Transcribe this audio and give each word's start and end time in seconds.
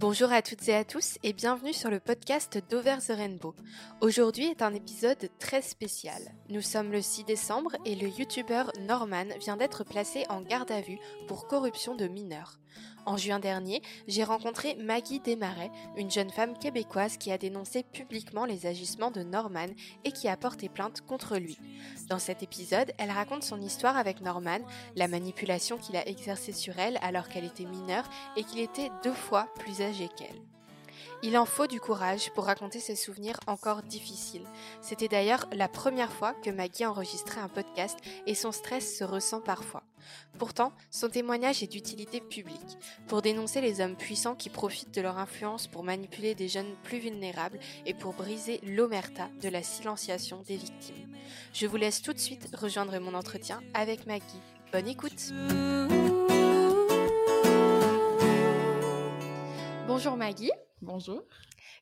Bonjour 0.00 0.30
à 0.30 0.42
toutes 0.42 0.68
et 0.68 0.76
à 0.76 0.84
tous 0.84 1.18
et 1.24 1.32
bienvenue 1.32 1.72
sur 1.72 1.90
le 1.90 1.98
podcast 1.98 2.62
d'Over 2.70 2.98
the 3.04 3.10
Rainbow. 3.16 3.52
Aujourd'hui 4.00 4.44
est 4.44 4.62
un 4.62 4.72
épisode 4.72 5.28
très 5.40 5.60
spécial. 5.60 6.22
Nous 6.50 6.60
sommes 6.60 6.92
le 6.92 7.02
6 7.02 7.24
décembre 7.24 7.72
et 7.84 7.96
le 7.96 8.06
youtubeur 8.06 8.70
Norman 8.86 9.24
vient 9.40 9.56
d'être 9.56 9.82
placé 9.82 10.24
en 10.28 10.42
garde 10.42 10.70
à 10.70 10.82
vue 10.82 11.00
pour 11.26 11.48
corruption 11.48 11.96
de 11.96 12.06
mineurs. 12.06 12.60
En 13.06 13.16
juin 13.16 13.38
dernier, 13.38 13.82
j'ai 14.06 14.24
rencontré 14.24 14.74
Maggie 14.76 15.20
Desmarais, 15.20 15.70
une 15.96 16.10
jeune 16.10 16.30
femme 16.30 16.58
québécoise 16.58 17.16
qui 17.16 17.32
a 17.32 17.38
dénoncé 17.38 17.82
publiquement 17.82 18.44
les 18.44 18.66
agissements 18.66 19.10
de 19.10 19.22
Norman 19.22 19.68
et 20.04 20.12
qui 20.12 20.28
a 20.28 20.36
porté 20.36 20.68
plainte 20.68 21.00
contre 21.00 21.38
lui. 21.38 21.58
Dans 22.08 22.18
cet 22.18 22.42
épisode, 22.42 22.92
elle 22.98 23.10
raconte 23.10 23.44
son 23.44 23.60
histoire 23.60 23.96
avec 23.96 24.20
Norman, 24.20 24.60
la 24.96 25.08
manipulation 25.08 25.78
qu'il 25.78 25.96
a 25.96 26.06
exercée 26.06 26.52
sur 26.52 26.78
elle 26.78 26.98
alors 27.00 27.28
qu'elle 27.28 27.44
était 27.44 27.64
mineure 27.64 28.08
et 28.36 28.44
qu'il 28.44 28.60
était 28.60 28.90
deux 29.02 29.14
fois 29.14 29.48
plus 29.56 29.80
âgé 29.80 30.08
qu'elle. 30.16 30.57
Il 31.22 31.36
en 31.36 31.46
faut 31.46 31.66
du 31.66 31.80
courage 31.80 32.30
pour 32.34 32.44
raconter 32.44 32.78
ses 32.78 32.94
souvenirs 32.94 33.40
encore 33.48 33.82
difficiles. 33.82 34.46
C'était 34.80 35.08
d'ailleurs 35.08 35.48
la 35.52 35.66
première 35.66 36.12
fois 36.12 36.32
que 36.32 36.50
Maggie 36.50 36.86
enregistrait 36.86 37.40
un 37.40 37.48
podcast 37.48 37.98
et 38.26 38.36
son 38.36 38.52
stress 38.52 38.96
se 38.96 39.02
ressent 39.02 39.40
parfois. 39.40 39.82
Pourtant, 40.38 40.72
son 40.90 41.08
témoignage 41.08 41.62
est 41.64 41.72
d'utilité 41.72 42.20
publique, 42.20 42.78
pour 43.08 43.20
dénoncer 43.20 43.60
les 43.60 43.80
hommes 43.80 43.96
puissants 43.96 44.36
qui 44.36 44.48
profitent 44.48 44.94
de 44.94 45.00
leur 45.00 45.18
influence 45.18 45.66
pour 45.66 45.82
manipuler 45.82 46.36
des 46.36 46.46
jeunes 46.46 46.76
plus 46.84 46.98
vulnérables 46.98 47.58
et 47.84 47.94
pour 47.94 48.12
briser 48.12 48.60
l'omerta 48.62 49.28
de 49.42 49.48
la 49.48 49.64
silenciation 49.64 50.42
des 50.46 50.56
victimes. 50.56 51.16
Je 51.52 51.66
vous 51.66 51.76
laisse 51.76 52.00
tout 52.00 52.12
de 52.12 52.18
suite 52.18 52.48
rejoindre 52.56 52.96
mon 53.00 53.14
entretien 53.14 53.60
avec 53.74 54.06
Maggie. 54.06 54.22
Bonne 54.72 54.86
écoute 54.86 55.32
Bonjour 59.88 60.16
Maggie. 60.16 60.52
Bonjour. 60.80 61.24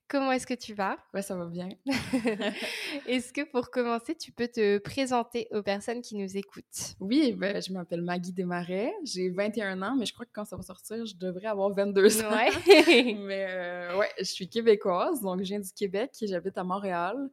Comment 0.09 0.33
est-ce 0.33 0.47
que 0.47 0.55
tu 0.55 0.73
vas? 0.73 0.97
Ouais, 1.13 1.21
ça 1.21 1.37
va 1.37 1.47
bien. 1.47 1.69
est-ce 3.07 3.33
que 3.33 3.43
pour 3.43 3.71
commencer, 3.71 4.15
tu 4.15 4.33
peux 4.33 4.49
te 4.49 4.79
présenter 4.79 5.49
aux 5.51 5.63
personnes 5.63 6.01
qui 6.01 6.17
nous 6.17 6.37
écoutent? 6.37 6.95
Oui, 7.01 7.33
ben, 7.33 7.61
je 7.61 7.73
m'appelle 7.73 8.03
Maggie 8.03 8.33
Desmarais, 8.33 8.95
j'ai 9.05 9.29
21 9.29 9.83
ans, 9.83 9.97
mais 9.99 10.07
je 10.07 10.15
crois 10.15 10.25
que 10.25 10.31
quand 10.33 10.45
ça 10.45 10.57
va 10.57 10.63
sortir, 10.63 11.05
je 11.05 11.17
devrais 11.17 11.49
avoir 11.49 11.71
22 11.71 12.25
ans. 12.25 12.31
Ouais. 12.31 12.51
mais 13.17 13.47
euh, 13.49 13.99
ouais, 13.99 14.11
je 14.19 14.25
suis 14.25 14.49
québécoise, 14.49 15.21
donc 15.21 15.41
je 15.41 15.45
viens 15.45 15.61
du 15.61 15.73
Québec 15.73 16.13
et 16.23 16.27
j'habite 16.27 16.57
à 16.57 16.65
Montréal. 16.65 17.29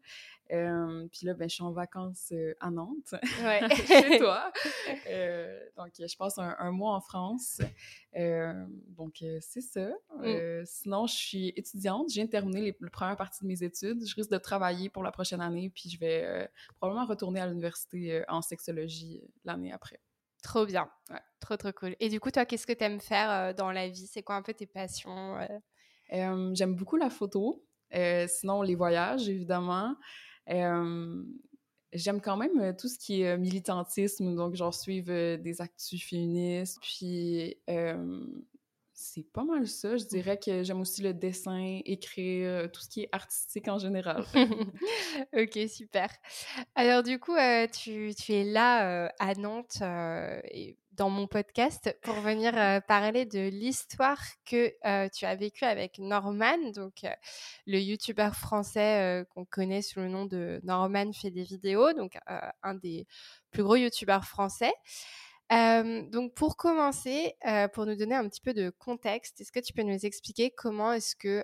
Euh, 0.52 1.08
puis 1.11 1.25
là, 1.25 1.33
ben, 1.33 1.49
je 1.49 1.55
suis 1.55 1.63
en 1.63 1.72
vacances 1.72 2.33
à 2.59 2.69
Nantes, 2.69 3.16
ouais. 3.44 3.61
chez 3.88 4.17
toi. 4.19 4.52
Donc, 5.77 5.94
je 5.97 6.17
passe 6.17 6.38
un, 6.38 6.72
mois 6.72 6.95
en 6.95 7.02
France. 7.02 7.61
donc, 8.16 9.23
c'est 9.39 9.61
ça. 9.61 9.89
Mm. 10.17 10.66
Sinon, 10.66 11.08
je 11.08 11.16
suis 11.16 11.53
étudiante. 11.55 12.08
De 12.14 12.25
terminer 12.25 12.75
la 12.80 12.89
première 12.89 13.16
partie 13.16 13.44
de 13.44 13.47
mes 13.47 13.64
études. 13.64 14.05
Je 14.05 14.16
risque 14.16 14.30
de 14.30 14.38
travailler 14.38 14.89
pour 14.89 15.03
la 15.03 15.11
prochaine 15.11 15.41
année, 15.41 15.71
puis 15.73 15.89
je 15.89 15.99
vais 15.99 16.49
probablement 16.77 17.05
retourner 17.05 17.39
à 17.39 17.47
l'université 17.47 18.23
en 18.27 18.41
sexologie 18.41 19.21
l'année 19.45 19.71
après. 19.71 19.99
Trop 20.41 20.66
bien. 20.66 20.89
Ouais. 21.09 21.21
Trop, 21.39 21.55
trop 21.55 21.71
cool. 21.71 21.95
Et 21.99 22.09
du 22.09 22.19
coup, 22.19 22.31
toi, 22.31 22.45
qu'est-ce 22.45 22.67
que 22.67 22.73
tu 22.73 22.83
aimes 22.83 22.99
faire 22.99 23.55
dans 23.55 23.71
la 23.71 23.88
vie? 23.88 24.08
C'est 24.08 24.23
quoi 24.23 24.36
un 24.36 24.41
peu 24.41 24.53
tes 24.53 24.67
passions? 24.67 25.38
J'aime 26.09 26.75
beaucoup 26.75 26.97
la 26.97 27.09
photo. 27.09 27.66
sinon, 28.27 28.61
les 28.61 28.75
voyages, 28.75 29.27
évidemment 29.30 29.95
j'aime 30.47 32.22
quand 32.22 32.38
même 32.38 32.75
tout 32.75 32.88
ce 32.88 32.97
qui 32.97 33.22
est 33.22 33.38
militantisme, 33.38 34.36
donc 34.36 34.55
genre 34.55 34.73
suivre 34.73 35.36
des 35.38 35.61
actus 35.61 36.03
féministes. 36.03 36.80
Puis 36.81 37.55
c'est 38.94 39.31
pas 39.31 39.44
mal 39.44 39.67
ça. 39.67 39.97
Je 39.97 40.05
dirais 40.05 40.38
que 40.38 40.64
j'aime 40.64 40.81
aussi 40.81 41.02
le 41.02 41.14
dessin, 41.14 41.80
écrire, 41.86 42.71
tout 42.71 42.81
ce 42.81 42.89
qui 42.89 43.02
est 43.02 43.09
artistique 43.11 43.67
en 43.67 43.77
général. 43.77 44.23
ok, 45.33 45.59
super. 45.67 46.09
Alors 46.75 47.04
du 47.04 47.20
coup, 47.20 47.36
tu, 47.71 48.14
tu, 48.15 48.33
es 48.33 48.43
là 48.43 49.14
à 49.20 49.33
Nantes 49.36 49.81
et 50.52 50.77
dans 50.95 51.09
mon 51.09 51.27
podcast 51.27 51.95
pour 52.04 52.15
venir 52.15 52.55
euh, 52.55 52.80
parler 52.80 53.26
de 53.26 53.49
l'histoire 53.49 54.21
que 54.45 54.73
euh, 54.86 55.09
tu 55.09 55.26
as 55.26 55.36
vécue 55.36 55.65
avec 55.65 55.98
Norman, 55.99 56.71
donc 56.73 57.04
euh, 57.04 57.09
le 57.65 57.80
youtubeur 57.80 58.36
français 58.36 59.26
qu'on 59.33 59.45
connaît 59.45 59.81
sous 59.81 59.99
le 59.99 60.08
nom 60.08 60.26
de 60.26 60.59
Norman 60.64 61.11
fait 61.14 61.31
des 61.31 61.43
vidéos, 61.43 61.93
donc 61.93 62.17
un 62.27 62.76
des 62.76 63.08
plus 63.52 63.64
gros 63.64 63.76
youtubeurs 63.76 64.26
français 64.26 64.73
donc 65.52 66.33
pour 66.33 66.58
commencer, 66.58 67.36
pour 67.73 67.86
nous 67.86 67.95
donner 67.95 68.15
un 68.15 68.27
petit 68.27 68.42
peu 68.42 68.54
de 68.54 68.70
contexte, 68.70 69.42
est-ce 69.42 69.52
que 69.52 69.59
tu 69.59 69.73
peux 69.73 69.83
nous 69.83 70.05
expliquer 70.05 70.52
comment 70.52 70.93
est-ce 70.93 71.15
que 71.15 71.43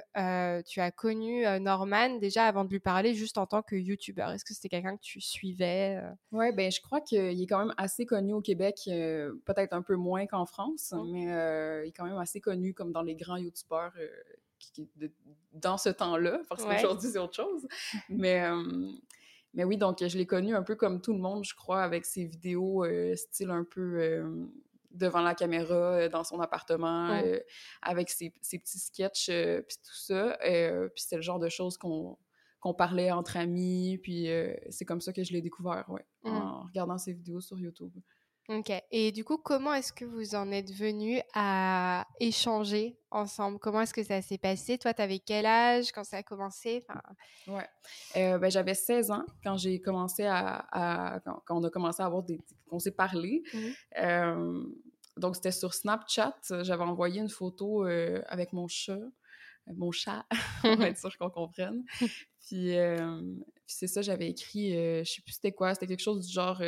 tu 0.63 0.79
as 0.79 0.91
connu 0.91 1.45
Norman 1.59 2.17
déjà 2.19 2.45
avant 2.45 2.65
de 2.65 2.69
lui 2.69 2.79
parler 2.79 3.13
juste 3.13 3.37
en 3.37 3.45
tant 3.45 3.61
que 3.61 3.75
youtubeur? 3.75 4.31
Est-ce 4.31 4.45
que 4.45 4.53
c'était 4.53 4.69
quelqu'un 4.69 4.97
que 4.97 5.01
tu 5.01 5.21
suivais 5.21 6.01
Ouais, 6.31 6.51
ben 6.51 6.71
je 6.71 6.81
crois 6.81 7.01
qu'il 7.01 7.41
est 7.41 7.47
quand 7.47 7.59
même 7.59 7.73
assez 7.77 8.05
connu 8.05 8.33
au 8.33 8.41
Québec, 8.41 8.81
peut-être 8.85 9.73
un 9.73 9.81
peu 9.81 9.95
moins 9.95 10.25
qu'en 10.25 10.45
France, 10.45 10.91
mmh. 10.91 11.11
mais 11.11 11.23
il 11.85 11.89
est 11.89 11.93
quand 11.95 12.05
même 12.05 12.17
assez 12.17 12.41
connu 12.41 12.73
comme 12.73 12.91
dans 12.91 13.03
les 13.03 13.15
grands 13.15 13.37
youtubeurs 13.37 13.93
dans 15.53 15.77
ce 15.77 15.89
temps-là, 15.89 16.41
parce 16.49 16.65
qu'aujourd'hui 16.65 17.09
c'est 17.09 17.19
autre 17.19 17.35
chose. 17.35 17.67
Mais 18.09 18.43
mais 19.53 19.63
oui, 19.63 19.77
donc 19.77 20.05
je 20.05 20.17
l'ai 20.17 20.25
connu 20.25 20.55
un 20.55 20.63
peu 20.63 20.75
comme 20.75 21.01
tout 21.01 21.13
le 21.13 21.19
monde, 21.19 21.43
je 21.43 21.55
crois, 21.55 21.81
avec 21.81 22.05
ses 22.05 22.25
vidéos 22.25 22.85
euh, 22.85 23.15
style 23.15 23.49
un 23.49 23.63
peu 23.63 23.99
euh, 23.99 24.45
devant 24.91 25.21
la 25.21 25.33
caméra, 25.33 25.73
euh, 25.73 26.09
dans 26.09 26.23
son 26.23 26.39
appartement, 26.39 27.21
avec 27.81 28.09
ses, 28.09 28.29
petits 28.29 28.79
sketchs, 28.79 29.27
puis 29.27 29.77
tout 29.77 29.95
ça. 29.95 30.37
puis 30.41 31.01
c'était 31.01 31.15
le 31.15 31.21
genre 31.21 31.39
de 31.39 31.49
choses 31.49 31.77
qu'on 31.77 32.17
qu'on 32.61 32.73
parlait 32.73 33.09
entre 33.09 33.37
amis, 33.37 33.97
puis 34.03 34.27
c'est 34.69 34.83
comme 34.83 34.99
ça 34.99 35.13
que 35.13 35.23
je 35.23 35.31
l'ai 35.31 35.41
découvert, 35.41 35.85
ouais, 35.89 36.05
mmh. 36.25 36.27
en 36.27 36.63
regardant 36.63 36.97
ses 36.97 37.13
vidéos 37.13 37.39
sur 37.39 37.57
YouTube. 37.57 37.93
Ok. 38.49 38.71
Et 38.89 39.11
du 39.11 39.23
coup, 39.23 39.37
comment 39.37 39.75
est-ce 39.75 39.93
que 39.93 40.05
vous 40.05 40.33
en 40.33 40.51
êtes 40.51 40.73
venus 40.73 41.21
à 41.35 42.07
échanger 42.19 42.97
ensemble? 43.11 43.59
Comment 43.59 43.81
est-ce 43.81 43.93
que 43.93 44.01
ça 44.01 44.23
s'est 44.23 44.39
passé? 44.39 44.79
Toi, 44.79 44.91
tu 44.91 45.03
avais 45.03 45.19
quel 45.19 45.45
âge 45.45 45.91
quand 45.91 46.03
ça 46.03 46.17
a 46.17 46.23
commencé? 46.23 46.83
Enfin... 46.89 46.99
Ouais. 47.47 47.67
Euh, 48.15 48.39
ben, 48.39 48.49
j'avais 48.49 48.73
16 48.73 49.11
ans 49.11 49.23
quand 49.43 49.55
j'ai 49.55 49.79
commencé 49.79 50.25
à, 50.25 51.21
quand, 51.45 51.59
on 51.59 51.63
a 51.63 51.69
commencé 51.69 52.01
à 52.01 52.07
avoir 52.07 52.23
des. 52.23 52.39
qu'on 52.67 52.79
s'est 52.79 52.91
parlé. 52.91 53.43
Mmh 53.53 53.59
euh, 53.99 54.63
donc, 55.17 55.35
c'était 55.35 55.51
sur 55.51 55.73
Snapchat. 55.73 56.37
J'avais 56.61 56.83
envoyé 56.83 57.19
une 57.19 57.29
photo 57.29 57.85
euh, 57.85 58.21
avec 58.27 58.53
mon 58.53 58.67
chat. 58.67 58.99
Mon 59.67 59.91
chat, 59.91 60.25
on 60.63 60.75
va 60.75 60.87
être 60.87 60.97
sûr 60.97 61.15
qu'on 61.17 61.29
comprenne. 61.29 61.83
Puis, 62.47 62.73
puis 62.73 63.75
c'est 63.75 63.85
ça, 63.85 64.01
j'avais 64.01 64.27
écrit, 64.27 64.71
je 64.71 65.03
sais 65.03 65.21
plus 65.21 65.33
c'était 65.33 65.51
quoi, 65.51 65.75
c'était 65.75 65.85
quelque 65.85 66.01
chose 66.01 66.25
du 66.25 66.33
genre 66.33 66.63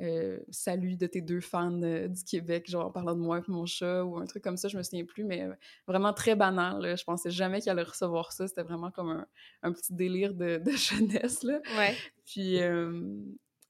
euh, 0.00 0.40
salut 0.50 0.96
de 0.96 1.06
tes 1.06 1.20
deux 1.20 1.40
fans 1.40 1.80
euh, 1.82 2.08
du 2.08 2.24
Québec, 2.24 2.68
genre 2.68 2.86
en 2.86 2.90
parlant 2.90 3.14
de 3.14 3.20
moi 3.20 3.38
et 3.38 3.42
mon 3.46 3.64
chat 3.64 4.04
ou 4.04 4.16
un 4.16 4.26
truc 4.26 4.42
comme 4.42 4.56
ça, 4.56 4.66
je 4.66 4.76
me 4.76 4.82
souviens 4.82 5.04
plus, 5.04 5.22
mais 5.22 5.42
euh, 5.42 5.54
vraiment 5.86 6.12
très 6.12 6.34
banal. 6.34 6.96
Je 6.96 7.04
pensais 7.04 7.30
jamais 7.30 7.60
qu'il 7.60 7.70
allait 7.70 7.82
recevoir 7.82 8.32
ça. 8.32 8.48
C'était 8.48 8.64
vraiment 8.64 8.90
comme 8.90 9.24
un, 9.62 9.72
petit 9.72 9.94
délire 9.94 10.34
de, 10.34 10.60
jeunesse. 10.76 11.44
Là. 11.44 11.60
Ouais. 11.76 11.94
Puis, 12.26 12.58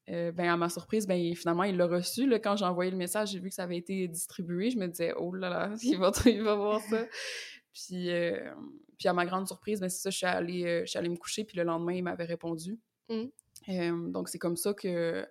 ben, 0.09 0.49
à 0.49 0.57
ma 0.57 0.71
surprise, 0.71 1.07
ben, 1.07 1.35
finalement, 1.35 1.65
il 1.65 1.77
l'a 1.77 1.87
reçu. 1.87 2.27
Là, 2.27 2.39
quand 2.39 2.57
j'ai 2.57 2.65
envoyé 2.65 2.91
le 2.91 2.97
message, 2.97 3.33
j'ai 3.33 3.39
vu 3.39 3.51
que 3.51 3.55
ça 3.55 3.65
avait 3.65 3.79
été 3.79 4.09
distribué. 4.09 4.71
Je 4.71 4.79
me 4.79 4.87
disais, 4.87 5.13
oh 5.19 5.35
là 5.35 5.51
là, 5.51 5.75
il 5.83 5.99
va, 5.99 6.11
il 6.25 6.43
va 6.43 6.55
voir 6.55 6.81
ça. 6.81 7.05
puis, 7.75 8.09
puis, 8.97 9.09
à 9.09 9.13
ma 9.13 9.27
grande 9.27 9.47
surprise, 9.47 9.79
ben, 9.79 9.91
c'est 9.91 10.01
ça, 10.01 10.09
je 10.09 10.17
suis, 10.17 10.27
allée, 10.27 10.85
je 10.87 10.97
allée 10.97 11.11
me 11.11 11.17
coucher, 11.17 11.45
puis 11.45 11.59
le 11.59 11.65
lendemain, 11.65 11.93
il 11.93 12.03
m'avait 12.03 12.25
répondu. 12.25 12.81
Mmh. 13.11 14.11
donc, 14.11 14.31
c'est 14.31 14.39
comme 14.39 14.57
ça 14.57 14.73
que 14.73 15.27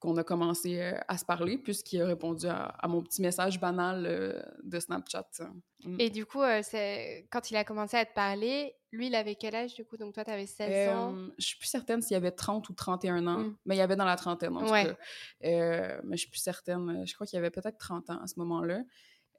qu'on 0.00 0.16
a 0.16 0.24
commencé 0.24 0.80
euh, 0.80 0.98
à 1.08 1.18
se 1.18 1.26
parler, 1.26 1.58
puisqu'il 1.58 2.00
a 2.00 2.06
répondu 2.06 2.46
à, 2.48 2.74
mon 2.88 3.02
petit 3.02 3.20
message 3.20 3.60
banal 3.60 4.06
euh, 4.06 4.42
de 4.62 4.80
Snapchat. 4.80 5.28
Mm. 5.84 5.96
Et 6.00 6.08
du 6.08 6.24
coup, 6.24 6.40
euh, 6.40 6.62
quand 7.30 7.50
il 7.50 7.56
a 7.56 7.64
commencé 7.64 7.98
à 7.98 8.06
te 8.06 8.14
parler, 8.14 8.74
lui, 8.92 9.08
il 9.08 9.14
avait 9.14 9.34
quel 9.34 9.54
âge, 9.54 9.74
du 9.74 9.84
coup? 9.84 9.98
Donc, 9.98 10.14
toi, 10.14 10.24
tu 10.24 10.30
avais 10.30 10.46
16 10.46 10.88
ans? 10.88 11.14
Je 11.38 11.46
suis 11.46 11.58
plus 11.58 11.68
certaine 11.68 12.00
s'il 12.00 12.16
avait 12.16 12.30
30 12.30 12.66
ou 12.70 12.72
31 12.72 13.26
ans, 13.26 13.38
mm. 13.40 13.56
mais 13.66 13.76
il 13.76 13.78
y 13.78 13.82
avait 13.82 13.96
dans 13.96 14.06
la 14.06 14.16
trentaine, 14.16 14.56
en 14.56 14.60
tout 14.60 14.72
cas. 14.72 14.96
mais 15.42 16.16
je 16.16 16.16
suis 16.16 16.30
plus 16.30 16.40
certaine. 16.40 17.06
Je 17.06 17.14
crois 17.14 17.26
qu'il 17.26 17.36
y 17.36 17.38
avait 17.38 17.50
peut-être 17.50 17.78
30 17.78 18.08
ans 18.08 18.20
à 18.22 18.26
ce 18.26 18.38
moment-là. 18.38 18.82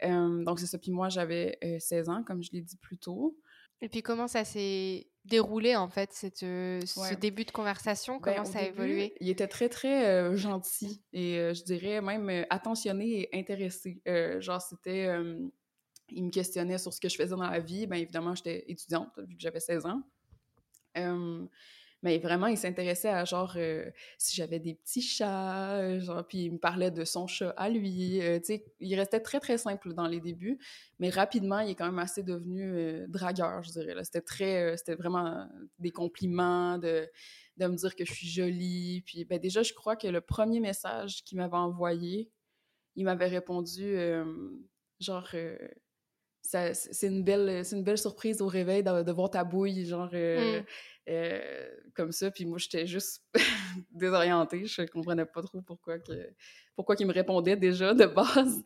donc, 0.04 0.60
c'est 0.60 0.68
ça. 0.68 0.78
Puis 0.78 0.92
moi, 0.92 1.10
j'avais 1.10 1.58
16 1.80 2.08
ans, 2.10 2.24
comme 2.24 2.44
je 2.44 2.52
l'ai 2.52 2.62
dit 2.62 2.78
plus 2.78 3.00
tôt. 3.00 3.36
Et 3.82 3.90
puis, 3.90 4.02
comment 4.02 4.28
ça 4.28 4.46
s'est 4.46 5.08
déroulé 5.26 5.76
en 5.76 5.88
fait 5.88 6.12
cette, 6.14 6.44
euh, 6.44 6.82
ce 6.86 7.14
début 7.16 7.46
de 7.46 7.52
conversation? 7.52 8.20
Ben, 8.20 8.34
Comment 8.34 8.46
ça 8.46 8.60
a 8.60 8.64
évolué? 8.64 9.14
Il 9.20 9.30
était 9.30 9.48
très 9.48 9.70
très 9.70 10.08
euh, 10.08 10.36
gentil 10.36 11.02
et 11.14 11.38
euh, 11.38 11.54
je 11.54 11.64
dirais 11.64 12.02
même 12.02 12.46
attentionné 12.50 13.22
et 13.22 13.40
intéressé. 13.40 14.02
genre 14.40 14.62
c'était, 14.62 15.10
il 16.10 16.26
me 16.26 16.30
questionnait 16.30 16.78
sur 16.78 16.94
ce 16.94 17.00
que 17.00 17.10
je 17.10 17.16
faisais 17.16 17.36
dans 17.36 17.44
la 17.44 17.60
vie. 17.60 17.88
Bien 17.88 18.00
évidemment 18.00 18.36
j'étais 18.36 18.66
étudiante 18.68 19.10
vu 19.18 19.36
que 19.36 19.42
j'avais 19.42 19.60
16 19.60 19.86
ans. 19.86 20.02
Mais 22.04 22.18
vraiment, 22.18 22.48
il 22.48 22.58
s'intéressait 22.58 23.10
à 23.10 23.26
genre 23.26 23.54
euh, 23.58 23.90
si 24.18 24.36
j'avais 24.36 24.60
des 24.60 24.74
petits 24.74 25.02
chats, 25.02 25.78
euh, 25.78 26.00
genre, 26.00 26.26
puis 26.28 26.46
il 26.46 26.54
me 26.54 26.58
parlait 26.58 26.92
de 26.92 27.06
son 27.06 27.28
chat 27.28 27.52
à 27.58 27.70
lui. 27.70 28.20
tu 28.20 28.40
sais, 28.44 28.66
il 28.80 28.96
restait 28.96 29.20
très, 29.20 29.40
très 29.40 29.58
simple 29.58 29.94
dans 29.94 30.08
les 30.08 30.20
débuts, 30.20 30.60
mais 31.00 31.10
rapidement, 31.10 31.60
il 31.60 31.72
est 31.72 31.76
quand 31.76 31.86
même 31.86 32.00
assez 32.00 32.24
devenu 32.24 33.06
dragueur, 33.08 33.64
je 33.64 33.72
dirais. 33.72 34.04
C'était 34.04 34.22
très, 34.22 34.78
c'était 34.78 34.96
vraiment 34.96 35.48
des 35.80 35.92
compliments, 35.92 36.78
de, 36.78 37.08
de 37.58 37.68
me 37.68 37.76
dire 37.76 37.96
que 37.96 38.06
je 38.06 38.14
suis 38.14 38.28
jolie. 38.28 39.04
Puis 39.06 39.26
ben, 39.26 39.40
déjà, 39.40 39.62
je 39.62 39.74
crois 39.74 39.96
que 39.96 40.08
le 40.08 40.22
premier 40.22 40.60
message 40.60 41.24
qu'il 41.24 41.38
m'avait 41.38 41.54
envoyé, 41.58 42.32
il 42.96 43.06
m'avait 43.06 43.28
répondu 43.28 43.96
genre 45.00 45.28
c'est 46.44 47.08
une 47.08 47.24
belle 47.24 47.64
c'est 47.66 47.76
une 47.76 47.84
belle 47.84 47.98
surprise 47.98 48.42
au 48.42 48.48
réveil 48.48 48.84
de, 48.84 49.12
voir 49.12 49.30
ta 49.30 49.44
bouille 49.44 49.86
genre 49.86 50.10
euh, 50.14 50.62
mm. 50.62 50.66
euh, 51.10 51.70
comme 51.96 52.12
ça. 52.12 52.32
Puis 52.32 52.46
moi 52.46 52.58
j'étais 52.58 52.88
juste 52.88 53.24
désorientée. 53.92 54.66
Je 54.66 54.84
comprenais 54.84 55.26
pas 55.26 55.42
trop 55.42 55.62
pourquoi 55.62 56.00
que 56.00 56.30
pourquoi 56.76 56.96
qu'il 56.96 57.08
me 57.08 57.14
répondait 57.14 57.56
déjà 57.56 57.94
de 57.94 58.06
base. 58.06 58.64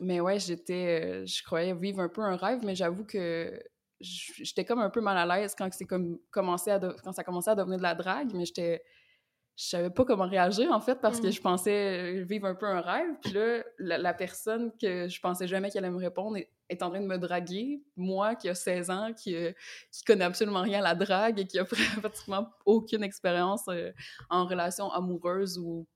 Mais 0.00 0.20
ouais 0.20 0.38
j'étais 0.38 1.26
je 1.26 1.42
croyais 1.42 1.74
vivre 1.74 2.00
un 2.00 2.08
peu 2.08 2.22
un 2.22 2.36
rêve 2.36 2.60
mais 2.64 2.74
j'avoue 2.74 3.04
que 3.04 3.62
j'étais 4.00 4.64
comme 4.64 4.80
un 4.80 4.90
peu 4.90 5.00
mal 5.00 5.16
à 5.16 5.36
l'aise 5.36 5.54
quand 5.56 5.72
c'est 5.72 5.84
comme 5.84 6.18
commencé 6.30 6.70
à 6.70 6.80
quand 7.02 7.12
ça 7.12 7.22
commençait 7.22 7.50
à 7.50 7.54
devenir 7.54 7.78
de 7.78 7.82
la 7.82 7.94
drague 7.94 8.34
mais 8.34 8.44
j'étais 8.44 8.82
je 9.56 9.66
savais 9.66 9.90
pas 9.90 10.04
comment 10.04 10.26
réagir 10.26 10.72
en 10.72 10.80
fait 10.80 10.96
parce 10.96 11.20
que 11.20 11.28
mm. 11.28 11.32
je 11.32 11.40
pensais 11.40 12.22
vivre 12.24 12.46
un 12.46 12.54
peu 12.54 12.66
un 12.66 12.80
rêve. 12.80 13.14
Puis 13.22 13.32
là 13.32 13.62
la, 13.78 14.14
personne 14.14 14.72
que 14.80 15.08
je 15.08 15.20
pensais 15.20 15.46
jamais 15.46 15.70
qu'elle 15.70 15.84
allait 15.84 15.94
me 15.94 16.00
répondre 16.00 16.36
est, 16.36 16.82
en 16.82 16.90
train 16.90 17.00
de 17.00 17.06
me 17.06 17.18
draguer. 17.18 17.80
Moi 17.96 18.34
qui 18.34 18.48
a 18.48 18.54
16 18.54 18.90
ans 18.90 19.12
qui 19.12 19.36
euh, 19.36 19.52
qui 19.92 20.02
connaît 20.04 20.24
absolument 20.24 20.62
rien 20.62 20.80
à 20.80 20.82
la 20.82 20.94
drague 20.96 21.38
et 21.38 21.46
qui 21.46 21.58
a 21.58 21.64
pratiquement 22.00 22.50
aucune 22.66 23.04
expérience 23.04 23.68
euh, 23.68 23.92
en 24.28 24.46
relation 24.46 24.90
amoureuse 24.90 25.58
ou 25.58 25.86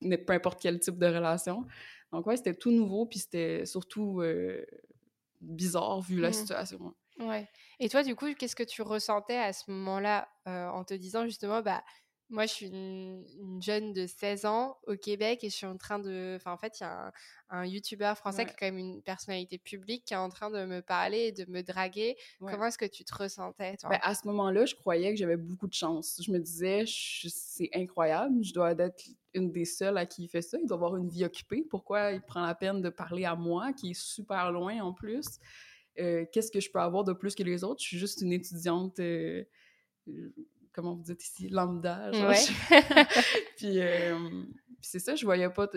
peu 0.00 0.32
importe 0.32 0.60
quel 0.62 0.78
type 0.78 0.98
de 0.98 1.06
relation. 1.06 1.66
Donc 2.12 2.26
ouais 2.26 2.36
c'était 2.36 2.54
tout 2.54 2.70
nouveau 2.70 3.06
puis 3.06 3.18
c'était 3.18 3.66
surtout 3.66 4.20
euh, 4.20 4.64
bizarre 5.40 6.00
vu 6.00 6.20
la 6.20 6.30
mm. 6.30 6.34
situation. 6.34 6.94
Ouais. 7.18 7.48
Et 7.80 7.88
toi 7.88 8.04
du 8.04 8.14
coup 8.14 8.32
qu'est-ce 8.34 8.54
que 8.54 8.62
tu 8.62 8.82
ressentais 8.82 9.36
à 9.36 9.52
ce 9.52 9.68
moment-là 9.72 10.28
en 10.46 10.84
te 10.84 10.94
disant 10.94 11.24
justement 11.24 11.60
bah 11.60 11.82
moi, 12.30 12.46
je 12.46 12.52
suis 12.52 12.66
une, 12.66 13.60
jeune 13.60 13.92
de 13.92 14.06
16 14.06 14.46
ans 14.46 14.78
au 14.86 14.96
Québec 14.96 15.42
et 15.42 15.50
je 15.50 15.54
suis 15.54 15.66
en 15.66 15.76
train 15.76 15.98
de. 15.98 16.34
Enfin, 16.36 16.52
en 16.52 16.56
fait, 16.56 16.78
il 16.78 16.84
y 16.84 16.86
a 16.86 17.12
un, 17.50 17.66
YouTuber 17.66 18.12
français 18.16 18.44
qui 18.44 18.52
est 18.52 18.56
quand 18.58 18.66
même 18.66 18.78
une 18.78 19.02
personnalité 19.02 19.58
publique 19.58 20.04
qui 20.04 20.14
est 20.14 20.16
en 20.16 20.28
train 20.28 20.50
de 20.50 20.64
me 20.64 20.80
parler 20.80 21.26
et 21.26 21.32
de 21.32 21.44
me 21.50 21.62
draguer. 21.62 22.16
Comment 22.38 22.66
est-ce 22.66 22.78
que 22.78 22.86
tu 22.86 23.04
te 23.04 23.14
ressentais, 23.14 23.76
toi? 23.76 23.90
Ben, 23.90 23.98
à 24.02 24.14
ce 24.14 24.26
moment-là, 24.28 24.64
je 24.64 24.76
croyais 24.76 25.10
que 25.10 25.16
j'avais 25.18 25.36
beaucoup 25.36 25.66
de 25.66 25.74
chance. 25.74 26.20
Je 26.24 26.30
me 26.30 26.38
disais, 26.38 26.84
c'est 26.86 27.70
incroyable, 27.74 28.42
je 28.42 28.54
dois 28.54 28.72
être 28.72 29.04
une 29.34 29.50
des 29.50 29.64
seules 29.64 29.98
à 29.98 30.06
qui 30.06 30.24
il 30.24 30.28
fait 30.28 30.42
ça. 30.42 30.58
Il 30.60 30.66
doit 30.66 30.76
avoir 30.76 30.96
une 30.96 31.08
vie 31.08 31.24
occupée. 31.24 31.66
Pourquoi 31.68 32.12
il 32.12 32.22
prend 32.22 32.46
la 32.46 32.54
peine 32.54 32.80
de 32.80 32.88
parler 32.88 33.24
à 33.24 33.34
moi, 33.34 33.72
qui 33.72 33.90
est 33.90 34.00
super 34.00 34.52
loin 34.52 34.80
en 34.80 34.92
plus? 34.92 35.26
Euh, 35.98 36.24
qu'est-ce 36.32 36.52
que 36.52 36.60
je 36.60 36.70
peux 36.70 36.78
avoir 36.78 37.02
de 37.02 37.12
plus 37.12 37.34
que 37.34 37.42
les 37.42 37.64
autres? 37.64 37.82
Je 37.82 37.88
suis 37.88 37.98
juste 37.98 38.20
une 38.20 38.32
étudiante. 38.32 39.00
Euh, 39.00 39.44
comment 40.72 40.94
vous 40.94 41.02
dites 41.02 41.24
ici, 41.24 41.48
lambda. 41.48 42.12
Genre, 42.12 42.32
puis, 43.56 43.80
euh, 43.80 44.18
puis 44.66 44.88
c'est 44.90 44.98
ça, 44.98 45.14
je 45.14 45.24
voyais 45.24 45.50
pas. 45.50 45.68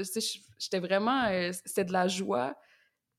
J'étais 0.60 0.80
vraiment. 0.80 1.25
Euh, 1.25 1.51
c'était 1.66 1.86
de 1.86 1.94
la 1.94 2.07
joie. 2.07 2.56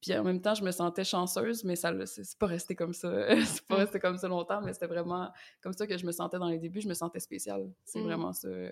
Puis 0.00 0.14
en 0.18 0.22
même 0.22 0.42
temps, 0.42 0.54
je 0.54 0.62
me 0.62 0.70
sentais 0.70 1.04
chanceuse, 1.04 1.64
mais 1.64 1.76
ça 1.76 1.90
c'est 2.04 2.38
pas 2.38 2.46
resté 2.46 2.74
comme 2.74 2.92
ça. 2.92 3.08
c'est 3.46 3.66
pas 3.66 3.76
mm. 3.76 3.78
resté 3.78 4.00
comme 4.00 4.18
ça 4.18 4.28
longtemps, 4.28 4.60
mais 4.60 4.74
c'était 4.74 4.86
vraiment 4.86 5.32
comme 5.62 5.72
ça 5.72 5.86
que 5.86 5.96
je 5.96 6.04
me 6.04 6.12
sentais 6.12 6.38
dans 6.38 6.48
les 6.48 6.58
débuts. 6.58 6.82
Je 6.82 6.88
me 6.88 6.94
sentais 6.94 7.20
spéciale. 7.20 7.72
C'est 7.84 8.00
mm. 8.00 8.04
vraiment 8.04 8.32
ça. 8.34 8.48
Euh, 8.48 8.70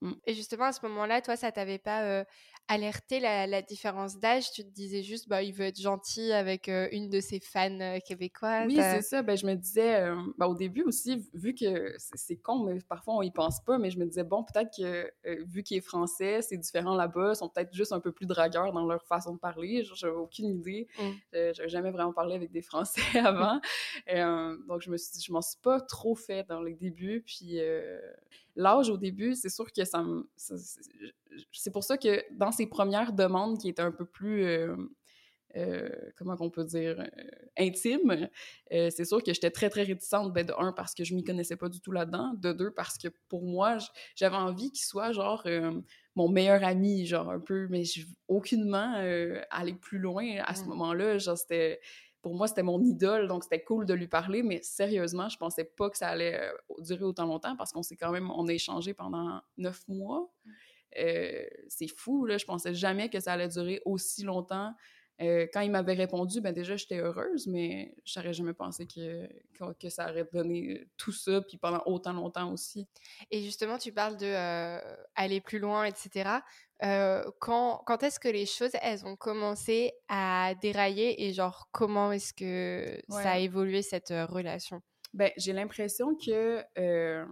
mm. 0.00 0.14
Et 0.26 0.34
justement, 0.34 0.64
à 0.64 0.72
ce 0.72 0.84
moment-là, 0.86 1.22
toi, 1.22 1.36
ça 1.36 1.52
t'avait 1.52 1.78
pas 1.78 2.24
alerter 2.68 3.20
la, 3.20 3.62
différence 3.62 4.18
d'âge. 4.18 4.50
Tu 4.52 4.64
te 4.64 4.70
disais 4.70 5.02
juste, 5.02 5.28
bah, 5.28 5.42
il 5.42 5.52
veut 5.52 5.66
être 5.66 5.80
gentil 5.80 6.32
avec 6.32 6.68
euh, 6.68 6.88
une 6.92 7.08
de 7.08 7.20
ses 7.20 7.40
fans 7.40 7.80
euh, 7.80 7.98
québécoises. 8.06 8.66
Oui, 8.66 8.76
c'est 8.76 9.02
ça. 9.02 9.22
Ben, 9.22 9.36
je 9.36 9.46
me 9.46 9.54
disais, 9.54 10.02
euh, 10.02 10.16
ben, 10.38 10.46
au 10.46 10.54
début 10.54 10.82
aussi, 10.82 11.24
vu 11.34 11.54
que 11.54 11.94
c'est 11.98 12.36
con, 12.36 12.64
mais 12.64 12.78
parfois 12.88 13.14
on 13.14 13.22
y 13.22 13.30
pense 13.30 13.62
pas, 13.62 13.78
mais 13.78 13.90
je 13.90 13.98
me 13.98 14.06
disais, 14.06 14.24
bon, 14.24 14.44
peut-être 14.44 14.70
que 14.76 15.10
vu 15.44 15.62
qu'il 15.62 15.76
est 15.76 15.82
français, 15.82 16.40
c'est 16.42 16.56
différent 16.56 16.94
là-bas, 16.94 17.32
ils 17.32 17.36
sont 17.36 17.48
peut-être 17.48 17.74
juste 17.74 17.92
un 17.92 18.00
peu 18.00 18.12
plus 18.12 18.26
dragueurs 18.26 18.72
dans 18.72 18.86
leur 18.86 19.04
façon 19.06 19.34
de 19.34 19.38
parler. 19.38 19.84
J'avais 19.94 20.14
aucune 20.14 20.46
idée. 20.46 20.88
Mm. 20.98 21.52
J'avais 21.52 21.68
jamais 21.68 21.90
vraiment 21.90 22.12
parlé 22.12 22.34
avec 22.34 22.50
des 22.50 22.62
Français 22.62 23.00
avant. 23.18 23.60
donc, 24.66 24.80
je 24.80 24.90
me 24.90 24.96
suis 24.96 25.12
dit, 25.12 25.22
je 25.22 25.32
m'en 25.32 25.42
suis 25.42 25.58
pas 25.62 25.80
trop 25.80 26.14
fait 26.14 26.46
dans 26.48 26.62
les 26.62 26.74
débuts. 26.74 27.22
Puis, 27.26 27.58
l'âge 28.56 28.88
au 28.88 28.96
début, 28.96 29.34
c'est 29.34 29.48
sûr 29.48 29.70
que 29.72 29.84
ça 29.84 30.02
me. 30.02 30.28
C'est 31.52 31.72
pour 31.72 31.84
ça 31.84 31.98
que 31.98 32.22
dans 32.36 32.52
ces 32.56 32.66
premières 32.66 33.12
demandes 33.12 33.58
qui 33.58 33.68
étaient 33.68 33.82
un 33.82 33.92
peu 33.92 34.04
plus. 34.04 34.44
Euh, 34.44 34.76
euh, 35.56 35.88
comment 36.16 36.36
qu'on 36.36 36.50
peut 36.50 36.64
dire, 36.64 36.98
euh, 36.98 37.30
intime, 37.56 38.28
c'est 38.70 39.04
sûr 39.04 39.22
que 39.22 39.32
j'étais 39.32 39.52
très, 39.52 39.70
très 39.70 39.84
réticente, 39.84 40.32
ben, 40.32 40.44
de 40.44 40.52
un, 40.58 40.72
parce 40.72 40.96
que 40.96 41.04
je 41.04 41.14
m'y 41.14 41.22
connaissais 41.22 41.54
pas 41.54 41.68
du 41.68 41.80
tout 41.80 41.92
là-dedans, 41.92 42.32
de 42.36 42.52
deux, 42.52 42.72
parce 42.72 42.98
que 42.98 43.06
pour 43.28 43.44
moi, 43.44 43.78
j'avais 44.16 44.34
envie 44.34 44.72
qu'il 44.72 44.84
soit, 44.84 45.12
genre, 45.12 45.46
mon 46.16 46.28
meilleur 46.28 46.64
ami, 46.64 47.06
genre, 47.06 47.30
un 47.30 47.38
peu, 47.38 47.68
mais 47.70 47.84
aucunement 48.26 48.94
aller 49.50 49.74
plus 49.74 50.00
loin 50.00 50.38
à 50.44 50.56
ce 50.56 50.64
moment-là, 50.64 51.18
genre, 51.18 51.38
c'était 51.38 51.78
pour 52.24 52.34
moi, 52.34 52.48
c'était 52.48 52.62
mon 52.62 52.82
idole, 52.82 53.28
donc 53.28 53.44
c'était 53.44 53.62
cool 53.62 53.84
de 53.84 53.92
lui 53.92 54.08
parler, 54.08 54.42
mais 54.42 54.58
sérieusement, 54.62 55.28
je 55.28 55.36
pensais 55.36 55.64
pas 55.64 55.90
que 55.90 55.98
ça 55.98 56.08
allait 56.08 56.50
durer 56.78 57.04
autant 57.04 57.26
longtemps 57.26 57.54
parce 57.54 57.70
qu'on 57.70 57.82
s'est 57.82 57.96
quand 57.96 58.10
même, 58.10 58.30
on 58.30 58.48
a 58.48 58.52
échangé 58.54 58.94
pendant 58.94 59.42
neuf 59.58 59.86
mois. 59.88 60.32
Euh, 60.98 61.44
c'est 61.68 61.88
fou, 61.88 62.26
là, 62.26 62.38
je 62.38 62.44
pensais 62.44 62.74
jamais 62.74 63.08
que 63.08 63.20
ça 63.20 63.32
allait 63.32 63.48
durer 63.48 63.80
aussi 63.84 64.22
longtemps. 64.22 64.72
Euh, 65.20 65.46
quand 65.52 65.60
il 65.60 65.70
m'avait 65.70 65.94
répondu, 65.94 66.40
ben 66.40 66.52
déjà, 66.52 66.74
j'étais 66.74 66.98
heureuse, 66.98 67.46
mais 67.46 67.94
j'aurais 68.04 68.32
jamais 68.32 68.52
pensé 68.52 68.84
que, 68.86 69.28
que, 69.78 69.88
ça 69.88 70.10
aurait 70.10 70.28
donné 70.32 70.88
tout 70.96 71.12
ça, 71.12 71.40
puis 71.40 71.56
pendant 71.56 71.82
autant 71.86 72.12
longtemps 72.12 72.52
aussi. 72.52 72.88
Et 73.30 73.40
justement, 73.42 73.78
tu 73.78 73.92
parles 73.92 74.16
de 74.16 74.80
aller 75.14 75.40
plus 75.40 75.60
loin, 75.60 75.84
etc. 75.84 76.40
Euh, 76.82 77.24
quand, 77.38 77.82
quand 77.86 78.02
est-ce 78.02 78.18
que 78.18 78.28
les 78.28 78.46
choses, 78.46 78.72
elles 78.82 79.06
ont 79.06 79.16
commencé 79.16 79.92
à 80.08 80.54
dérailler 80.60 81.24
et 81.24 81.32
genre, 81.32 81.68
comment 81.72 82.12
est-ce 82.12 82.34
que 82.34 83.00
ça 83.08 83.32
a 83.32 83.38
évolué 83.38 83.82
cette 83.82 84.10
euh, 84.10 84.26
relation? 84.26 84.82
Ben, 85.14 85.30
j'ai 85.36 85.52
l'impression 85.52 86.14
que 86.16 86.62
euh, 86.78 87.24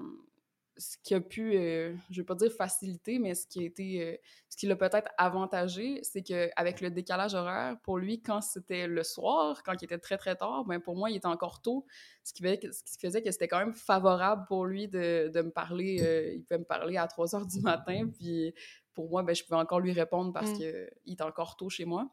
ce 0.76 0.96
qui 1.02 1.14
a 1.14 1.20
pu, 1.20 1.52
je 1.52 2.20
vais 2.20 2.24
pas 2.24 2.34
dire 2.34 2.52
faciliter, 2.52 3.18
mais 3.18 3.34
ce 3.34 3.46
qui 3.46 3.60
a 3.60 3.62
été, 3.64 4.20
ce 4.48 4.56
qui 4.56 4.66
l'a 4.66 4.76
peut-être 4.76 5.10
avantagé, 5.18 6.00
c'est 6.02 6.22
qu'avec 6.22 6.80
le 6.80 6.90
décalage 6.90 7.34
horaire, 7.34 7.76
pour 7.82 7.98
lui, 7.98 8.22
quand 8.22 8.40
c'était 8.40 8.86
le 8.86 9.02
soir, 9.02 9.62
quand 9.64 9.74
il 9.80 9.84
était 9.84 9.98
très 9.98 10.16
très 10.16 10.36
tard, 10.36 10.64
ben 10.64 10.80
pour 10.80 10.96
moi, 10.96 11.10
il 11.10 11.16
était 11.16 11.26
encore 11.26 11.60
tôt, 11.60 11.84
ce 12.24 12.32
qui 12.32 12.42
faisait, 12.42 12.60
ce 12.72 12.96
qui 12.96 13.06
faisait 13.06 13.22
que 13.22 13.30
c'était 13.30 13.48
quand 13.48 13.58
même 13.58 13.74
favorable 13.74 14.44
pour 14.48 14.66
lui 14.66 14.88
de, 14.88 15.30
de 15.32 15.42
me 15.42 15.50
parler, 15.50 16.34
il 16.34 16.42
pouvait 16.42 16.58
me 16.58 16.64
parler 16.64 16.96
à 16.96 17.06
3 17.06 17.34
heures 17.34 17.46
du 17.46 17.60
matin, 17.60 18.08
puis 18.08 18.54
pour 18.94 19.08
moi, 19.08 19.22
ben, 19.22 19.34
je 19.34 19.42
pouvais 19.44 19.60
encore 19.60 19.80
lui 19.80 19.92
répondre 19.92 20.32
parce 20.32 20.50
mm. 20.50 20.56
qu'il 20.56 21.12
était 21.12 21.22
encore 21.22 21.56
tôt 21.56 21.68
chez 21.68 21.84
moi. 21.84 22.08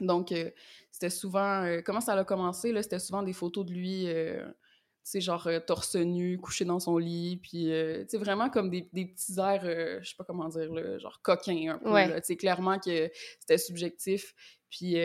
Donc, 0.00 0.32
euh, 0.32 0.50
c'était 0.90 1.10
souvent... 1.10 1.64
Euh, 1.64 1.80
comment 1.84 2.00
ça 2.00 2.14
a 2.14 2.24
commencé, 2.24 2.72
là? 2.72 2.82
C'était 2.82 2.98
souvent 2.98 3.22
des 3.22 3.32
photos 3.32 3.66
de 3.66 3.72
lui, 3.72 4.08
euh, 4.08 4.46
sais, 5.04 5.20
genre 5.20 5.48
torse 5.66 5.96
nu, 5.96 6.38
couché 6.38 6.64
dans 6.64 6.80
son 6.80 6.98
lit, 6.98 7.38
puis, 7.42 7.64
tu 7.64 8.06
sais, 8.08 8.18
vraiment 8.18 8.50
comme 8.50 8.70
des, 8.70 8.88
des 8.92 9.06
petits 9.06 9.38
airs, 9.38 10.00
je 10.02 10.08
sais 10.08 10.16
pas 10.16 10.24
comment 10.24 10.48
dire, 10.48 10.72
là, 10.72 10.98
genre 10.98 11.20
coquins 11.22 11.74
un 11.74 11.78
peu, 11.78 12.14
Tu 12.16 12.20
sais, 12.24 12.36
clairement 12.36 12.78
que 12.78 13.10
c'était 13.40 13.58
subjectif. 13.58 14.34
Puis 14.70 14.96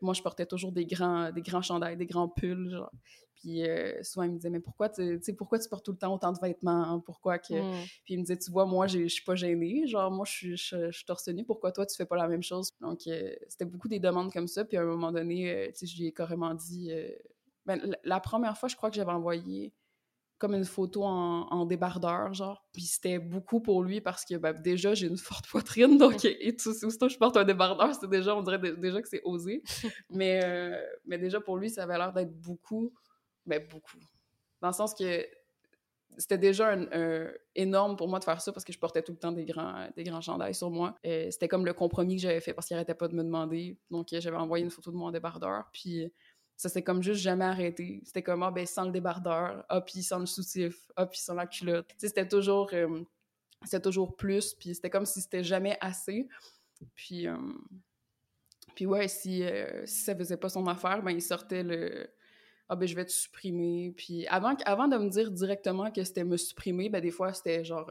moi, 0.00 0.14
je 0.14 0.22
portais 0.22 0.46
toujours 0.46 0.72
des 0.72 0.86
grands, 0.86 1.32
des 1.32 1.42
grands 1.42 1.62
chandails, 1.62 1.96
des 1.96 2.06
grands 2.06 2.28
pulls, 2.28 2.70
genre. 2.70 2.92
Puis 3.40 3.62
euh, 3.62 4.02
souvent, 4.02 4.24
il 4.24 4.32
me 4.32 4.36
disait, 4.36 4.50
mais 4.50 4.60
pourquoi 4.60 4.88
tu, 4.88 5.20
pourquoi 5.36 5.58
tu 5.58 5.68
portes 5.68 5.84
tout 5.84 5.92
le 5.92 5.98
temps 5.98 6.12
autant 6.12 6.32
de 6.32 6.38
vêtements? 6.40 6.82
Hein? 6.82 7.02
Pourquoi 7.04 7.38
que. 7.38 7.54
Mm. 7.54 7.84
Puis 8.04 8.14
il 8.14 8.18
me 8.18 8.22
disait, 8.22 8.38
tu 8.38 8.50
vois, 8.50 8.66
moi, 8.66 8.86
je 8.86 9.06
suis 9.06 9.22
pas 9.22 9.36
gênée. 9.36 9.86
Genre, 9.86 10.10
moi, 10.10 10.26
je 10.26 10.56
suis 10.56 11.04
torse 11.06 11.28
nu. 11.28 11.44
Pourquoi 11.44 11.70
toi, 11.72 11.86
tu 11.86 11.96
fais 11.96 12.06
pas 12.06 12.16
la 12.16 12.26
même 12.26 12.42
chose? 12.42 12.72
Donc, 12.80 13.06
euh, 13.06 13.32
c'était 13.48 13.64
beaucoup 13.64 13.88
des 13.88 14.00
demandes 14.00 14.32
comme 14.32 14.48
ça. 14.48 14.64
Puis 14.64 14.76
à 14.76 14.82
un 14.82 14.86
moment 14.86 15.12
donné, 15.12 15.50
euh, 15.50 15.66
tu 15.68 15.72
sais, 15.74 15.86
je 15.86 15.98
lui 15.98 16.08
ai 16.08 16.12
carrément 16.12 16.54
dit. 16.54 16.90
Ben, 17.68 17.96
la, 18.02 18.18
première 18.18 18.58
fois, 18.58 18.68
je 18.68 18.74
crois 18.74 18.90
que 18.90 18.96
j'avais 18.96 19.12
envoyé 19.12 19.72
comme 20.38 20.54
une 20.54 20.64
photo 20.64 21.04
en, 21.04 21.66
débardeur, 21.66 22.34
genre. 22.34 22.66
Puis 22.72 22.82
c'était 22.82 23.18
beaucoup 23.18 23.60
pour 23.60 23.82
lui 23.82 24.00
parce 24.00 24.24
que 24.24 24.36
ben, 24.36 24.52
déjà, 24.52 24.94
j'ai 24.94 25.06
une 25.06 25.18
forte 25.18 25.46
poitrine, 25.50 25.98
donc 25.98 26.24
et 26.24 26.56
tout, 26.56 26.70
aussitôt 26.70 27.08
je 27.08 27.18
porte 27.18 27.36
un 27.36 27.44
débardeur, 27.44 27.94
c'est 27.94 28.08
déjà, 28.08 28.34
on 28.34 28.42
dirait 28.42 28.58
déjà 28.58 29.00
que 29.00 29.08
c'est 29.08 29.22
osé. 29.22 29.62
mais, 30.10 30.40
mais 31.04 31.18
déjà, 31.18 31.40
pour 31.40 31.56
lui, 31.56 31.70
ça 31.70 31.84
avait 31.84 31.98
l'air 31.98 32.12
d'être 32.12 32.34
beaucoup 32.40 32.92
ben, 33.48 33.66
beaucoup. 33.68 33.98
Dans 34.60 34.68
le 34.68 34.74
sens 34.74 34.94
que 34.94 35.26
c'était 36.18 36.38
déjà 36.38 36.72
un, 36.72 37.30
énorme 37.54 37.96
pour 37.96 38.08
moi 38.08 38.18
de 38.18 38.24
faire 38.24 38.40
ça 38.40 38.52
parce 38.52 38.64
que 38.64 38.72
je 38.72 38.78
portais 38.78 39.02
tout 39.02 39.12
le 39.12 39.18
temps 39.18 39.32
des 39.32 39.44
grands, 39.44 39.88
des 39.96 40.04
grands 40.04 40.20
chandails 40.20 40.54
sur 40.54 40.70
moi. 40.70 40.96
C'était 41.02 41.48
comme 41.48 41.64
le 41.64 41.72
compromis 41.72 42.16
que 42.16 42.22
j'avais 42.22 42.40
fait 42.40 42.52
parce 42.52 42.66
qu'il 42.66 42.76
arrêtait 42.76 42.94
pas 42.94 43.08
de 43.08 43.14
me 43.14 43.22
demander. 43.22 43.78
Donc, 43.90 44.08
j'avais 44.10 44.36
envoyé 44.36 44.64
une 44.64 44.70
photo 44.70 44.90
de 44.90 44.96
moi 44.96 45.08
en 45.08 45.12
débardeur. 45.12 45.68
Puis, 45.72 46.12
ça 46.58 46.68
s'est 46.68 46.82
comme 46.82 47.04
juste 47.04 47.20
jamais 47.20 47.44
arrêté. 47.44 48.02
C'était 48.04 48.22
comme, 48.22 48.42
ah, 48.42 48.50
ben, 48.50 48.66
sans 48.66 48.84
le 48.84 48.90
débardeur, 48.90 49.64
ah, 49.68 49.80
puis 49.80 50.02
sans 50.02 50.18
le 50.18 50.26
soutif, 50.26 50.90
ah, 50.96 51.06
puis 51.06 51.20
sans 51.20 51.34
la 51.34 51.46
culotte. 51.46 51.88
C'était 51.96 52.26
toujours, 52.26 52.68
euh, 52.72 53.04
c'était 53.62 53.80
toujours 53.80 54.16
plus, 54.16 54.54
puis 54.54 54.74
c'était 54.74 54.90
comme 54.90 55.06
si 55.06 55.20
c'était 55.20 55.44
jamais 55.44 55.78
assez. 55.80 56.28
Puis, 56.96 57.28
euh, 57.28 57.36
puis 58.74 58.86
ouais, 58.86 59.06
si, 59.06 59.44
euh, 59.44 59.86
si 59.86 60.02
ça 60.02 60.16
faisait 60.16 60.36
pas 60.36 60.48
son 60.48 60.66
affaire, 60.66 61.00
ben, 61.00 61.12
il 61.12 61.22
sortait 61.22 61.62
le, 61.62 62.10
ah 62.68 62.76
ben 62.76 62.86
je 62.86 62.94
vais 62.94 63.04
te 63.04 63.10
supprimer. 63.10 63.92
Puis 63.96 64.26
avant, 64.26 64.54
avant 64.64 64.88
de 64.88 64.96
me 64.96 65.08
dire 65.08 65.30
directement 65.30 65.90
que 65.90 66.04
c'était 66.04 66.24
me 66.24 66.36
supprimer, 66.36 66.88
ben 66.88 67.00
des 67.00 67.10
fois 67.10 67.32
c'était 67.32 67.64
genre, 67.64 67.90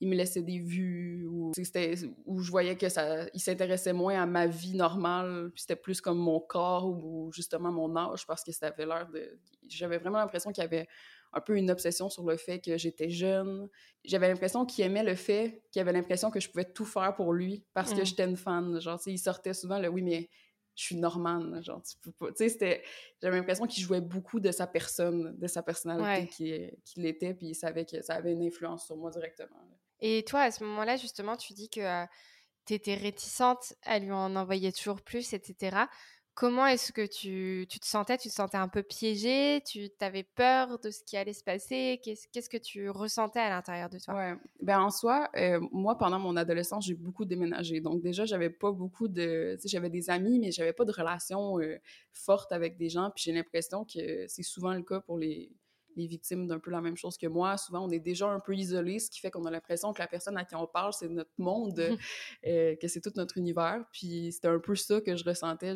il 0.00 0.08
me 0.08 0.14
laissait 0.14 0.42
des 0.42 0.60
vues 0.60 1.26
ou 1.26 1.52
c'était 1.54 1.94
où 2.24 2.40
je 2.40 2.50
voyais 2.50 2.76
que 2.76 2.88
ça 2.88 3.26
il 3.34 3.40
s'intéressait 3.40 3.92
moins 3.92 4.22
à 4.22 4.26
ma 4.26 4.46
vie 4.46 4.74
normale 4.74 5.50
puis 5.52 5.62
c'était 5.62 5.76
plus 5.76 6.00
comme 6.00 6.18
mon 6.18 6.40
corps 6.40 6.86
ou, 6.86 7.32
justement 7.32 7.72
mon 7.72 7.96
âge 7.96 8.26
parce 8.26 8.44
que 8.44 8.52
ça 8.52 8.68
avait 8.68 8.86
l'air 8.86 9.08
de 9.12 9.38
j'avais 9.68 9.98
vraiment 9.98 10.18
l'impression 10.18 10.52
qu'il 10.52 10.62
y 10.62 10.66
avait 10.66 10.86
un 11.32 11.40
peu 11.40 11.56
une 11.56 11.70
obsession 11.70 12.08
sur 12.08 12.24
le 12.24 12.36
fait 12.36 12.58
que 12.58 12.78
j'étais 12.78 13.10
jeune. 13.10 13.68
J'avais 14.04 14.28
l'impression 14.28 14.64
qu'il 14.64 14.84
aimait 14.84 15.02
le 15.02 15.14
fait 15.14 15.62
qu'il 15.70 15.80
avait 15.82 15.92
l'impression 15.92 16.30
que 16.30 16.40
je 16.40 16.48
pouvais 16.48 16.64
tout 16.64 16.86
faire 16.86 17.14
pour 17.14 17.32
lui 17.32 17.64
parce 17.74 17.92
que 17.92 18.00
mmh. 18.00 18.06
j'étais 18.06 18.24
une 18.24 18.36
fan. 18.36 18.80
Genre, 18.80 18.98
il 19.06 19.18
sortait 19.18 19.52
souvent 19.52 19.78
le 19.78 19.88
oui, 19.88 20.02
mais 20.02 20.30
je 20.78 20.84
suis 20.84 20.96
normande, 20.96 21.60
genre, 21.62 21.82
tu 21.82 21.96
peux 22.00 22.12
pas... 22.12 22.28
Tu 22.28 22.36
sais, 22.36 22.48
c'était... 22.50 22.84
J'avais 23.20 23.36
l'impression 23.36 23.66
qu'il 23.66 23.82
jouait 23.82 24.00
beaucoup 24.00 24.38
de 24.38 24.52
sa 24.52 24.68
personne, 24.68 25.36
de 25.36 25.46
sa 25.48 25.60
personnalité 25.60 26.28
qui, 26.28 26.70
qui 26.84 27.00
l'était, 27.00 27.34
puis 27.34 27.48
il 27.48 27.54
savait 27.54 27.84
que 27.84 28.00
ça 28.00 28.14
avait 28.14 28.32
une 28.32 28.44
influence 28.44 28.86
sur 28.86 28.96
moi 28.96 29.10
directement. 29.10 29.58
Et 29.98 30.24
toi, 30.24 30.42
à 30.42 30.50
ce 30.52 30.62
moment-là, 30.62 30.96
justement, 30.96 31.36
tu 31.36 31.52
dis 31.52 31.68
que 31.68 32.04
tu 32.64 32.74
étais 32.74 32.94
réticente 32.94 33.74
à 33.82 33.98
lui 33.98 34.12
en 34.12 34.36
envoyer 34.36 34.72
toujours 34.72 35.02
plus, 35.02 35.32
etc. 35.32 35.76
Comment 36.38 36.68
est-ce 36.68 36.92
que 36.92 37.04
tu, 37.04 37.66
tu, 37.68 37.80
te 37.80 37.84
sentais? 37.84 38.16
Tu 38.16 38.28
te 38.28 38.32
sentais 38.32 38.58
un 38.58 38.68
peu 38.68 38.84
piégée? 38.84 39.60
Tu 39.66 39.90
avais 39.98 40.22
peur 40.22 40.78
de 40.78 40.88
ce 40.88 41.02
qui 41.02 41.16
allait 41.16 41.32
se 41.32 41.42
passer? 41.42 42.00
Qu'est-ce 42.00 42.48
que 42.48 42.56
tu 42.56 42.90
ressentais 42.90 43.40
à 43.40 43.48
l'intérieur 43.48 43.88
de 43.88 43.98
toi? 43.98 44.36
Ben, 44.62 44.78
en 44.78 44.90
soi, 44.90 45.28
euh, 45.36 45.58
moi, 45.72 45.98
pendant 45.98 46.20
mon 46.20 46.36
adolescence, 46.36 46.86
j'ai 46.86 46.94
beaucoup 46.94 47.24
déménagé. 47.24 47.80
Donc, 47.80 48.02
déjà, 48.02 48.24
j'avais 48.24 48.50
pas 48.50 48.70
beaucoup 48.70 49.08
de. 49.08 49.58
J'avais 49.64 49.90
des 49.90 50.10
amis, 50.10 50.38
mais 50.38 50.52
j'avais 50.52 50.72
pas 50.72 50.84
de 50.84 50.92
relation 50.92 51.58
euh, 51.58 51.76
forte 52.12 52.52
avec 52.52 52.76
des 52.76 52.88
gens. 52.88 53.10
Puis 53.12 53.24
j'ai 53.24 53.32
l'impression 53.32 53.84
que 53.84 54.24
c'est 54.28 54.44
souvent 54.44 54.74
le 54.74 54.82
cas 54.82 55.00
pour 55.00 55.18
les 55.18 55.50
les 55.98 56.06
victimes 56.06 56.46
d'un 56.46 56.58
peu 56.58 56.70
la 56.70 56.80
même 56.80 56.96
chose 56.96 57.18
que 57.18 57.26
moi. 57.26 57.56
Souvent, 57.56 57.84
on 57.84 57.90
est 57.90 57.98
déjà 57.98 58.28
un 58.28 58.40
peu 58.40 58.54
isolé, 58.54 58.98
ce 58.98 59.10
qui 59.10 59.20
fait 59.20 59.30
qu'on 59.30 59.44
a 59.44 59.50
l'impression 59.50 59.92
que 59.92 59.98
la 59.98 60.06
personne 60.06 60.36
à 60.36 60.44
qui 60.44 60.54
on 60.54 60.66
parle, 60.66 60.92
c'est 60.92 61.08
notre 61.08 61.32
monde, 61.38 61.78
euh, 62.46 62.76
que 62.76 62.88
c'est 62.88 63.00
tout 63.00 63.12
notre 63.16 63.36
univers. 63.36 63.84
Puis 63.92 64.32
c'était 64.32 64.48
un 64.48 64.60
peu 64.60 64.74
ça 64.74 65.00
que 65.00 65.16
je 65.16 65.24
ressentais. 65.24 65.74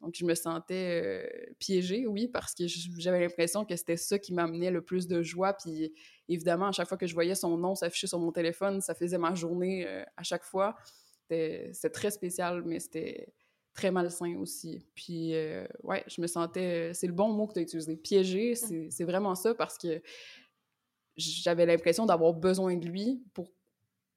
Donc, 0.00 0.14
je 0.14 0.24
me 0.24 0.34
sentais 0.34 1.02
euh, 1.02 1.52
piégée, 1.58 2.06
oui, 2.06 2.28
parce 2.28 2.54
que 2.54 2.64
j'avais 2.66 3.20
l'impression 3.20 3.64
que 3.64 3.76
c'était 3.76 3.96
ça 3.96 4.18
qui 4.18 4.32
m'amenait 4.32 4.70
le 4.70 4.82
plus 4.82 5.08
de 5.08 5.22
joie. 5.22 5.52
Puis 5.52 5.92
évidemment, 6.28 6.68
à 6.68 6.72
chaque 6.72 6.88
fois 6.88 6.96
que 6.96 7.06
je 7.06 7.14
voyais 7.14 7.34
son 7.34 7.56
nom 7.58 7.74
s'afficher 7.74 8.06
sur 8.06 8.18
mon 8.18 8.32
téléphone, 8.32 8.80
ça 8.80 8.94
faisait 8.94 9.18
ma 9.18 9.34
journée 9.34 9.86
euh, 9.86 10.04
à 10.16 10.22
chaque 10.22 10.44
fois. 10.44 10.76
C'était 11.28 11.90
très 11.92 12.10
spécial, 12.10 12.62
mais 12.64 12.80
c'était 12.80 13.32
très 13.80 13.90
malsain 13.90 14.36
aussi. 14.38 14.84
Puis, 14.94 15.34
euh, 15.34 15.66
ouais, 15.82 16.04
je 16.06 16.20
me 16.20 16.26
sentais. 16.26 16.92
C'est 16.92 17.06
le 17.06 17.12
bon 17.14 17.28
mot 17.30 17.46
que 17.46 17.54
tu 17.54 17.60
as 17.60 17.62
utilisé. 17.62 17.96
Piégé, 17.96 18.52
mmh. 18.52 18.90
c'est 18.90 19.04
vraiment 19.04 19.34
ça 19.34 19.54
parce 19.54 19.78
que 19.78 20.02
j'avais 21.16 21.66
l'impression 21.66 22.04
d'avoir 22.06 22.34
besoin 22.34 22.76
de 22.76 22.86
lui 22.86 23.22
pour, 23.32 23.50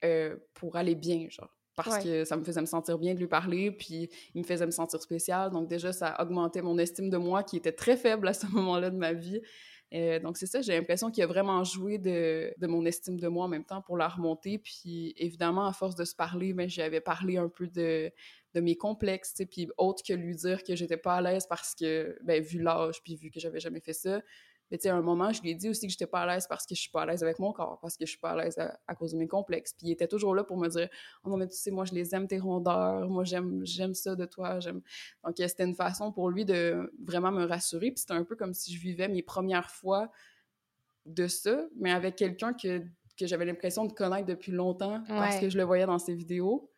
euh, 0.03 0.35
pour 0.53 0.75
aller 0.75 0.95
bien, 0.95 1.27
genre. 1.29 1.55
Parce 1.75 2.03
que 2.03 2.23
ça 2.23 2.37
me 2.37 2.43
faisait 2.43 2.61
me 2.61 2.67
sentir 2.67 2.99
bien 2.99 3.15
de 3.15 3.19
lui 3.19 3.27
parler, 3.27 3.71
puis 3.71 4.07
il 4.35 4.41
me 4.41 4.45
faisait 4.45 4.67
me 4.67 4.71
sentir 4.71 5.01
spécial. 5.01 5.49
Donc, 5.49 5.67
déjà, 5.67 5.91
ça 5.91 6.15
augmentait 6.21 6.61
mon 6.61 6.77
estime 6.77 7.09
de 7.09 7.17
moi 7.17 7.41
qui 7.41 7.57
était 7.57 7.71
très 7.71 7.97
faible 7.97 8.27
à 8.27 8.33
ce 8.33 8.45
moment-là 8.47 8.91
de 8.91 8.97
ma 8.97 9.13
vie. 9.13 9.41
Euh, 9.95 10.19
donc, 10.19 10.37
c'est 10.37 10.45
ça, 10.45 10.61
j'ai 10.61 10.73
l'impression 10.73 11.09
qu'il 11.09 11.23
a 11.23 11.27
vraiment 11.27 11.63
joué 11.63 11.97
de, 11.97 12.53
de, 12.57 12.67
mon 12.67 12.85
estime 12.85 13.19
de 13.19 13.27
moi 13.27 13.45
en 13.45 13.47
même 13.47 13.65
temps 13.65 13.81
pour 13.81 13.97
la 13.97 14.07
remonter. 14.07 14.59
Puis, 14.59 15.15
évidemment, 15.17 15.65
à 15.65 15.73
force 15.73 15.95
de 15.95 16.05
se 16.05 16.15
parler, 16.15 16.53
ben, 16.53 16.69
j'avais 16.69 17.01
parlé 17.01 17.37
un 17.37 17.49
peu 17.49 17.65
de, 17.65 18.11
de 18.53 18.61
mes 18.61 18.75
complexes, 18.75 19.41
puis 19.49 19.67
autre 19.77 20.03
que 20.07 20.13
lui 20.13 20.35
dire 20.35 20.63
que 20.63 20.75
j'étais 20.75 20.97
pas 20.97 21.15
à 21.15 21.21
l'aise 21.21 21.47
parce 21.47 21.73
que, 21.75 22.17
ben, 22.23 22.41
vu 22.41 22.59
l'âge, 22.59 23.01
puis 23.03 23.15
vu 23.15 23.31
que 23.31 23.39
j'avais 23.39 23.59
jamais 23.59 23.79
fait 23.79 23.93
ça, 23.93 24.21
mais 24.71 24.77
tu 24.77 24.83
sais, 24.83 24.89
à 24.89 24.95
un 24.95 25.01
moment, 25.01 25.31
je 25.31 25.41
lui 25.43 25.51
ai 25.51 25.55
dit 25.55 25.69
aussi 25.69 25.85
que 25.85 25.91
j'étais 25.91 26.07
pas 26.07 26.21
à 26.21 26.25
l'aise 26.25 26.47
parce 26.47 26.65
que 26.65 26.73
je 26.73 26.81
suis 26.81 26.89
pas 26.89 27.03
à 27.03 27.05
l'aise 27.05 27.21
avec 27.21 27.37
mon 27.37 27.53
corps, 27.53 27.79
parce 27.79 27.95
que 27.95 28.05
je 28.05 28.09
suis 28.09 28.19
pas 28.19 28.31
à 28.31 28.43
l'aise 28.43 28.57
à, 28.57 28.95
cause 28.95 29.11
de 29.11 29.17
mes 29.17 29.27
complexes. 29.27 29.73
Puis 29.73 29.87
il 29.87 29.91
était 29.91 30.07
toujours 30.07 30.33
là 30.33 30.43
pour 30.43 30.57
me 30.57 30.67
dire 30.67 30.89
«Oh 31.23 31.29
non, 31.29 31.37
mais 31.37 31.47
tu 31.47 31.55
sais, 31.55 31.69
moi, 31.69 31.85
je 31.85 31.93
les 31.93 32.15
aime, 32.15 32.27
tes 32.27 32.39
rondeurs, 32.39 33.07
moi, 33.07 33.23
j'aime 33.23 33.63
j'aime 33.63 33.93
ça 33.93 34.15
de 34.15 34.25
toi, 34.25 34.59
j'aime...» 34.59 34.81
Donc, 35.23 35.35
c'était 35.37 35.65
une 35.65 35.75
façon 35.75 36.11
pour 36.11 36.29
lui 36.29 36.43
de 36.43 36.91
vraiment 37.05 37.31
me 37.31 37.45
rassurer, 37.45 37.91
puis 37.91 37.99
c'était 37.99 38.13
un 38.13 38.23
peu 38.23 38.35
comme 38.35 38.55
si 38.55 38.73
je 38.73 38.81
vivais 38.81 39.07
mes 39.07 39.21
premières 39.21 39.69
fois 39.69 40.11
de 41.05 41.27
ça, 41.27 41.67
mais 41.75 41.91
avec 41.91 42.15
quelqu'un 42.15 42.53
que, 42.53 42.79
que 43.15 43.27
j'avais 43.27 43.45
l'impression 43.45 43.85
de 43.85 43.93
connaître 43.93 44.25
depuis 44.25 44.51
longtemps 44.51 45.03
parce 45.07 45.39
que 45.39 45.49
je 45.49 45.57
le 45.59 45.65
voyais 45.65 45.85
dans 45.85 45.99
ses 45.99 46.15
vidéos. 46.15 46.72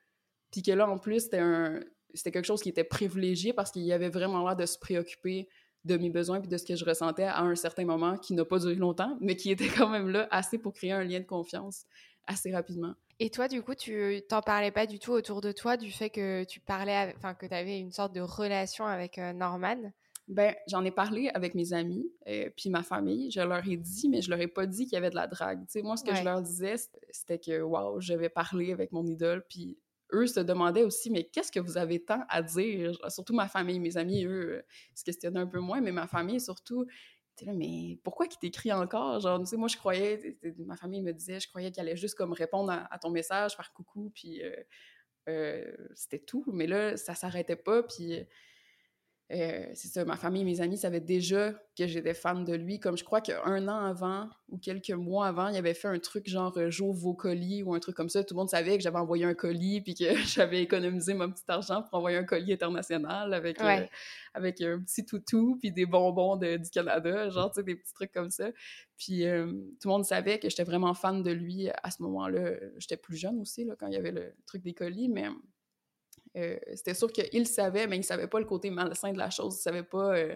Puis 0.56 0.62
que 0.62 0.72
là, 0.72 0.90
en 0.90 0.98
plus, 0.98 1.20
c'était 1.20 1.40
un... 1.40 1.82
C'était 2.14 2.32
quelque 2.32 2.46
chose 2.46 2.62
qui 2.62 2.70
était 2.70 2.86
privilégié 2.86 3.52
parce 3.52 3.72
qu'il 3.72 3.82
y 3.82 3.92
avait 3.92 4.08
vraiment 4.08 4.48
l'air 4.48 4.56
de 4.56 4.66
se 4.66 4.80
préoccuper 4.80 5.50
de 5.84 5.98
mes 5.98 6.10
besoins 6.10 6.40
puis 6.40 6.48
de 6.48 6.56
ce 6.56 6.64
que 6.64 6.78
je 6.78 6.86
ressentais 6.86 7.26
à 7.26 7.42
un 7.42 7.56
certain 7.56 7.84
moment 7.84 8.18
qui 8.18 8.34
n'a 8.34 8.46
pas 8.46 8.58
duré 8.58 8.76
longtemps, 8.76 9.18
mais 9.20 9.36
qui 9.36 9.52
était 9.52 9.68
quand 9.68 9.90
même 9.90 10.08
là 10.10 10.26
assez 10.32 10.58
pour 10.58 10.72
créer 10.72 10.94
un 10.94 11.04
lien 11.04 11.20
de 11.20 11.26
confiance 11.26 11.84
assez 12.26 12.54
rapidement. 12.54 12.94
Et 13.20 13.30
toi, 13.30 13.50
du 13.50 13.62
coup, 13.62 13.76
tu 13.76 14.22
t'en 14.30 14.42
parlais 14.42 14.72
pas 14.72 14.86
du 14.86 14.98
tout 14.98 15.12
autour 15.12 15.42
de 15.42 15.52
toi 15.52 15.76
du 15.76 15.92
fait 15.92 16.10
que 16.10 16.46
tu 16.46 16.62
parlais, 16.62 17.14
enfin 17.18 17.34
que 17.34 17.48
tu 17.48 17.54
avais 17.54 17.80
une 17.80 17.92
sorte 17.92 18.16
de 18.16 18.22
relation 18.22 18.86
avec 18.86 19.18
euh, 19.18 19.34
Norman? 19.34 19.92
Ben, 20.30 20.56
j'en 20.68 20.86
ai 20.86 20.92
parlé 20.92 21.30
avec 21.34 21.54
mes 21.54 21.74
amis, 21.74 22.10
et 22.26 22.46
euh, 22.46 22.50
puis 22.56 22.70
ma 22.70 22.82
famille. 22.82 23.30
Je 23.30 23.42
leur 23.42 23.68
ai 23.68 23.76
dit, 23.76 24.08
mais 24.08 24.22
je 24.22 24.30
leur 24.30 24.40
ai 24.40 24.48
pas 24.48 24.66
dit 24.66 24.86
qu'il 24.86 24.94
y 24.94 24.98
avait 24.98 25.10
de 25.10 25.16
la 25.16 25.28
drague. 25.28 25.66
Tu 25.66 25.74
sais, 25.74 25.82
moi, 25.82 25.98
ce 25.98 26.06
que 26.06 26.16
je 26.16 26.24
leur 26.24 26.42
disais, 26.42 26.76
c'était 27.12 27.40
que, 27.40 27.62
waouh, 27.62 28.00
j'avais 28.00 28.30
parlé 28.30 28.72
avec 28.72 28.94
mon 28.94 29.06
idole, 29.06 29.46
puis 29.50 29.78
eux 30.16 30.28
se 30.28 30.40
demandaient 30.40 30.84
aussi, 30.84 31.10
mais 31.12 31.26
qu'est-ce 31.26 31.52
que 31.52 31.60
vous 31.60 31.78
avez 31.78 32.04
tant 32.04 32.24
à 32.30 32.42
dire? 32.42 32.98
Surtout 33.10 33.34
ma 33.34 33.48
famille, 33.48 33.80
mes 33.80 33.98
amis, 33.98 34.26
eux, 34.26 34.64
se 34.94 35.04
questionnaient 35.04 35.40
un 35.40 35.48
peu 35.48 35.60
moins, 35.60 35.82
mais 35.82 35.92
ma 35.92 36.08
famille, 36.08 36.40
surtout, 36.40 36.86
là, 37.44 37.54
mais 37.54 38.00
pourquoi 38.04 38.28
qu'il 38.28 38.40
t'écrit 38.40 38.72
encore? 38.72 39.20
Genre, 39.20 39.40
tu 39.40 39.48
sais, 39.48 39.58
moi, 39.58 39.68
je 39.68 39.78
croyais, 39.78 40.38
ma 40.60 40.78
famille 40.78 41.02
me 41.02 41.12
disait, 41.12 41.40
je 41.40 41.48
croyais 41.50 41.72
qu'elle 41.72 41.88
allait 41.88 41.98
juste 41.98 42.16
comme 42.16 42.34
répondre 42.34 42.72
à, 42.72 43.00
ton 43.00 43.10
message, 43.10 43.56
faire 43.56 43.74
coucou, 43.74 44.12
puis 44.14 44.42
euh, 44.44 44.56
euh, 45.28 45.76
c'était 45.96 46.20
tout. 46.20 46.46
Mais 46.48 46.68
là, 46.68 46.96
ça 46.98 47.16
s'arrêtait 47.16 47.56
pas, 47.56 47.84
puis 47.84 48.26
euh, 49.32 49.66
c'est 49.74 49.88
ça, 49.88 50.06
ma 50.06 50.18
famille 50.18 50.44
et 50.44 50.46
mes 50.46 50.62
amis 50.62 50.78
savaient 50.78 51.00
déjà 51.00 51.52
que 51.76 51.88
j'étais 51.88 52.14
fan 52.14 52.46
de 52.46 52.54
lui. 52.54 52.80
Comme 52.80 52.96
je 52.96 53.04
crois 53.04 53.22
qu'un 53.22 53.68
an 53.68 53.86
avant 53.86 54.30
ou 54.50 54.60
quelques 54.60 54.92
mois 54.92 55.28
avant, 55.28 55.48
il 55.48 55.58
avait 55.58 55.74
fait 55.74 55.88
un 55.88 55.98
truc 55.98 56.30
genre 56.30 56.56
euh, 56.58 56.70
j'ouvre 56.70 57.00
vos 57.00 57.16
colis 57.16 57.64
ou 57.64 57.74
un 57.74 57.80
truc 57.80 57.96
comme 57.96 58.10
ça. 58.10 58.24
Tout 58.24 58.36
le 58.36 58.40
monde 58.40 58.50
savait 58.50 58.78
que 58.78 58.84
j'avais 58.84 59.00
envoyé 59.00 59.26
un 59.26 59.34
colis 59.34 59.82
puis 59.82 59.96
que 59.96 60.16
j'avais 60.28 60.62
économisé 60.62 61.16
mon 61.16 61.32
petit 61.32 61.44
argent 61.48 61.82
pour 61.82 61.96
envoyer 61.96 62.18
un 62.18 62.24
colis 62.24 62.54
international 62.54 63.34
avec, 63.34 63.60
euh, 63.62 63.86
avec 64.36 64.62
un 64.62 64.80
petit 64.80 65.04
toutou 65.04 65.58
puis 65.60 65.72
des 65.72 65.88
bonbons 65.88 66.36
de, 66.36 66.58
du 66.58 66.70
Canada, 66.70 67.28
genre, 67.30 67.50
tu 67.50 67.56
sais, 67.56 67.64
des 67.64 67.76
petits 67.76 67.94
trucs 67.94 68.12
comme 68.12 68.30
ça. 68.30 68.52
Puis 68.96 69.22
tout 69.82 69.88
le 69.88 69.90
monde 69.90 70.06
savait 70.06 70.38
que 70.38 70.50
j'étais 70.50 70.64
vraiment 70.64 70.94
fan 70.94 71.24
de 71.24 71.32
lui 71.32 71.68
à 71.84 71.90
ce 71.90 72.02
moment-là. 72.04 72.52
J'étais 72.78 72.96
plus 72.96 73.18
jeune 73.18 73.42
aussi, 73.42 73.66
là, 73.66 73.74
quand 73.78 73.88
il 73.88 73.94
y 73.94 73.98
avait 73.98 74.12
le 74.12 74.34
truc 74.46 74.62
des 74.62 74.74
colis, 74.74 75.10
mais 75.10 75.26
euh, 76.36 76.58
c'était 76.74 76.94
sûr 76.94 77.12
qu'il 77.12 77.48
savait, 77.48 77.88
mais 77.88 77.98
il 77.98 78.04
savait 78.04 78.28
pas 78.28 78.40
le 78.40 78.46
côté 78.46 78.70
malsain 78.70 79.14
de 79.14 79.18
la 79.18 79.30
chose. 79.30 79.56
Il 79.58 79.62
savait 79.62 79.84
pas 79.84 80.16
euh, 80.16 80.36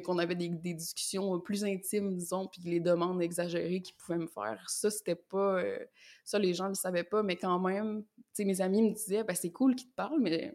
qu'on 0.00 0.18
avait 0.18 0.34
des, 0.34 0.48
discussions 0.48 1.38
plus 1.40 1.64
intimes, 1.64 2.16
disons, 2.16 2.46
puis 2.46 2.62
les 2.64 2.80
demandes 2.80 3.22
exagérées 3.22 3.80
qu'il 3.82 3.94
pouvait 3.96 4.18
me 4.18 4.26
faire. 4.26 4.64
Ça, 4.68 4.90
c'était 4.90 5.14
pas... 5.14 5.60
Euh, 5.60 5.78
ça, 6.24 6.38
les 6.38 6.54
gens 6.54 6.68
le 6.68 6.74
savaient 6.74 7.04
pas, 7.04 7.22
mais 7.22 7.36
quand 7.36 7.58
même, 7.58 8.04
tu 8.16 8.22
sais, 8.32 8.44
mes 8.44 8.60
amis 8.60 8.82
me 8.82 8.94
disaient, 8.94 9.24
ben 9.24 9.34
c'est 9.34 9.52
cool 9.52 9.74
qu'il 9.74 9.88
te 9.88 9.94
parle, 9.94 10.20
mais 10.20 10.52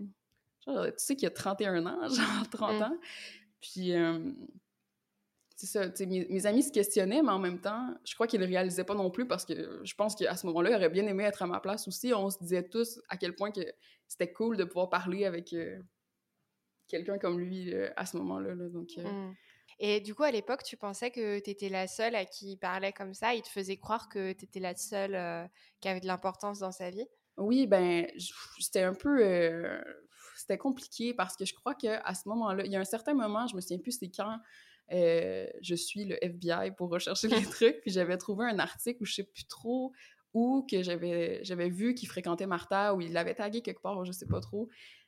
tu 0.65 0.71
sais 0.97 1.15
qu'il 1.15 1.27
a 1.27 1.31
31 1.31 1.85
ans, 1.85 2.07
genre 2.09 2.49
30 2.51 2.79
mm. 2.79 2.81
ans. 2.83 2.97
Puis 3.61 3.93
c'est 5.63 5.95
ça, 5.95 6.05
mes, 6.05 6.25
mes, 6.29 6.45
amis 6.45 6.63
se 6.63 6.71
questionnaient, 6.71 7.21
mais 7.21 7.31
en 7.31 7.39
même 7.39 7.59
temps, 7.59 7.87
je 8.03 8.13
crois 8.15 8.27
qu'ils 8.27 8.41
le 8.41 8.45
réalisaient 8.45 8.83
pas 8.83 8.95
non 8.95 9.09
plus 9.09 9.25
parce 9.25 9.45
que 9.45 9.81
je 9.83 9.95
pense 9.95 10.15
qu'à 10.15 10.35
ce 10.35 10.45
moment-là, 10.47 10.71
ils 10.71 10.75
auraient 10.75 10.89
bien 10.89 11.07
aimé 11.07 11.23
être 11.23 11.41
à 11.41 11.47
ma 11.47 11.59
place 11.59 11.87
aussi. 11.87 12.13
On 12.13 12.29
se 12.29 12.37
disait 12.39 12.67
tous 12.67 12.99
à 13.07 13.17
quel 13.17 13.33
point 13.33 13.51
que 13.51 13.61
c'était 14.07 14.31
cool 14.31 14.57
de 14.57 14.65
pouvoir 14.65 14.89
parler 14.89 15.25
avec 15.25 15.53
euh, 15.53 15.79
quelqu'un 16.87 17.17
comme 17.17 17.39
lui 17.39 17.73
euh, 17.73 17.89
à 17.95 18.05
ce 18.05 18.17
moment-là. 18.17 18.55
donc, 18.69 18.89
euh. 18.97 19.03
mmh. 19.03 19.35
Et 19.79 20.01
du 20.01 20.13
coup, 20.13 20.23
à 20.23 20.31
l'époque, 20.31 20.63
tu 20.63 20.77
pensais 20.77 21.09
que 21.09 21.39
tu 21.39 21.49
étais 21.49 21.69
la 21.69 21.87
seule 21.87 22.15
à 22.15 22.25
qui 22.25 22.51
il 22.51 22.57
parlait 22.57 22.91
comme 22.91 23.13
ça? 23.13 23.33
Il 23.33 23.41
te 23.41 23.49
faisait 23.49 23.77
croire 23.77 24.09
que 24.09 24.33
tu 24.33 24.45
étais 24.45 24.59
la 24.59 24.75
seule 24.75 25.49
qui 25.79 25.87
avait 25.87 25.99
de 25.99 26.05
l'importance 26.05 26.59
dans 26.59 26.71
sa 26.71 26.89
vie? 26.91 27.07
Oui, 27.37 27.65
ben, 27.65 28.05
c'était 28.59 28.83
un 28.83 28.93
peu... 28.93 29.19
c'était 30.35 30.59
compliqué 30.59 31.15
parce 31.15 31.35
que 31.35 31.45
je 31.45 31.55
crois 31.55 31.73
qu'à 31.73 32.13
ce 32.13 32.29
moment-là, 32.29 32.63
il 32.65 32.71
y 32.71 32.75
a 32.75 32.79
un 32.79 32.85
certain 32.85 33.15
moment, 33.15 33.47
je 33.47 33.55
me 33.55 33.61
souviens 33.61 33.79
plus 33.79 33.97
c'est 33.97 34.09
quand, 34.09 34.37
je 34.89 35.75
suis 35.75 36.05
le 36.05 36.23
FBI 36.23 36.71
pour 36.77 36.89
rechercher 36.89 37.27
les 37.27 37.41
trucs, 37.49 37.81
puis 37.81 37.91
j'avais 37.91 38.17
trouvé 38.17 38.45
un 38.45 38.59
article 38.59 39.01
où 39.01 39.05
je 39.05 39.13
sais 39.13 39.23
plus 39.23 39.45
trop 39.45 39.91
où 40.33 40.65
que 40.69 40.81
j'avais 40.81 41.43
j'avais 41.43 41.69
vu 41.69 41.93
qu'il 41.93 42.07
fréquentait 42.07 42.47
Martha 42.47 42.95
ou 42.95 43.01
il 43.01 43.13
l'avait 43.13 43.35
tagué 43.35 43.61
quelque 43.61 43.81
part, 43.81 44.03
je 44.03 44.11
sais 44.11 44.25
pas 44.25 44.39
trop. 44.39 44.67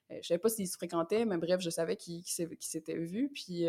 je 0.09 0.21
savais 0.21 0.37
pas 0.37 0.49
s'ils 0.49 0.67
se 0.67 0.77
fréquentaient, 0.77 1.25
mais 1.25 1.37
bref, 1.37 1.61
je 1.61 1.69
savais 1.69 1.95
qu'ils 1.95 2.23
s'étaient 2.25 2.97
vus. 2.97 3.31
Puis, 3.33 3.65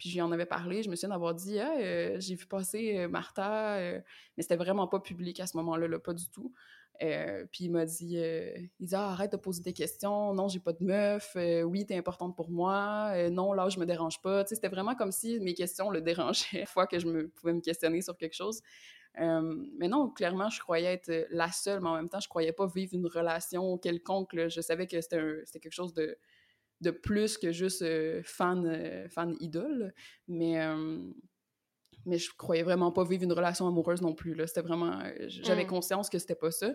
puis 0.00 0.08
je 0.08 0.14
lui 0.14 0.22
en 0.22 0.32
avais 0.32 0.46
parlé. 0.46 0.82
Je 0.82 0.90
me 0.90 0.96
souviens 0.96 1.10
d'avoir 1.10 1.36
dit 1.36 1.60
ah, 1.60 2.18
j'ai 2.18 2.34
vu 2.34 2.46
passer 2.46 3.06
Martha, 3.06 3.78
mais 3.78 4.42
c'était 4.42 4.56
vraiment 4.56 4.88
pas 4.88 4.98
public 4.98 5.38
à 5.38 5.46
ce 5.46 5.56
moment-là, 5.58 5.86
là, 5.86 6.00
pas 6.00 6.14
du 6.14 6.28
tout. 6.30 6.52
Euh, 7.02 7.46
puis 7.50 7.64
il 7.64 7.70
m'a 7.70 7.86
dit, 7.86 8.18
euh, 8.18 8.52
il 8.78 8.88
dit 8.88 8.94
ah, 8.94 9.10
arrête 9.10 9.32
de 9.32 9.36
poser 9.38 9.62
des 9.62 9.72
questions, 9.72 10.34
non, 10.34 10.48
j'ai 10.48 10.60
pas 10.60 10.72
de 10.72 10.84
meuf, 10.84 11.32
euh, 11.36 11.62
oui, 11.62 11.86
t'es 11.86 11.96
importante 11.96 12.36
pour 12.36 12.50
moi, 12.50 13.30
non, 13.30 13.52
là, 13.54 13.68
je 13.70 13.78
me 13.78 13.86
dérange 13.86 14.20
pas. 14.20 14.44
C'était 14.46 14.68
vraiment 14.68 14.94
comme 14.94 15.12
si 15.12 15.40
mes 15.40 15.54
questions 15.54 15.90
le 15.90 16.02
dérangeaient, 16.02 16.64
fois 16.66 16.86
que 16.86 16.98
je 16.98 17.06
me, 17.06 17.28
pouvais 17.28 17.54
me 17.54 17.60
questionner 17.60 18.02
sur 18.02 18.16
quelque 18.16 18.34
chose. 18.34 18.60
mais 19.16 19.88
non, 19.88 20.10
clairement, 20.10 20.50
je 20.50 20.60
croyais 20.60 20.92
être 20.94 21.26
la 21.30 21.50
seule, 21.52 21.80
mais 21.80 21.88
en 21.88 21.96
même 21.96 22.08
temps, 22.08 22.20
je 22.20 22.28
croyais 22.28 22.52
pas 22.52 22.66
vivre 22.66 22.94
une 22.94 23.06
relation 23.06 23.78
quelconque. 23.78 24.36
Je 24.48 24.60
savais 24.60 24.86
que 24.86 25.00
c'était 25.00 25.60
quelque 25.60 25.72
chose 25.72 25.94
de, 25.94 26.16
de 26.80 26.90
plus 26.90 27.38
que 27.38 27.52
juste 27.52 27.84
fan, 28.22 29.08
fan 29.08 29.36
idole. 29.40 29.92
Mais 30.28 30.58
mais 32.06 32.18
je 32.18 32.30
croyais 32.36 32.62
vraiment 32.62 32.92
pas 32.92 33.04
vivre 33.04 33.24
une 33.24 33.32
relation 33.32 33.66
amoureuse 33.66 34.00
non 34.00 34.14
plus. 34.14 34.36
C'était 34.46 34.62
vraiment. 34.62 35.00
Euh, 35.00 35.12
j'avais 35.28 35.64
mm. 35.64 35.68
conscience 35.68 36.08
que 36.08 36.18
c'était 36.18 36.34
pas 36.34 36.50
ça. 36.50 36.72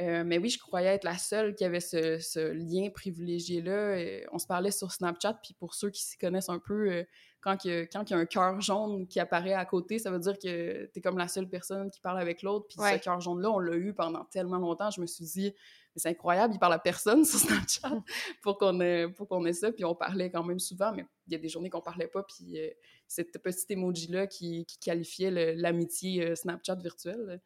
Euh, 0.00 0.24
mais 0.26 0.38
oui, 0.38 0.50
je 0.50 0.58
croyais 0.58 0.88
être 0.88 1.04
la 1.04 1.16
seule 1.16 1.54
qui 1.54 1.64
avait 1.64 1.80
ce, 1.80 2.50
lien 2.50 2.90
privilégié-là. 2.90 4.26
On 4.32 4.38
se 4.38 4.46
parlait 4.46 4.72
sur 4.72 4.90
Snapchat, 4.90 5.34
puis 5.34 5.54
pour 5.54 5.74
ceux 5.74 5.90
qui 5.90 6.02
s'y 6.02 6.18
connaissent 6.18 6.48
un 6.48 6.58
peu, 6.58 6.90
euh, 6.90 7.04
quand, 7.40 7.64
il 7.64 7.70
y 7.70 7.74
a, 7.74 7.86
quand 7.86 8.10
il 8.10 8.12
y 8.12 8.16
a 8.16 8.18
un 8.18 8.26
cœur 8.26 8.60
jaune 8.60 9.06
qui 9.06 9.20
apparaît 9.20 9.52
à 9.52 9.64
côté, 9.64 10.00
ça 10.00 10.10
veut 10.10 10.18
dire 10.18 10.36
que 10.36 10.86
tu 10.86 10.98
es 10.98 11.00
comme 11.00 11.16
la 11.16 11.28
seule 11.28 11.48
personne 11.48 11.92
qui 11.92 12.00
parle 12.00 12.18
avec 12.18 12.42
l'autre. 12.42 12.66
Puis 12.66 12.76
ce 12.76 12.98
cœur 13.04 13.20
jaune-là, 13.20 13.52
on 13.52 13.60
l'a 13.60 13.76
eu 13.76 13.94
pendant 13.94 14.24
tellement 14.24 14.58
longtemps. 14.58 14.90
Je 14.90 15.00
me 15.00 15.06
suis 15.06 15.26
dit, 15.26 15.54
c'est 15.96 16.08
incroyable, 16.08 16.54
il 16.54 16.58
parle 16.58 16.72
à 16.72 16.78
personne 16.78 17.24
sur 17.24 17.38
Snapchat 17.38 18.02
pour 18.42 18.58
qu'on 18.58 18.80
ait, 18.80 19.08
pour 19.08 19.28
qu'on 19.28 19.44
ait 19.46 19.52
ça. 19.52 19.72
Puis 19.72 19.84
on 19.84 19.94
parlait 19.94 20.30
quand 20.30 20.42
même 20.42 20.58
souvent, 20.58 20.92
mais 20.92 21.06
il 21.26 21.32
y 21.32 21.36
a 21.36 21.38
des 21.38 21.48
journées 21.48 21.70
qu'on 21.70 21.80
parlait 21.80 22.08
pas. 22.08 22.22
Puis 22.22 22.58
euh, 22.58 22.68
cette 23.06 23.40
petite 23.42 23.70
emoji-là 23.70 24.26
qui, 24.26 24.64
qui 24.66 24.78
qualifiait 24.78 25.54
l'amitié 25.54 26.26
euh, 26.26 26.34
Snapchat 26.34 26.76
virtuelle 26.76 27.40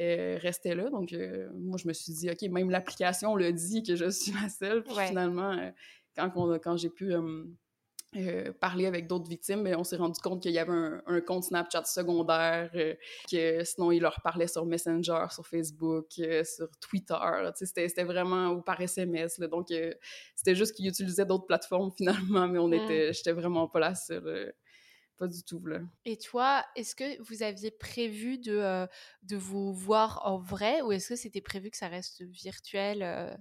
euh, 0.00 0.38
restait 0.40 0.74
là. 0.74 0.90
Donc 0.90 1.14
moi, 1.54 1.78
je 1.78 1.86
me 1.86 1.92
suis 1.92 2.12
dit, 2.12 2.30
OK, 2.30 2.42
même 2.50 2.70
l'application 2.70 3.36
le 3.36 3.52
dit 3.52 3.82
que 3.82 3.94
je 3.94 4.10
suis 4.10 4.32
la 4.32 4.48
seule. 4.48 4.82
Puis 4.82 4.94
finalement, 5.06 5.72
quand, 6.16 6.58
quand 6.58 6.76
j'ai 6.76 6.90
pu 6.90 7.14
euh, 8.14 8.52
parler 8.52 8.84
avec 8.84 9.06
d'autres 9.06 9.26
victimes, 9.26 9.62
mais 9.62 9.74
on 9.74 9.84
s'est 9.84 9.96
rendu 9.96 10.20
compte 10.20 10.42
qu'il 10.42 10.52
y 10.52 10.58
avait 10.58 10.70
un, 11.06 11.20
compte 11.22 11.44
Snapchat 11.44 11.84
secondaire, 11.84 12.70
euh, 12.74 12.94
que 13.30 13.64
sinon 13.64 13.90
il 13.90 14.02
leur 14.02 14.20
parlait 14.20 14.48
sur 14.48 14.66
Messenger, 14.66 15.24
sur 15.30 15.46
Facebook, 15.46 16.08
euh, 16.18 16.44
sur 16.44 16.68
Twitter. 16.78 17.16
C'était 17.54 18.04
vraiment 18.04 18.48
ou 18.48 18.60
par 18.60 18.78
SMS. 18.78 19.40
donc 19.40 19.68
c'était 20.34 20.54
juste 20.54 20.74
qu'ils 20.74 20.88
utilisaient 20.88 21.24
d'autres 21.24 21.46
plateformes 21.46 21.90
finalement, 21.96 22.46
mais 22.48 22.58
on 22.58 22.68
mm. 22.68 22.74
était, 22.74 23.12
j'étais 23.14 23.32
vraiment 23.32 23.66
pas 23.66 23.80
la 23.80 23.94
seule. 23.94 24.52
pas 25.16 25.26
du 25.26 25.42
tout. 25.42 25.64
Là. 25.64 25.80
Et 26.04 26.18
toi, 26.18 26.66
est-ce 26.76 26.94
que 26.94 27.18
vous 27.22 27.42
aviez 27.42 27.70
prévu 27.70 28.36
de, 28.36 28.86
de 29.22 29.36
vous 29.36 29.72
voir 29.72 30.20
en 30.26 30.36
vrai 30.36 30.82
ou 30.82 30.92
est-ce 30.92 31.08
que 31.08 31.16
c'était 31.16 31.40
prévu 31.40 31.70
que 31.70 31.78
ça 31.78 31.88
reste 31.88 32.20
virtuel 32.20 33.40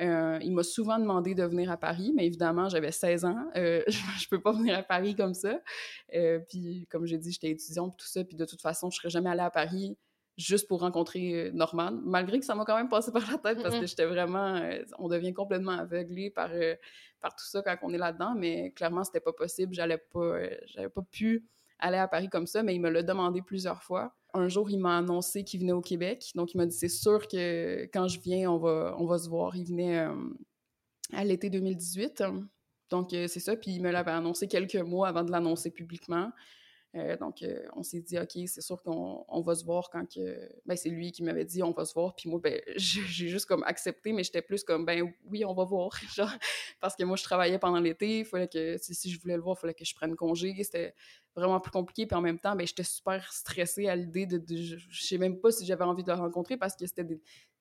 euh, 0.00 0.38
il 0.42 0.52
m'a 0.52 0.62
souvent 0.62 0.98
demandé 0.98 1.34
de 1.34 1.44
venir 1.44 1.70
à 1.70 1.76
Paris, 1.76 2.12
mais 2.14 2.26
évidemment, 2.26 2.68
j'avais 2.68 2.92
16 2.92 3.24
ans. 3.24 3.50
Euh, 3.56 3.82
je 4.18 4.28
peux 4.28 4.40
pas 4.40 4.52
venir 4.52 4.78
à 4.78 4.82
Paris 4.82 5.14
comme 5.14 5.34
ça. 5.34 5.60
Euh, 6.14 6.38
puis, 6.48 6.86
comme 6.90 7.06
j'ai 7.06 7.18
dit, 7.18 7.32
j'étais 7.32 7.50
étudiante, 7.50 7.96
tout 7.98 8.06
ça. 8.06 8.24
Puis, 8.24 8.36
de 8.36 8.44
toute 8.44 8.62
façon, 8.62 8.90
je 8.90 8.96
serais 8.96 9.10
jamais 9.10 9.30
allée 9.30 9.40
à 9.40 9.50
Paris 9.50 9.98
juste 10.36 10.68
pour 10.68 10.80
rencontrer 10.80 11.50
Norman, 11.52 11.92
malgré 12.02 12.38
que 12.38 12.46
ça 12.46 12.54
m'a 12.54 12.64
quand 12.64 12.76
même 12.76 12.88
passé 12.88 13.12
par 13.12 13.30
la 13.30 13.36
tête 13.36 13.62
parce 13.62 13.78
que 13.78 13.86
j'étais 13.86 14.06
vraiment... 14.06 14.58
on 14.98 15.08
devient 15.08 15.34
complètement 15.34 15.72
aveuglé 15.72 16.30
par, 16.30 16.50
par 17.20 17.34
tout 17.34 17.44
ça 17.44 17.60
quand 17.60 17.76
on 17.82 17.92
est 17.92 17.98
là-dedans, 17.98 18.34
mais 18.34 18.70
clairement, 18.70 19.04
c'était 19.04 19.20
pas 19.20 19.34
possible. 19.34 19.74
J'allais 19.74 19.98
pas... 19.98 20.38
j'avais 20.66 20.88
pas 20.88 21.02
pu 21.02 21.44
aller 21.78 21.98
à 21.98 22.08
Paris 22.08 22.30
comme 22.30 22.46
ça, 22.46 22.62
mais 22.62 22.74
il 22.74 22.80
me 22.80 22.88
l'a 22.88 23.02
demandé 23.02 23.42
plusieurs 23.42 23.82
fois 23.82 24.14
un 24.34 24.48
jour, 24.48 24.70
il 24.70 24.78
m'a 24.78 24.98
annoncé 24.98 25.44
qu'il 25.44 25.60
venait 25.60 25.72
au 25.72 25.80
Québec. 25.80 26.30
Donc, 26.34 26.54
il 26.54 26.58
m'a 26.58 26.66
dit 26.66 26.76
c'est 26.76 26.88
sûr 26.88 27.26
que 27.28 27.84
quand 27.92 28.08
je 28.08 28.20
viens, 28.20 28.50
on 28.50 28.58
va, 28.58 29.18
se 29.18 29.28
voir. 29.28 29.56
Il 29.56 29.66
venait 29.66 29.98
euh, 29.98 30.14
à 31.12 31.24
l'été 31.24 31.50
2018. 31.50 32.22
Donc, 32.90 33.12
euh, 33.12 33.26
c'est 33.28 33.40
ça. 33.40 33.56
Puis, 33.56 33.72
il 33.72 33.82
me 33.82 33.90
l'avait 33.90 34.10
annoncé 34.10 34.48
quelques 34.48 34.76
mois 34.76 35.08
avant 35.08 35.24
de 35.24 35.30
l'annoncer 35.30 35.70
publiquement. 35.70 36.30
Euh, 36.96 37.16
donc, 37.16 37.42
euh, 37.42 37.62
on 37.76 37.84
s'est 37.84 38.00
dit, 38.00 38.18
OK, 38.18 38.32
c'est 38.46 38.60
sûr 38.60 38.82
qu'on 38.82 39.40
va 39.42 39.54
se 39.54 39.64
voir 39.64 39.90
quand 39.90 40.04
que. 40.12 40.48
Ben, 40.66 40.76
c'est 40.76 40.88
lui 40.88 41.12
qui 41.12 41.22
m'avait 41.22 41.44
dit, 41.44 41.62
on 41.62 41.70
va 41.70 41.84
se 41.84 41.94
voir. 41.94 42.16
Puis 42.16 42.28
moi, 42.28 42.40
ben, 42.42 42.60
j'ai 42.76 43.28
juste 43.28 43.46
comme 43.46 43.62
accepté, 43.62 44.12
mais 44.12 44.24
j'étais 44.24 44.42
plus 44.42 44.64
comme, 44.64 44.84
ben 44.84 45.12
oui, 45.24 45.44
on 45.44 45.54
va 45.54 45.64
voir. 45.64 45.92
Genre, 46.14 46.30
parce 46.80 46.96
que 46.96 47.04
moi, 47.04 47.16
je 47.16 47.22
travaillais 47.22 47.58
pendant 47.58 47.80
l'été. 47.80 48.20
Il 48.20 48.24
fallait 48.24 48.48
que, 48.48 48.76
si, 48.78 49.10
je 49.10 49.20
voulais 49.20 49.36
le 49.36 49.42
voir, 49.42 49.56
il 49.58 49.60
fallait 49.60 49.74
que 49.74 49.84
je 49.84 49.94
prenne 49.94 50.16
congé. 50.16 50.54
C'était 50.62 50.94
vraiment 51.36 51.60
plus 51.60 51.70
compliqué. 51.70 52.06
Puis 52.06 52.16
en 52.16 52.22
même 52.22 52.38
temps, 52.38 52.56
ben, 52.56 52.66
j'étais 52.66 52.82
super 52.82 53.32
stressée 53.32 53.86
à 53.86 53.94
l'idée 53.94 54.26
de, 54.26 54.42
Je 54.48 55.04
sais 55.04 55.18
même 55.18 55.38
pas 55.40 55.52
si 55.52 55.64
j'avais 55.64 55.84
envie 55.84 56.02
de 56.02 56.10
le 56.10 56.18
rencontrer 56.18 56.56
parce 56.56 56.74
que 56.74 56.86
c'était 56.86 57.06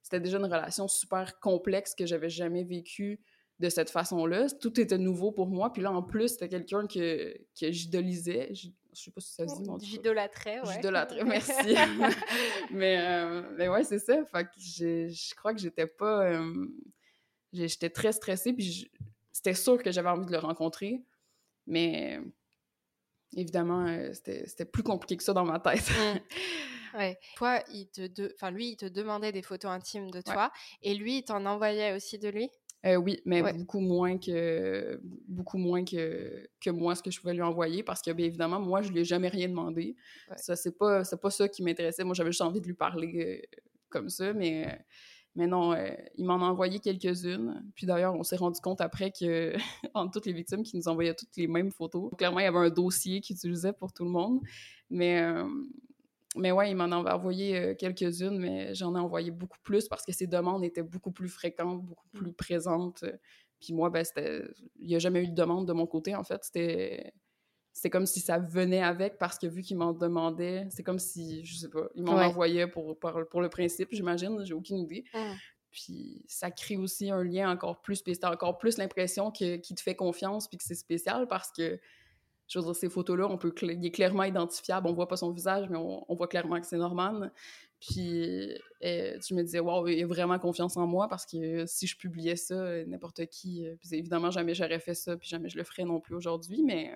c'était 0.01 0.21
déjà 0.21 0.37
une 0.37 0.45
relation 0.45 0.87
super 0.87 1.39
complexe 1.39 1.93
que 1.93 2.05
j'avais 2.05 2.29
jamais 2.29 2.63
vécue 2.63 3.19
de 3.59 3.69
cette 3.69 3.89
façon-là. 3.89 4.47
Tout 4.49 4.79
était 4.79 4.97
nouveau 4.97 5.31
pour 5.31 5.47
moi. 5.47 5.71
Puis 5.71 5.81
là, 5.81 5.91
en 5.91 6.01
plus, 6.01 6.29
c'était 6.29 6.47
quelqu'un 6.47 6.87
que, 6.87 7.37
que 7.59 7.71
j'idolisais. 7.71 8.51
Je 8.93 9.03
sais 9.03 9.11
pas 9.11 9.21
si 9.21 9.33
ça 9.33 9.47
se 9.47 9.55
dit, 9.55 9.63
mon 9.63 9.77
J'idolâtrais, 9.79 10.59
ouais. 10.61 10.73
J'idolâtrais, 10.73 11.23
merci. 11.23 11.75
mais, 12.71 12.97
euh, 12.99 13.43
mais 13.57 13.67
ouais, 13.69 13.83
c'est 13.83 13.99
ça. 13.99 14.25
Fait 14.25 14.45
que 14.45 14.51
je 14.57 15.35
crois 15.35 15.53
que 15.53 15.59
j'étais 15.59 15.87
pas... 15.87 16.25
Euh, 16.25 16.67
j'étais 17.53 17.89
très 17.89 18.11
stressée, 18.11 18.53
puis 18.53 18.91
c'était 19.31 19.53
sûr 19.53 19.81
que 19.81 19.91
j'avais 19.91 20.09
envie 20.09 20.25
de 20.25 20.31
le 20.31 20.39
rencontrer. 20.39 21.03
Mais 21.67 22.19
évidemment, 23.35 23.85
euh, 23.85 24.11
c'était 24.13 24.65
plus 24.65 24.83
compliqué 24.83 25.17
que 25.17 25.23
ça 25.23 25.33
dans 25.33 25.45
ma 25.45 25.59
tête. 25.59 25.89
Mmh. 25.89 26.19
Ouais. 26.95 27.19
Toi, 27.35 27.61
il 27.71 27.87
te 27.87 28.33
enfin, 28.33 28.49
lui, 28.49 28.69
il 28.69 28.75
te 28.75 28.87
demandait 28.87 29.31
des 29.31 29.43
photos 29.43 29.69
intimes 29.69 30.09
de 30.09 30.21
toi, 30.21 30.51
et 30.81 30.95
lui, 30.95 31.19
il 31.19 31.23
t'en 31.23 31.45
envoyait 31.45 31.93
aussi 31.93 32.17
de 32.17 32.29
lui? 32.29 32.49
Euh, 32.85 32.95
oui, 32.95 33.19
mais 33.25 33.41
beaucoup 33.53 33.81
moins 33.81 34.17
que 34.17 35.01
beaucoup 35.27 35.57
moins 35.57 35.83
que, 35.83 36.47
que 36.61 36.69
moi 36.69 36.95
ce 36.95 37.03
que 37.03 37.11
je 37.11 37.19
pouvais 37.19 37.33
lui 37.33 37.41
envoyer 37.41 37.83
parce 37.83 38.01
que 38.01 38.11
bien 38.11 38.25
évidemment 38.25 38.59
moi 38.61 38.81
je 38.81 38.91
lui 38.91 38.99
ai 39.01 39.03
jamais 39.03 39.27
rien 39.27 39.49
demandé. 39.49 39.97
Ça 40.37 40.55
c'est 40.55 40.77
pas 40.77 41.03
c'est 41.03 41.19
pas 41.19 41.29
ça 41.29 41.49
qui 41.49 41.61
m'intéressait. 41.61 42.05
Moi 42.05 42.13
j'avais 42.13 42.31
juste 42.31 42.41
envie 42.41 42.61
de 42.61 42.65
lui 42.67 42.73
parler 42.73 43.41
euh, 43.43 43.57
comme 43.89 44.07
ça 44.07 44.31
mais 44.33 44.79
mais 45.35 45.45
non, 45.45 45.73
euh, 45.73 45.91
il 46.15 46.25
m'en 46.25 46.35
a 46.35 46.45
envoyé 46.49 46.79
quelques-unes. 46.79 47.63
Puis 47.75 47.85
d'ailleurs, 47.85 48.15
on 48.15 48.23
s'est 48.23 48.35
rendu 48.35 48.59
compte 48.61 48.81
après 48.81 49.11
que 49.11 49.53
entre 49.93 50.11
toutes 50.13 50.25
les 50.25 50.33
victimes 50.33 50.63
qui 50.63 50.75
nous 50.75 50.87
envoyaient 50.87 51.13
toutes 51.13 51.35
les 51.37 51.47
mêmes 51.47 51.71
photos, 51.71 52.11
clairement 52.17 52.39
il 52.39 52.43
y 52.43 52.47
avait 52.47 52.57
un 52.57 52.69
dossier 52.69 53.21
qu'il 53.21 53.35
utilisait 53.35 53.73
pour 53.73 53.93
tout 53.93 54.05
le 54.05 54.09
monde. 54.09 54.39
Mais 54.89 55.21
mais 56.35 56.51
ouais, 56.51 56.69
il 56.69 56.75
m'en 56.75 56.85
a 56.85 57.15
envoyé 57.15 57.57
euh, 57.57 57.75
quelques-unes, 57.75 58.37
mais 58.37 58.73
j'en 58.75 58.95
ai 58.95 58.99
envoyé 58.99 59.31
beaucoup 59.31 59.57
plus 59.63 59.87
parce 59.87 60.05
que 60.05 60.11
ses 60.11 60.27
demandes 60.27 60.63
étaient 60.63 60.83
beaucoup 60.83 61.11
plus 61.11 61.29
fréquentes, 61.29 61.83
beaucoup 61.83 62.07
mmh. 62.13 62.19
plus 62.19 62.33
présentes. 62.33 63.03
Puis 63.59 63.73
moi, 63.73 63.89
ben, 63.89 64.03
c'était... 64.03 64.43
Il 64.79 64.87
n'y 64.87 64.95
a 64.95 64.99
jamais 64.99 65.23
eu 65.23 65.27
de 65.27 65.33
demande 65.33 65.67
de 65.67 65.73
mon 65.73 65.87
côté, 65.87 66.15
en 66.15 66.23
fait. 66.23 66.43
C'était... 66.43 67.13
C'était 67.71 67.91
comme 67.91 68.07
si 68.07 68.19
ça 68.19 68.39
venait 68.39 68.81
avec 68.81 69.17
parce 69.19 69.37
que 69.37 69.47
vu 69.47 69.61
qu'il 69.61 69.77
m'en 69.77 69.93
demandait, 69.93 70.67
c'est 70.69 70.83
comme 70.83 70.99
si, 70.99 71.45
je 71.45 71.55
sais 71.55 71.69
pas, 71.69 71.87
il 71.95 72.03
m'en 72.03 72.13
envoyait 72.13 72.67
pour, 72.67 72.97
pour, 72.99 73.41
le 73.41 73.47
principe, 73.47 73.89
j'imagine, 73.91 74.43
j'ai 74.43 74.55
aucune 74.55 74.79
idée. 74.79 75.05
Mmh. 75.13 75.33
Puis 75.71 76.25
ça 76.27 76.49
crée 76.51 76.77
aussi 76.77 77.09
un 77.11 77.23
lien 77.23 77.49
encore 77.49 77.81
plus 77.81 77.97
spécial, 77.97 78.33
encore 78.33 78.57
plus 78.57 78.77
l'impression 78.77 79.31
qu'il 79.31 79.61
te 79.61 79.81
fait 79.81 79.95
confiance 79.95 80.47
puis 80.47 80.57
que 80.57 80.63
c'est 80.63 80.75
spécial 80.75 81.27
parce 81.27 81.51
que 81.51 81.79
je 82.49 82.57
veux 82.57 82.65
dire, 82.65 82.75
ces 82.75 82.89
photos-là, 82.89 83.27
on 83.29 83.37
peut 83.37 83.53
il 83.61 83.85
est 83.85 83.91
clairement 83.91 84.23
identifiable. 84.23 84.87
On 84.87 84.93
voit 84.93 85.07
pas 85.07 85.17
son 85.17 85.31
visage, 85.31 85.69
mais 85.69 85.77
on, 85.77 86.15
voit 86.15 86.27
clairement 86.27 86.59
que 86.59 86.65
c'est 86.65 86.77
Norman. 86.77 87.29
Puis 87.79 88.57
euh, 88.83 89.19
tu 89.19 89.35
me 89.35 89.43
disais, 89.43 89.59
waouh, 89.59 89.87
il 89.87 90.03
a 90.03 90.07
vraiment 90.07 90.39
confiance 90.39 90.75
en 90.75 90.87
moi 90.87 91.07
parce 91.07 91.25
que 91.25 91.65
si 91.67 91.85
je 91.85 91.95
publiais 91.95 92.35
ça, 92.35 92.83
n'importe 92.85 93.27
qui, 93.27 93.67
euh, 93.67 93.75
évidemment, 93.91 94.31
jamais 94.31 94.55
j'aurais 94.55 94.79
fait 94.79 94.95
ça, 94.95 95.15
puis 95.15 95.29
jamais 95.29 95.47
je 95.47 95.57
le 95.57 95.63
ferais 95.63 95.83
non 95.83 96.01
plus 96.01 96.15
aujourd'hui, 96.15 96.63
mais, 96.63 96.91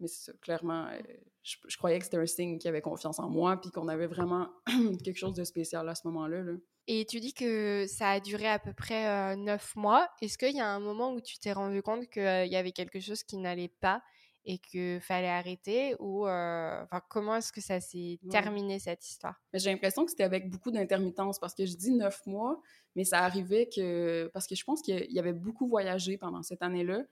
mais 0.00 0.08
clairement, 0.40 0.88
euh, 0.88 1.00
je, 1.44 1.76
croyais 1.76 2.00
que 2.00 2.04
c'était 2.04 2.18
un 2.18 2.26
signe 2.26 2.58
qu'il 2.58 2.68
avait 2.68 2.82
confiance 2.82 3.20
en 3.20 3.30
moi, 3.30 3.58
puis 3.60 3.70
qu'on 3.70 3.86
avait 3.86 4.08
vraiment 4.08 4.50
quelque 5.04 5.18
chose 5.18 5.34
de 5.34 5.44
spécial 5.44 5.88
à 5.88 5.94
ce 5.94 6.06
moment-là. 6.08 6.42
Là. 6.42 6.52
Et 6.88 7.06
tu 7.06 7.20
dis 7.20 7.32
que 7.32 7.86
ça 7.86 8.10
a 8.10 8.20
duré 8.20 8.48
à 8.48 8.58
peu 8.58 8.72
près 8.74 9.36
neuf 9.36 9.76
mois. 9.76 10.08
Est-ce 10.20 10.36
qu'il 10.36 10.56
y 10.56 10.60
a 10.60 10.68
un 10.68 10.80
moment 10.80 11.12
où 11.12 11.20
tu 11.20 11.38
t'es 11.38 11.52
rendu 11.52 11.80
compte 11.80 12.10
qu'il 12.10 12.22
y 12.22 12.56
avait 12.56 12.72
quelque 12.72 12.98
chose 12.98 13.22
qui 13.22 13.36
n'allait 13.36 13.72
pas? 13.80 14.02
Et 14.44 14.58
qu'il 14.58 15.00
fallait 15.00 15.28
arrêter 15.28 15.94
ou 15.98 16.26
euh, 16.26 16.82
enfin 16.82 17.00
comment 17.08 17.36
est-ce 17.36 17.52
que 17.52 17.60
ça 17.60 17.80
s'est 17.80 18.18
terminé 18.30 18.78
cette 18.78 19.06
histoire? 19.06 19.40
J'ai 19.54 19.70
l'impression 19.70 20.04
que 20.04 20.10
c'était 20.10 20.24
avec 20.24 20.50
beaucoup 20.50 20.70
d'intermittence 20.70 21.38
parce 21.38 21.54
que 21.54 21.64
je 21.66 21.76
dis 21.76 21.92
neuf 21.92 22.26
mois, 22.26 22.60
mais 22.96 23.04
ça 23.04 23.20
arrivait 23.20 23.68
que 23.68 24.30
parce 24.34 24.46
que 24.46 24.54
je 24.54 24.64
pense 24.64 24.82
qu'il 24.82 25.10
y 25.10 25.18
avait 25.18 25.32
beaucoup 25.32 25.68
voyagé 25.68 26.16
pendant 26.16 26.42
cette 26.42 26.62
année-là. 26.62 27.02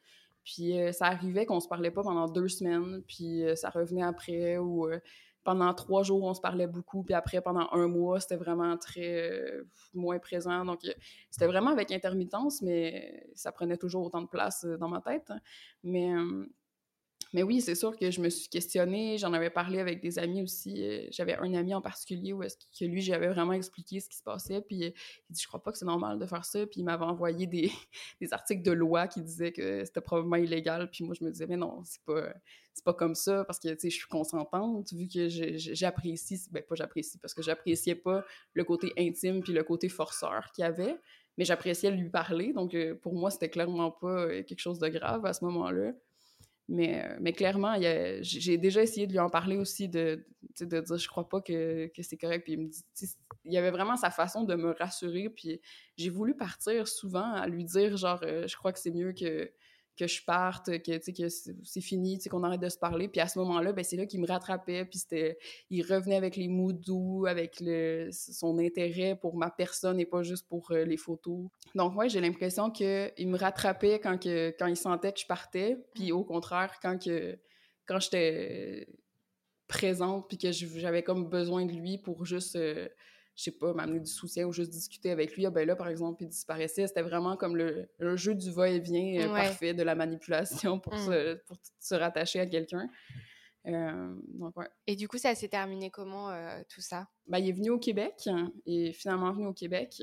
Puis 0.45 0.79
euh, 0.81 0.93
ça 0.93 1.07
arrivait 1.07 1.47
qu'on 1.47 1.61
se 1.61 1.69
parlait 1.69 1.91
pas 1.91 2.03
pendant 2.03 2.27
deux 2.27 2.49
semaines, 2.49 3.03
puis 3.07 3.45
euh, 3.45 3.55
ça 3.55 3.71
revenait 3.71 4.03
après 4.03 4.59
ou 4.59 4.89
pendant 5.43 5.73
trois 5.73 6.03
jours, 6.03 6.23
on 6.25 6.35
se 6.35 6.41
parlait 6.41 6.67
beaucoup, 6.67 7.03
puis 7.03 7.15
après, 7.15 7.41
pendant 7.41 7.69
un 7.73 7.89
mois, 7.89 8.21
c'était 8.21 8.37
vraiment 8.37 8.77
très 8.77 9.31
euh, 9.31 9.65
moins 9.95 10.19
présent. 10.19 10.65
Donc, 10.65 10.81
c'était 11.31 11.47
vraiment 11.47 11.71
avec 11.71 11.91
intermittence, 11.91 12.61
mais 12.63 13.27
ça 13.35 13.51
prenait 13.51 13.79
toujours 13.79 14.05
autant 14.05 14.21
de 14.21 14.29
place 14.29 14.65
dans 14.65 14.89
ma 14.89 15.01
tête. 15.01 15.33
Mais 15.83 16.13
mais 17.33 17.45
oui, 17.45 17.61
c'est 17.61 17.77
sûr 17.77 17.97
que 17.97 18.11
je 18.11 18.21
me 18.21 18.29
suis 18.29 18.49
questionnée. 18.49 19.17
J'en 19.17 19.33
avais 19.33 19.51
parlé 19.51 19.79
avec 19.79 20.01
des 20.01 20.19
amis 20.19 20.43
aussi. 20.43 20.85
Euh, 20.85 21.07
j'avais 21.11 21.37
un 21.37 21.55
ami 21.55 21.73
en 21.75 21.81
particulier 21.81 22.33
où 22.33 22.43
est-ce 22.43 22.57
que 22.57 22.85
lui, 22.85 23.03
j'avais 23.03 23.29
vraiment 23.29 23.53
expliqué 23.53 24.01
ce 24.01 24.09
qui 24.09 24.17
se 24.17 24.23
passait. 24.23 24.61
Puis 24.63 24.83
euh, 24.85 24.91
il 25.29 25.35
dit 25.35 25.41
Je 25.41 25.47
crois 25.47 25.63
pas 25.63 25.71
que 25.71 25.79
c'est 25.79 25.85
normal 25.85 26.19
de 26.19 26.27
faire 26.27 26.45
ça. 26.45 26.67
Puis 26.67 26.81
il 26.81 26.85
m'avait 26.85 27.05
envoyé 27.05 27.47
des, 27.47 27.71
des, 28.21 28.33
articles 28.33 28.63
de 28.63 28.73
loi 28.73 29.07
qui 29.07 29.23
disaient 29.23 29.53
que 29.53 29.85
c'était 29.85 30.01
probablement 30.01 30.37
illégal. 30.37 30.91
Puis 30.91 31.05
moi, 31.05 31.15
je 31.19 31.25
me 31.25 31.31
disais 31.31 31.47
Mais 31.47 31.57
non, 31.57 31.83
c'est 31.85 32.03
pas, 32.05 32.35
pas 32.85 32.95
comme 32.95 33.15
ça 33.15 33.45
parce 33.45 33.61
que 33.61 33.69
tu 33.69 33.79
sais, 33.79 33.91
je 33.91 33.97
suis 33.97 34.09
consentante 34.09 34.93
vu 34.93 35.07
que 35.07 35.29
j'apprécie. 35.29 36.41
Ben, 36.51 36.65
pas 36.65 36.75
j'apprécie 36.75 37.19
parce 37.19 37.35
que 37.35 37.43
j'appréciais 37.43 37.95
pas 37.95 38.25
le 38.55 38.65
côté 38.65 38.93
intime 38.99 39.41
puis 39.43 39.53
le 39.53 39.63
côté 39.63 39.89
forceur 39.89 40.51
qu'il 40.53 40.63
y 40.63 40.67
avait. 40.67 40.99
Mais 41.39 41.45
j'appréciais 41.45 41.93
lui 41.93 42.11
parler. 42.11 42.53
Donc 42.53 42.75
euh, 42.75 42.97
pour 42.97 43.15
moi, 43.15 43.31
c'était 43.31 43.51
clairement 43.51 43.93
pas 43.93 44.43
quelque 44.43 44.59
chose 44.59 44.81
de 44.81 44.89
grave 44.89 45.25
à 45.25 45.33
ce 45.33 45.45
moment-là. 45.45 45.93
Mais, 46.73 47.05
euh, 47.05 47.17
mais 47.21 47.33
clairement, 47.33 47.75
j'ai 48.23 48.57
déjà 48.57 48.81
essayé 48.81 49.09
de 49.09 49.13
lui 49.13 49.19
en 49.19 49.29
parler 49.29 49.57
aussi, 49.57 49.89
de, 49.89 50.25
de 50.61 50.81
dire 50.81 50.97
je 50.97 51.09
crois 51.09 51.29
pas 51.29 51.41
que, 51.41 51.89
que 51.89 52.03
c'est 52.03 52.17
correct. 52.17 52.45
Puis 52.45 52.53
il 52.53 52.61
me 52.61 52.69
dit, 52.69 52.85
il 53.45 53.53
y 53.53 53.59
avait 53.59 53.73
vraiment 53.73 53.97
sa 53.97 54.11
façon 54.11 54.45
de 54.45 54.55
me 54.55 54.71
rassurer. 54.79 55.29
Puis 55.31 55.61
j'ai 55.97 56.11
voulu 56.11 56.37
partir 56.37 56.87
souvent 56.87 57.33
à 57.33 57.49
lui 57.49 57.65
dire 57.65 57.97
genre, 57.97 58.21
euh, 58.23 58.47
je 58.47 58.57
crois 58.57 58.73
que 58.73 58.79
c'est 58.79 58.93
mieux 58.93 59.13
que, 59.13 59.51
que 60.01 60.07
je 60.07 60.25
parte, 60.25 60.67
que, 60.83 61.13
que 61.13 61.29
c'est 61.29 61.81
fini, 61.81 62.19
qu'on 62.31 62.43
arrête 62.43 62.61
de 62.61 62.69
se 62.71 62.79
parler. 62.79 63.09
Puis 63.09 63.21
à 63.21 63.29
ce 63.29 63.39
moment-là, 63.41 63.73
ben, 63.73 63.85
c'est 63.85 63.97
là 63.97 64.07
qu'il 64.07 64.21
me 64.21 64.27
rattrapait, 64.27 64.87
puis 64.87 65.01
il 65.69 65.83
revenait 65.83 66.17
avec 66.17 66.37
les 66.37 66.49
mots 66.49 66.73
doux, 66.73 67.27
avec 67.27 67.61
le, 67.61 68.09
son 68.11 68.59
intérêt 68.59 69.17
pour 69.21 69.37
ma 69.37 69.51
personne 69.51 70.01
et 70.01 70.07
pas 70.07 70.23
juste 70.23 70.49
pour 70.49 70.71
euh, 70.71 70.85
les 70.85 70.97
photos. 70.97 71.49
Donc 71.75 71.97
ouais, 71.97 72.09
j'ai 72.09 72.21
l'impression 72.21 72.71
qu'il 72.71 73.29
me 73.29 73.37
rattrapait 73.37 74.01
quand, 74.01 74.19
que, 74.19 74.55
quand 74.59 74.67
il 74.67 74.77
sentait 74.77 75.13
que 75.13 75.21
je 75.21 75.27
partais, 75.27 75.77
puis 75.95 76.13
au 76.13 76.25
contraire, 76.25 76.73
quand, 76.81 76.99
quand 77.87 78.01
j'étais 78.01 78.89
présente, 79.69 80.29
puis 80.29 80.39
que 80.39 80.51
j'avais 80.51 81.03
comme 81.03 81.29
besoin 81.29 81.67
de 81.67 81.73
lui 81.73 81.99
pour 81.99 82.25
juste... 82.25 82.57
Euh, 82.57 82.89
je 83.41 83.45
sais 83.45 83.53
pas, 83.53 83.73
m'amener 83.73 84.01
du 84.01 84.11
soutien 84.11 84.47
ou 84.47 84.53
juste 84.53 84.71
discuter 84.71 85.11
avec 85.11 85.35
lui. 85.35 85.47
Ah 85.47 85.51
ben 85.51 85.67
là, 85.67 85.75
par 85.75 85.89
exemple, 85.89 86.23
il 86.23 86.29
disparaissait. 86.29 86.87
C'était 86.87 87.01
vraiment 87.01 87.39
comme 87.39 87.57
le, 87.57 87.89
jeu 88.17 88.35
du 88.35 88.51
va-et-vient 88.51 89.23
euh, 89.23 89.33
parfait 89.33 89.73
de 89.73 89.83
la 89.83 89.95
manipulation 89.95 90.79
pour, 90.79 90.95
mm. 90.95 91.07
se, 91.07 91.35
pour 91.47 91.57
se 91.81 91.95
rattacher 91.95 92.41
à 92.41 92.47
quelqu'un. 92.47 92.87
Euh, 93.67 94.15
donc, 94.35 94.55
ouais. 94.59 94.69
Et 94.87 94.95
du 94.95 95.09
coup, 95.09 95.17
ça 95.17 95.35
s'est 95.35 95.49
terminé 95.49 95.91
comment, 95.91 96.31
euh, 96.31 96.61
tout 96.69 96.83
ça? 96.83 97.09
Ben, 97.29 97.39
il 97.39 97.49
est 97.49 97.53
venu 97.53 97.71
au 97.71 97.79
Québec, 97.79 98.29
et 98.67 98.93
finalement 98.93 99.33
venu 99.33 99.47
au 99.47 99.55
Québec. 99.55 100.03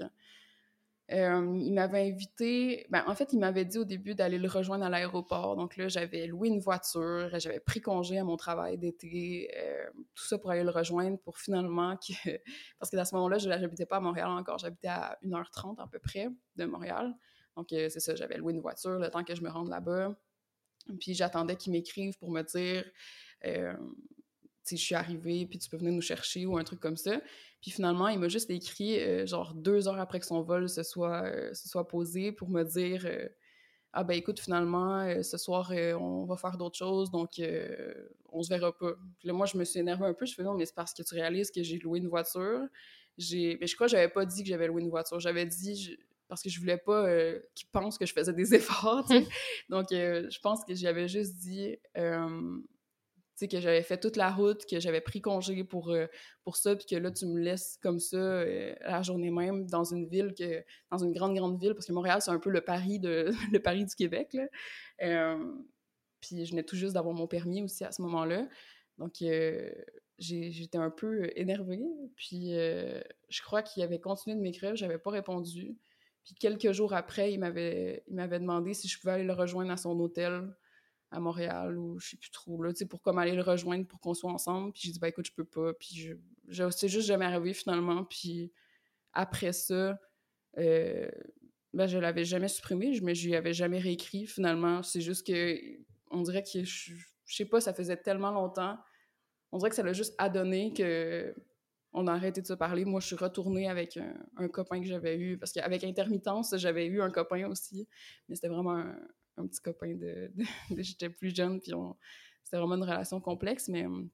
Euh, 1.12 1.58
il 1.58 1.74
m'avait 1.74 2.10
invité, 2.10 2.86
ben, 2.90 3.02
en 3.08 3.16
fait, 3.16 3.32
il 3.32 3.40
m'avait 3.40 3.64
dit 3.64 3.78
au 3.78 3.86
début 3.86 4.14
d'aller 4.14 4.38
le 4.38 4.50
rejoindre 4.50 4.84
à 4.84 4.90
l'aéroport. 4.90 5.56
Donc 5.56 5.78
là, 5.78 5.88
j'avais 5.88 6.28
loué 6.28 6.50
une 6.50 6.60
voiture, 6.60 7.30
j'avais 7.40 7.62
pris 7.62 7.80
congé 7.80 8.18
à 8.18 8.26
mon 8.26 8.36
travail 8.36 8.78
d'été, 8.78 9.50
euh, 9.58 9.90
tout 10.16 10.26
ça 10.26 10.38
pour 10.38 10.52
aller 10.52 10.64
le 10.64 10.70
rejoindre 10.70 11.18
pour 11.20 11.38
finalement 11.38 11.96
que. 11.96 12.14
Parce 12.80 12.92
que 12.92 12.98
à 12.98 13.06
ce 13.06 13.16
moment-là, 13.16 13.38
je 13.38 13.48
n'habitais 13.48 13.86
pas 13.86 13.98
à 13.98 14.00
Montréal 14.02 14.28
encore, 14.30 14.58
j'habitais 14.58 14.90
à 14.90 15.18
1h30 15.24 15.82
à 15.82 15.88
peu 15.88 16.00
près 16.00 16.28
de 16.58 16.66
Montréal. 16.66 17.16
Donc 17.56 17.72
euh, 17.72 17.88
c'est 17.90 18.02
ça, 18.02 18.14
j'avais 18.16 18.38
loué 18.38 18.54
une 18.54 18.60
voiture 18.60 19.00
le 19.00 19.10
temps 19.10 19.24
que 19.24 19.34
je 19.34 19.42
me 19.42 19.50
rende 19.50 19.70
là-bas. 19.70 20.14
Puis 21.00 21.14
j'attendais 21.14 21.56
qu'il 21.56 21.72
m'écrive 21.72 22.18
pour 22.18 22.32
me 22.32 22.42
dire 22.42 22.84
je 24.76 24.84
suis 24.84 24.96
arrivée, 24.96 25.46
puis 25.46 25.60
tu 25.60 25.70
peux 25.70 25.78
venir 25.78 25.94
nous 25.94 26.02
chercher 26.02 26.46
ou 26.46 26.58
un 26.58 26.64
truc 26.64 26.80
comme 26.80 26.98
ça. 26.98 27.22
Puis 27.62 27.72
finalement, 27.72 28.08
il 28.08 28.20
m'a 28.20 28.28
juste 28.28 28.50
écrit, 28.50 29.00
euh, 29.00 29.26
genre 29.26 29.54
deux 29.54 29.88
heures 29.88 30.00
après 30.00 30.20
que 30.20 30.26
son 30.26 30.42
vol 30.42 30.70
se 30.70 30.84
soit, 30.84 31.24
euh, 31.26 31.54
se 31.54 31.68
soit 31.68 31.88
posé 31.88 32.32
pour 32.32 32.50
me 32.50 32.64
dire 32.64 33.06
euh, 33.06 33.28
Ah 33.94 34.04
ben 34.04 34.14
écoute, 34.14 34.40
finalement, 34.40 35.24
ce 35.24 35.38
soir, 35.38 35.72
on 35.72 36.26
va 36.26 36.38
faire 36.38 36.58
d'autres 36.58 36.78
choses, 36.78 37.10
donc 37.10 37.42
on 38.30 38.44
se 38.44 38.50
verra 38.50 38.78
pas. 38.78 38.94
Puis 39.20 39.28
là, 39.28 39.34
moi, 39.34 39.46
je 39.46 39.58
me 39.58 39.64
suis 39.64 39.80
énervée 39.80 40.06
un 40.06 40.14
peu. 40.14 40.26
Je 40.26 40.36
fais 40.36 40.44
Non, 40.44 40.54
mais 40.54 40.66
c'est 40.66 40.76
parce 40.76 40.94
que 40.94 41.04
tu 41.04 41.16
réalises 41.16 41.52
que 41.52 41.64
j'ai 41.64 41.80
loué 41.80 42.00
une 42.00 42.08
voiture. 42.08 42.68
Mais 43.18 43.68
je 43.68 43.76
crois 43.76 43.88
que 43.88 43.92
j'avais 43.92 44.10
pas 44.10 44.26
dit 44.26 44.44
que 44.44 44.50
j'avais 44.50 44.68
loué 44.68 44.82
une 44.84 44.90
voiture. 44.90 45.20
J'avais 45.20 45.46
dit. 45.46 45.98
parce 46.28 46.44
que 46.44 46.50
je 46.50 46.60
voulais 46.60 46.78
pas 46.78 47.08
qu'il 47.56 47.68
pense 47.72 47.98
que 47.98 48.06
je 48.06 48.14
faisais 48.14 48.34
des 48.34 48.54
efforts, 48.54 49.08
Donc, 49.70 49.88
je 49.92 50.40
pense 50.42 50.64
que 50.64 50.76
j'avais 50.76 51.08
juste 51.08 51.36
dit 51.38 51.78
sais, 53.38 53.48
que 53.48 53.60
j'avais 53.60 53.84
fait 53.84 54.00
toute 54.00 54.16
la 54.16 54.32
route, 54.32 54.66
que 54.66 54.80
j'avais 54.80 55.02
pris 55.02 55.22
congé 55.22 55.64
pour, 55.64 55.92
euh, 55.92 56.08
pour 56.44 56.58
ça, 56.58 56.76
puis 56.76 56.86
que 56.86 56.96
là, 56.96 57.12
tu 57.12 57.26
me 57.28 57.40
laisses 57.40 57.78
comme 57.82 58.00
ça 58.00 58.18
euh, 58.18 58.74
la 58.82 59.02
journée 59.02 59.32
même 59.32 59.68
dans 59.68 59.84
une 59.84 60.08
ville, 60.08 60.34
que, 60.34 60.64
dans 60.92 60.98
une 60.98 61.12
grande, 61.12 61.36
grande 61.36 61.60
ville, 61.60 61.74
parce 61.74 61.86
que 61.86 61.94
Montréal, 61.94 62.22
c'est 62.22 62.32
un 62.32 62.40
peu 62.40 62.50
le 62.50 62.62
Paris, 62.62 63.00
de, 63.00 63.30
le 63.52 63.60
Paris 63.60 63.86
du 63.86 63.96
Québec, 63.96 64.34
là. 64.34 64.48
Euh, 65.04 65.54
puis 66.20 66.46
je 66.46 66.52
venais 66.52 66.64
tout 66.64 66.76
juste 66.76 66.96
d'avoir 66.96 67.14
mon 67.14 67.28
permis 67.28 67.62
aussi 67.62 67.84
à 67.84 67.92
ce 67.92 68.02
moment-là. 68.02 68.48
Donc, 68.98 69.24
j'étais 70.18 70.78
un 70.80 70.90
peu 70.90 71.30
énervée. 71.36 71.84
Puis 72.16 72.50
je 72.50 73.42
crois 73.44 73.62
qu'il 73.62 73.84
avait 73.84 74.00
continué 74.00 74.36
de 74.36 74.42
m'écrire, 74.42 74.76
j'avais 74.76 74.98
pas 74.98 75.12
répondu. 75.12 75.78
Puis 76.26 76.34
quelques 76.34 76.72
jours 76.72 76.94
après, 76.96 77.32
il 77.32 77.40
m'avait 77.40 78.04
demandé 78.10 78.74
si 78.74 78.88
je 78.88 79.00
pouvais 79.00 79.14
aller 79.14 79.24
le 79.26 79.34
rejoindre 79.34 79.72
à 79.72 79.78
son 79.78 79.98
hôtel 80.00 80.50
à 81.12 81.20
Montréal 81.20 81.78
ou 81.78 82.00
je 82.00 82.10
sais 82.10 82.18
plus 82.18 82.32
trop, 82.32 82.62
là, 82.62 82.72
tu 82.74 82.80
sais, 82.80 82.86
pour 82.86 83.02
comme 83.02 83.18
aller 83.18 83.34
le 83.34 83.42
rejoindre 83.42 83.86
pour 83.88 84.00
qu'on 84.00 84.14
soit 84.14 84.32
ensemble. 84.32 84.74
Puis 84.74 84.84
j'ai 84.86 84.92
dit, 84.92 85.00
bah 85.00 85.08
écoute, 85.08 85.28
je 85.28 85.34
peux 85.34 85.46
pas. 85.46 85.74
Puis 85.74 86.12
c'est 86.72 86.90
juste 86.90 87.08
jamais 87.08 87.26
arrivé 87.26 87.54
finalement. 87.54 88.04
Puis 88.04 88.52
après 89.14 89.54
ça, 89.54 89.98
euh, 90.58 91.10
ben, 91.74 91.88
je 91.88 91.98
l'avais 91.98 92.26
jamais 92.26 92.48
supprimé, 92.48 93.00
mais 93.02 93.16
je 93.16 93.28
lui 93.28 93.36
avais 93.36 93.54
jamais 93.54 93.80
réécrit 93.80 94.26
finalement. 94.26 94.84
C'est 94.84 95.02
juste 95.02 95.26
que, 95.26 95.60
on 96.12 96.22
dirait 96.24 96.44
que, 96.44 96.64
je, 96.64 96.94
je 97.26 97.36
sais 97.36 97.46
pas, 97.46 97.62
ça 97.62 97.74
faisait 97.74 97.98
tellement 97.98 98.32
longtemps. 98.32 98.78
On 99.52 99.58
dirait 99.58 99.70
que 99.70 99.76
ça 99.76 99.84
l'a 99.84 99.94
juste 99.94 100.16
adonné 100.18 100.74
que 100.74 101.34
on 101.94 102.08
a 102.08 102.14
arrêté 102.14 102.42
de 102.42 102.48
se 102.48 102.54
parler. 102.54 102.86
Moi, 102.86 103.00
je 103.00 103.08
suis 103.08 103.16
retournée 103.16 103.68
avec 103.70 103.98
un, 104.36 104.48
copain 104.50 104.80
que 104.80 104.86
j'avais 104.86 105.18
eu, 105.18 105.38
parce 105.38 105.52
qu'avec 105.52 105.84
intermittence, 105.84 106.56
j'avais 106.58 106.86
eu 106.86 107.02
un 107.02 107.10
copain 107.10 107.48
aussi, 107.50 107.88
mais 108.28 108.36
c'était 108.36 108.50
vraiment 108.50 108.78
un, 108.78 108.96
un 109.38 109.48
petit 109.48 109.62
copain 109.62 109.94
de, 109.96 110.32
j'étais 110.78 111.10
plus 111.10 111.36
jeune, 111.36 111.60
puis 111.60 111.72
c'était 112.44 112.58
vraiment 112.58 112.76
une 112.76 112.84
relation 112.84 113.20
complexe, 113.22 113.68
mais 113.68 113.86
hum, 113.86 114.10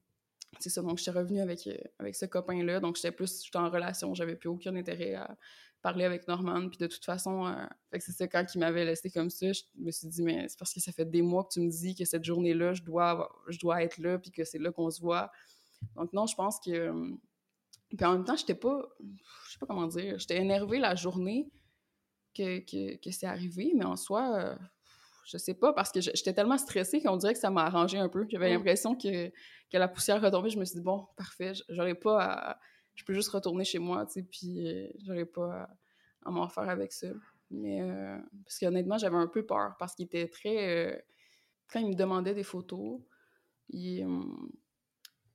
c'est 0.60 0.70
ça. 0.70 0.82
Donc, 0.82 0.98
j'étais 0.98 1.10
revenue 1.10 1.40
avec, 1.40 1.66
euh, 1.66 1.76
avec 1.98 2.14
ce 2.14 2.26
copain-là. 2.26 2.80
Donc, 2.80 2.96
j'étais 2.96 3.12
plus, 3.12 3.42
j'étais 3.44 3.58
en 3.58 3.70
relation, 3.70 4.14
j'avais 4.14 4.36
plus 4.36 4.48
aucun 4.48 4.74
intérêt 4.76 5.14
à 5.14 5.36
parler 5.82 6.04
avec 6.04 6.26
Norman. 6.28 6.68
Puis 6.68 6.78
de 6.78 6.86
toute 6.86 7.04
façon, 7.04 7.46
euh, 7.46 7.66
c'est 7.92 8.12
ça, 8.12 8.26
quand 8.26 8.44
il 8.54 8.58
m'avait 8.58 8.84
laissé 8.84 9.10
comme 9.10 9.30
ça, 9.30 9.52
je 9.52 9.62
me 9.76 9.90
suis 9.90 10.08
dit, 10.08 10.22
mais 10.22 10.48
c'est 10.48 10.58
parce 10.58 10.72
que 10.72 10.80
ça 10.80 10.92
fait 10.92 11.04
des 11.04 11.22
mois 11.22 11.44
que 11.44 11.52
tu 11.54 11.60
me 11.60 11.70
dis 11.70 11.94
que 11.94 12.04
cette 12.04 12.24
journée-là, 12.24 12.72
je 12.72 12.82
dois, 12.82 13.30
dois 13.60 13.82
être 13.82 13.98
là, 13.98 14.18
puis 14.18 14.30
que 14.30 14.44
c'est 14.44 14.58
là 14.58 14.72
qu'on 14.72 14.90
se 14.90 15.00
voit. 15.00 15.30
Donc, 15.96 16.12
non, 16.12 16.26
je 16.26 16.34
pense 16.34 16.58
que. 16.58 16.88
Hum, 16.88 17.20
puis 17.96 18.04
en 18.06 18.12
même 18.14 18.24
temps, 18.24 18.36
j'étais 18.36 18.54
pas. 18.54 18.82
Je 19.46 19.52
sais 19.52 19.58
pas 19.58 19.66
comment 19.66 19.86
dire. 19.86 20.18
J'étais 20.18 20.38
énervée 20.38 20.78
la 20.78 20.94
journée 20.94 21.48
que, 22.34 22.58
que, 22.60 22.96
que 22.96 23.10
c'est 23.10 23.26
arrivé, 23.26 23.72
mais 23.76 23.84
en 23.84 23.96
soi, 23.96 24.34
euh, 24.36 24.56
je 25.24 25.38
sais 25.38 25.54
pas, 25.54 25.72
parce 25.72 25.90
que 25.90 26.00
j'étais 26.00 26.32
tellement 26.32 26.58
stressée 26.58 27.00
qu'on 27.00 27.16
dirait 27.16 27.32
que 27.32 27.38
ça 27.38 27.50
m'a 27.50 27.64
arrangé 27.64 27.98
un 27.98 28.08
peu. 28.08 28.26
J'avais 28.28 28.50
mm. 28.50 28.58
l'impression 28.58 28.94
que, 28.94 29.28
que, 29.28 29.76
la 29.78 29.88
poussière 29.88 30.20
retombait. 30.20 30.50
Je 30.50 30.58
me 30.58 30.64
suis 30.64 30.76
dit, 30.76 30.84
bon, 30.84 31.06
parfait, 31.16 31.52
j'aurais 31.68 31.94
pas 31.94 32.22
à... 32.22 32.60
Je 32.94 33.04
peux 33.04 33.14
juste 33.14 33.30
retourner 33.30 33.64
chez 33.64 33.78
moi, 33.80 34.06
tu 34.06 34.12
sais, 34.12 34.22
puis 34.22 34.68
euh, 34.68 34.88
j'aurais 35.04 35.24
pas 35.24 35.68
à, 36.24 36.30
m'en 36.30 36.48
faire 36.48 36.68
avec 36.68 36.92
ça. 36.92 37.08
Mais, 37.50 37.82
euh, 37.82 38.18
parce 38.44 38.58
qu'honnêtement, 38.58 38.98
j'avais 38.98 39.16
un 39.16 39.26
peu 39.26 39.44
peur, 39.44 39.74
parce 39.78 39.94
qu'il 39.94 40.04
était 40.06 40.28
très... 40.28 40.92
Euh, 40.92 40.98
quand 41.68 41.80
il 41.80 41.88
me 41.88 41.94
demandait 41.94 42.34
des 42.34 42.44
photos, 42.44 43.00
il... 43.70 44.06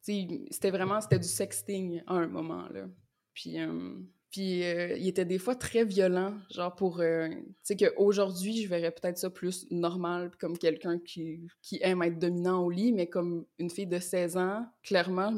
c'était 0.02 0.72
vraiment... 0.72 1.02
C'était 1.02 1.20
du 1.20 1.28
sexting 1.28 2.02
à 2.08 2.14
un 2.14 2.28
moment, 2.28 2.70
là. 2.70 2.86
Puis... 3.34 3.58
Puis 4.32 4.64
euh, 4.64 4.96
il 4.96 5.08
était 5.08 5.26
des 5.26 5.40
fois 5.40 5.56
très 5.56 5.84
violent, 5.84 6.36
genre 6.52 6.76
pour... 6.76 7.00
Euh, 7.00 7.30
tu 7.30 7.36
sais 7.64 7.76
qu'aujourd'hui, 7.76 8.62
je 8.62 8.70
verrais 8.70 8.92
peut-être 8.92 9.18
ça 9.18 9.32
plus 9.32 9.66
normal, 9.72 10.32
comme 10.40 10.58
quelqu'un 10.58 11.00
qui, 11.00 11.48
qui 11.64 11.80
aime 11.82 12.04
être 12.04 12.20
dominant 12.20 12.64
au 12.64 12.70
lit, 12.70 12.92
mais 12.94 13.08
comme 13.08 13.46
une 13.58 13.72
fille 13.72 13.88
de 13.88 13.98
16 13.98 14.38
ans, 14.38 14.68
clairement, 14.84 15.34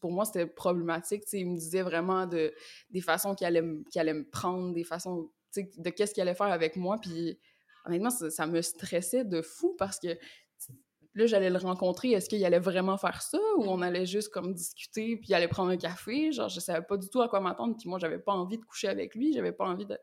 pour 0.00 0.12
moi, 0.12 0.24
c'était 0.24 0.46
problématique. 0.46 1.24
Tu 1.24 1.30
sais, 1.30 1.40
il 1.40 1.50
me 1.50 1.58
disait 1.58 1.82
vraiment 1.82 2.26
de, 2.26 2.54
des 2.90 3.02
façons 3.02 3.34
qu'il 3.34 3.46
allait, 3.46 3.64
allait 3.96 4.14
me 4.14 4.24
prendre, 4.24 4.72
des 4.72 4.84
façons, 4.84 5.30
tu 5.52 5.62
sais, 5.62 5.70
de 5.76 5.90
qu'est-ce 5.90 6.14
qu'il 6.14 6.22
allait 6.22 6.34
faire 6.34 6.46
avec 6.46 6.76
moi. 6.76 6.98
Puis 7.02 7.38
honnêtement, 7.84 8.10
ça, 8.10 8.30
ça, 8.30 8.46
me 8.46 8.62
stressait 8.62 9.24
de 9.24 9.42
fou 9.42 9.74
parce 9.78 9.98
que 9.98 10.16
là, 11.14 11.26
j'allais 11.26 11.50
le 11.50 11.58
rencontrer. 11.58 12.12
Est-ce 12.12 12.28
qu'il 12.28 12.44
allait 12.44 12.58
vraiment 12.58 12.96
faire 12.96 13.22
ça 13.22 13.38
ou 13.58 13.64
on 13.64 13.82
allait 13.82 14.06
juste 14.06 14.30
comme 14.30 14.54
discuter 14.54 15.16
puis 15.16 15.34
aller 15.34 15.48
prendre 15.48 15.70
un 15.70 15.76
café? 15.76 16.32
Genre, 16.32 16.48
je 16.48 16.60
savais 16.60 16.82
pas 16.82 16.96
du 16.96 17.08
tout 17.08 17.20
à 17.20 17.28
quoi 17.28 17.40
m'attendre. 17.40 17.76
Puis 17.78 17.88
moi, 17.88 17.98
j'avais 17.98 18.18
pas 18.18 18.32
envie 18.32 18.58
de 18.58 18.64
coucher 18.64 18.88
avec 18.88 19.14
lui. 19.14 19.32
J'avais 19.32 19.52
pas 19.52 19.66
envie 19.66 19.86
de. 19.86 19.98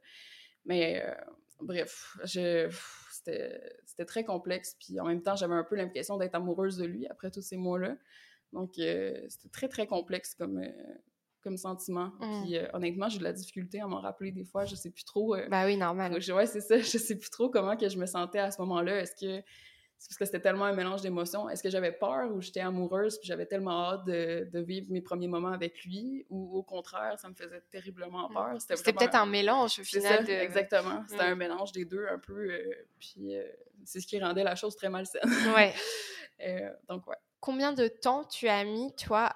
Mais 0.66 1.04
euh, 1.04 1.14
bref, 1.62 2.18
c'était 2.26 4.06
très 4.06 4.24
complexe. 4.24 4.76
Puis 4.80 5.00
en 5.00 5.06
même 5.06 5.22
temps, 5.22 5.36
j'avais 5.36 5.56
un 5.56 5.64
peu 5.64 5.76
l'impression 5.76 6.18
d'être 6.18 6.36
amoureuse 6.36 6.78
de 6.78 6.86
lui 6.86 7.08
après 7.08 7.32
tous 7.32 7.42
ces 7.42 7.58
mois-là. 7.58 7.96
Donc, 8.54 8.74
c'était 8.76 9.50
très, 9.52 9.68
très 9.68 9.88
complexe 9.88 10.36
comme, 10.36 10.64
comme 11.42 11.58
sentiment. 11.58 12.12
Mmh. 12.20 12.44
Puis 12.44 12.58
honnêtement, 12.74 13.10
j'ai 13.10 13.20
de 13.20 13.24
la 13.24 13.34
difficulté 13.34 13.80
à 13.80 13.88
m'en 13.88 14.02
rappeler 14.02 14.32
des 14.32 14.44
fois. 14.44 14.66
Je 14.66 14.76
sais 14.76 14.92
plus 14.92 15.06
trop. 15.06 15.36
bah 15.50 15.66
oui, 15.66 15.76
normal. 15.76 16.14
ouais, 16.14 16.46
c'est 16.46 16.62
ça. 16.62 16.78
Je 16.80 16.98
sais 17.00 17.18
plus 17.18 17.30
trop 17.32 17.50
comment 17.50 17.78
que 17.78 17.90
je 17.90 17.98
me 17.98 18.06
sentais 18.06 18.40
à 18.40 18.52
ce 18.52 18.62
moment-là. 18.62 19.02
Est-ce 19.02 19.16
que 19.16 19.44
c'est 20.00 20.08
parce 20.08 20.18
que 20.18 20.26
c'était 20.26 20.40
tellement 20.40 20.64
un 20.64 20.74
mélange 20.74 21.02
d'émotions. 21.02 21.50
Est-ce 21.50 21.62
que 21.62 21.70
j'avais 21.70 21.92
peur 21.92 22.32
ou 22.34 22.40
j'étais 22.40 22.62
amoureuse 22.62 23.18
puis 23.20 23.28
j'avais 23.28 23.46
tellement 23.46 23.92
hâte 23.92 24.06
de, 24.06 24.60
vivre 24.62 24.88
mes 24.90 25.02
premiers 25.02 25.28
moments 25.28 25.52
avec 25.52 25.84
lui 25.84 26.26
ou 26.30 26.58
au 26.58 26.64
contraire, 26.64 27.20
ça 27.20 27.28
me 27.28 27.34
faisait 27.34 27.62
terriblement 27.70 28.30
mm. 28.30 28.34
peur? 28.34 28.56
C'était 28.62 28.94
peut-être 28.94 29.16
un 29.16 29.26
mélange 29.26 29.78
au 29.78 29.84
final. 29.84 30.26
Ça, 30.26 30.42
Exactement. 30.42 31.04
C'était 31.10 31.24
un 31.24 31.36
mm. 31.36 31.40
mélange 31.40 31.72
des 31.74 31.84
deux 31.84 32.08
un 32.08 32.18
peu. 32.18 32.50
Euh, 32.50 32.88
puis 32.98 33.36
euh, 33.36 33.44
c'est 33.84 34.00
ce 34.00 34.08
qui 34.08 34.22
rendait 34.22 34.46
la 34.46 34.56
chose 34.56 34.78
très 34.78 34.90
malsaine. 34.90 35.22
Ouais. 35.54 35.74
Euh, 36.42 36.70
donc, 36.88 37.06
ouais. 37.06 37.18
Combien 37.42 37.74
de 37.74 37.90
temps 37.90 38.24
tu 38.24 38.48
as 38.48 38.64
mis, 38.64 38.96
toi, 38.96 39.36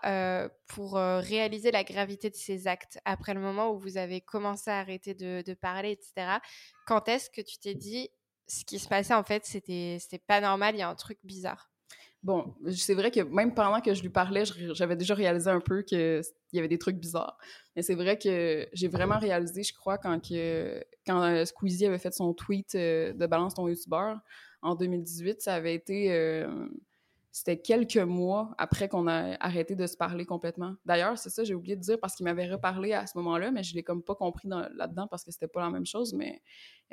pour 0.68 0.94
réaliser 0.94 1.70
la 1.70 1.84
gravité 1.84 2.30
de 2.30 2.36
ces 2.36 2.66
actes? 2.66 2.98
Après 3.04 3.34
le 3.34 3.42
moment 3.42 3.72
où 3.72 3.78
vous 3.78 3.98
avez 3.98 4.22
commencé 4.22 4.72
à 4.72 4.80
arrêter 4.80 5.14
de, 5.14 5.44
de 5.46 5.54
parler, 5.54 5.92
etc. 5.92 6.38
Quand 6.88 7.10
est-ce 7.10 7.30
que 7.30 7.42
tu 7.42 7.58
t'es 7.58 7.74
dit, 7.74 8.10
ce 8.54 8.66
qui 8.66 8.80
se 8.80 8.88
passait, 8.88 9.14
en 9.14 9.24
fait, 9.24 9.46
c'était 9.46 10.00
pas 10.28 10.42
normal, 10.42 10.76
il 10.76 10.80
y 10.80 10.82
a 10.82 10.90
un 10.90 10.96
truc 10.96 11.18
bizarre. 11.24 11.70
Bon, 12.22 12.56
c'est 12.72 12.94
vrai 12.94 13.12
que 13.12 13.20
même 13.20 13.54
pendant 13.54 13.82
que 13.82 13.94
je 13.94 14.02
lui 14.02 14.10
parlais, 14.10 14.44
j'avais 14.46 14.96
déjà 14.96 15.14
réalisé 15.14 15.50
un 15.50 15.60
peu 15.60 15.82
qu'il 15.82 16.22
y 16.54 16.60
avait 16.60 16.70
des 16.70 16.78
trucs 16.78 16.96
bizarres. 16.96 17.38
Mais 17.76 17.82
c'est 17.82 17.96
vrai 17.96 18.18
que 18.18 18.66
j'ai 18.72 18.88
vraiment 18.88 19.20
réalisé, 19.20 19.64
je 19.64 19.74
crois, 19.74 19.98
quand, 19.98 20.20
que, 20.22 20.82
quand 21.06 21.22
euh, 21.22 21.44
Squeezie 21.44 21.86
avait 21.86 21.98
fait 21.98 22.14
son 22.14 22.34
tweet 22.34 22.76
euh, 22.76 23.12
de 23.12 23.26
Balance 23.26 23.56
ton 23.56 23.68
YouTuber 23.68 24.14
en 24.62 24.76
2018, 24.76 25.42
ça 25.42 25.56
avait 25.56 25.76
été... 25.76 26.14
Euh, 26.14 26.70
c'était 27.34 27.58
quelques 27.58 27.98
mois 27.98 28.54
après 28.60 28.88
qu'on 28.88 29.08
a 29.08 29.36
arrêté 29.40 29.76
de 29.76 29.88
se 29.88 29.98
parler 29.98 30.24
complètement. 30.24 30.76
D'ailleurs, 30.86 31.18
c'est 31.18 31.32
ça, 31.32 31.44
j'ai 31.44 31.56
oublié 31.56 31.76
de 31.76 31.82
dire 31.82 32.00
parce 32.00 32.16
qu'il 32.16 32.26
m'avait 32.26 32.48
reparlé 32.48 32.94
à 32.94 33.08
ce 33.08 33.18
moment-là, 33.18 33.50
mais 33.50 33.64
je 33.64 33.74
l'ai 33.74 33.82
comme 33.82 34.04
pas 34.04 34.14
compris 34.14 34.48
là-dedans 34.48 35.08
parce 35.08 35.24
que 35.24 35.32
c'était 35.32 35.48
pas 35.48 35.62
la 35.62 35.72
même 35.72 35.88
chose. 35.88 36.14
Mais 36.14 36.44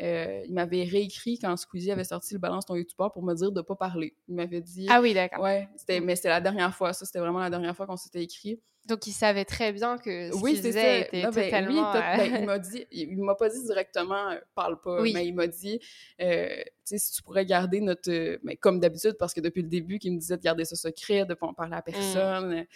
euh, 0.01 0.43
il 0.47 0.55
m'avait 0.55 0.85
réécrit 0.85 1.39
quand 1.39 1.55
Squeezie 1.59 1.93
avait 1.93 2.05
sorti 2.05 2.33
le 2.33 2.41
balance 2.41 2.65
ton 2.65 2.75
YouTuber 2.75 3.09
pour 3.13 3.23
me 3.23 3.35
dire 3.35 3.53
de 3.53 3.61
pas 3.61 3.77
parler. 3.77 4.17
Il 4.29 4.35
m'avait 4.35 4.63
dit. 4.63 4.87
Ah 4.89 5.03
oui, 5.03 5.13
d'accord. 5.13 5.45
Ouais, 5.45 5.69
c'était, 5.77 6.01
mais 6.01 6.17
c'était 6.17 6.31
la 6.31 6.41
dernière 6.41 6.75
fois. 6.75 6.95
Ça, 6.95 7.05
c'était 7.05 7.19
vraiment 7.19 7.41
la 7.41 7.51
dernière 7.51 7.77
fois 7.77 7.87
qu'on 7.87 7.99
s'était 7.99 8.23
écrit. 8.23 8.59
Donc, 8.87 9.07
il 9.07 9.13
savait 9.13 9.45
très 9.45 9.73
bien 9.73 9.99
que 9.99 10.31
ce 10.33 10.37
oui, 10.37 10.55
qu'il 10.55 10.63
disait 10.63 11.03
était 11.03 11.23
ben, 11.23 11.33
totalement... 11.33 11.93
Ben, 11.93 12.25
il 12.25 12.37
euh, 12.37 12.47
m'a 12.47 12.59
dit... 12.59 12.87
Il 12.91 13.23
m'a 13.23 13.35
pas 13.35 13.49
dit 13.49 13.63
directement 13.63 14.31
euh, 14.31 14.39
«parle 14.55 14.81
pas 14.81 15.03
mais 15.03 15.27
il 15.27 15.35
m'a 15.35 15.47
dit 15.47 15.79
euh, 16.21 16.49
tu 16.49 16.65
sais, 16.85 16.99
si 16.99 17.13
tu 17.13 17.23
pourrais 17.23 17.45
garder 17.45 17.81
notre... 17.81 18.39
mais 18.43 18.57
comme 18.57 18.81
d'habitude, 18.81 19.17
parce 19.19 19.35
que 19.35 19.41
depuis 19.41 19.63
le 19.63 19.69
début, 19.69 19.99
qu'il 19.99 20.13
me 20.13 20.19
disait 20.19 20.37
de 20.37 20.43
garder 20.43 20.65
ça 20.65 20.77
secret, 20.77 21.25
de 21.25 21.35
pas 21.35 21.47
en 21.47 21.55
parler 21.55 21.75
à 21.75 21.81
mmh. 21.81 21.93
personne... 21.93 22.67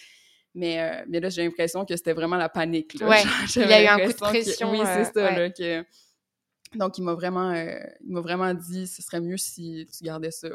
Mais, 0.57 1.05
mais 1.09 1.19
là, 1.19 1.31
j'ai 1.31 1.43
l'impression 1.43 1.85
que 1.85 1.97
c'était 1.97 2.13
vraiment 2.13 2.37
la 2.37 2.49
panique. 2.49 3.01
Là. 3.01 3.09
Ouais, 3.09 3.23
il 3.57 3.63
y 3.63 3.73
a 3.73 3.83
eu 3.83 3.87
un 3.89 4.07
coup 4.07 4.13
de 4.13 4.19
pression. 4.19 4.71
oui, 4.71 4.79
c'est 4.85 5.13
ça. 5.13 5.33
Là, 5.33 5.51
que... 5.51 5.85
Donc, 6.77 6.97
il 6.97 7.03
m'a 7.03 7.15
vraiment, 7.15 7.53
il 7.53 8.13
m'a 8.13 8.21
vraiment 8.21 8.55
dit 8.55 8.87
ce 8.87 9.03
serait 9.03 9.21
mieux 9.21 9.37
si 9.37 9.85
tu 9.93 10.05
gardais 10.05 10.31
ça. 10.31 10.49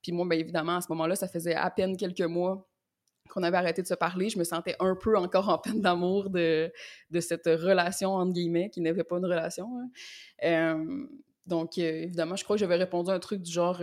Puis 0.00 0.12
moi, 0.12 0.26
bien 0.28 0.38
évidemment, 0.38 0.76
à 0.76 0.80
ce 0.80 0.86
moment-là, 0.90 1.16
ça 1.16 1.26
faisait 1.26 1.56
à 1.56 1.68
peine 1.70 1.96
quelques 1.96 2.20
mois 2.20 2.69
qu'on 3.30 3.42
avait 3.42 3.56
arrêté 3.56 3.82
de 3.82 3.86
se 3.86 3.94
parler, 3.94 4.28
je 4.28 4.38
me 4.38 4.44
sentais 4.44 4.76
un 4.80 4.94
peu 4.94 5.16
encore 5.16 5.48
en 5.48 5.58
peine 5.58 5.80
d'amour 5.80 6.30
de, 6.30 6.72
de 7.10 7.20
cette 7.20 7.46
relation, 7.46 8.14
entre 8.14 8.32
guillemets, 8.32 8.70
qui 8.70 8.80
n'avait 8.80 9.04
pas 9.04 9.18
une 9.18 9.26
relation. 9.26 9.68
Hein. 9.78 9.88
Euh, 10.44 11.06
donc, 11.46 11.78
euh, 11.78 12.02
évidemment, 12.02 12.36
je 12.36 12.44
crois 12.44 12.56
que 12.56 12.60
j'avais 12.60 12.76
répondu 12.76 13.10
à 13.10 13.14
un 13.14 13.18
truc 13.18 13.42
du 13.42 13.50
genre 13.50 13.80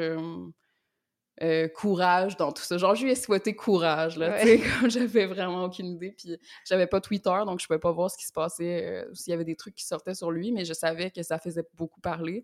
euh, 1.41 1.67
courage 1.69 2.37
dans 2.37 2.51
tout 2.51 2.63
ça. 2.63 2.77
Genre, 2.77 2.95
je 2.95 3.05
lui 3.05 3.11
ai 3.11 3.15
souhaité 3.15 3.55
courage, 3.55 4.17
là, 4.17 4.39
tu 4.39 4.47
sais, 4.47 4.61
comme 4.79 4.89
j'avais 4.89 5.25
vraiment 5.25 5.65
aucune 5.65 5.87
idée. 5.87 6.11
Puis, 6.11 6.37
j'avais 6.65 6.87
pas 6.87 7.01
Twitter, 7.01 7.39
donc 7.45 7.59
je 7.59 7.67
pouvais 7.67 7.79
pas 7.79 7.91
voir 7.91 8.11
ce 8.11 8.17
qui 8.17 8.25
se 8.25 8.33
passait, 8.33 9.05
s'il 9.13 9.31
y 9.31 9.33
avait 9.33 9.45
des 9.45 9.55
trucs 9.55 9.75
qui 9.75 9.85
sortaient 9.85 10.15
sur 10.15 10.31
lui, 10.31 10.51
mais 10.51 10.65
je 10.65 10.73
savais 10.73 11.11
que 11.11 11.23
ça 11.23 11.39
faisait 11.39 11.65
beaucoup 11.75 12.01
parler. 12.01 12.43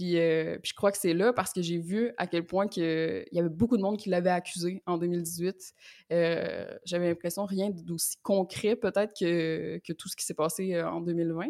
Euh, 0.00 0.58
puis, 0.58 0.70
je 0.70 0.74
crois 0.74 0.92
que 0.92 0.98
c'est 0.98 1.14
là 1.14 1.32
parce 1.32 1.52
que 1.52 1.62
j'ai 1.62 1.78
vu 1.78 2.12
à 2.16 2.26
quel 2.26 2.44
point 2.44 2.66
il 2.76 3.24
y 3.32 3.38
avait 3.38 3.48
beaucoup 3.48 3.76
de 3.76 3.82
monde 3.82 3.96
qui 3.96 4.10
l'avait 4.10 4.30
accusé 4.30 4.82
en 4.86 4.98
2018. 4.98 5.72
Euh, 6.12 6.78
j'avais 6.84 7.08
l'impression 7.08 7.44
rien 7.44 7.70
d'aussi 7.70 8.16
concret 8.22 8.76
peut-être 8.76 9.14
que, 9.18 9.78
que, 9.78 9.92
tout 9.92 10.08
ce 10.08 10.16
qui 10.16 10.24
s'est 10.24 10.34
passé 10.34 10.74
euh, 10.74 10.90
en 10.90 11.00
2020. 11.00 11.46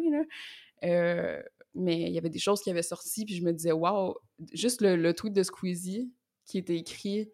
mais 1.75 2.01
il 2.01 2.11
y 2.11 2.17
avait 2.17 2.29
des 2.29 2.39
choses 2.39 2.61
qui 2.61 2.69
avaient 2.69 2.81
sorti, 2.81 3.25
puis 3.25 3.35
je 3.35 3.43
me 3.43 3.51
disais, 3.51 3.71
waouh, 3.71 4.15
juste 4.53 4.81
le, 4.81 5.13
tweet 5.13 5.33
de 5.33 5.43
Squeezie 5.43 6.11
qui 6.45 6.57
était 6.57 6.77
écrit 6.77 7.29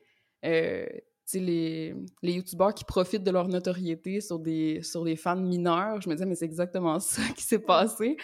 les, 1.34 1.96
les 2.22 2.34
youtubeurs 2.34 2.74
qui 2.74 2.86
profitent 2.86 3.24
de 3.24 3.32
leur 3.32 3.48
notoriété 3.48 4.22
sur 4.22 4.40
des, 4.40 4.82
sur 4.84 5.04
des 5.04 5.16
fans 5.16 5.36
mineurs. 5.36 6.00
Je 6.02 6.10
me 6.10 6.14
disais, 6.16 6.26
mais 6.26 6.36
c'est 6.36 6.46
exactement 6.46 7.00
ça 7.00 7.22
qui 7.36 7.44
s'est 7.44 7.60
passé. 7.60 8.18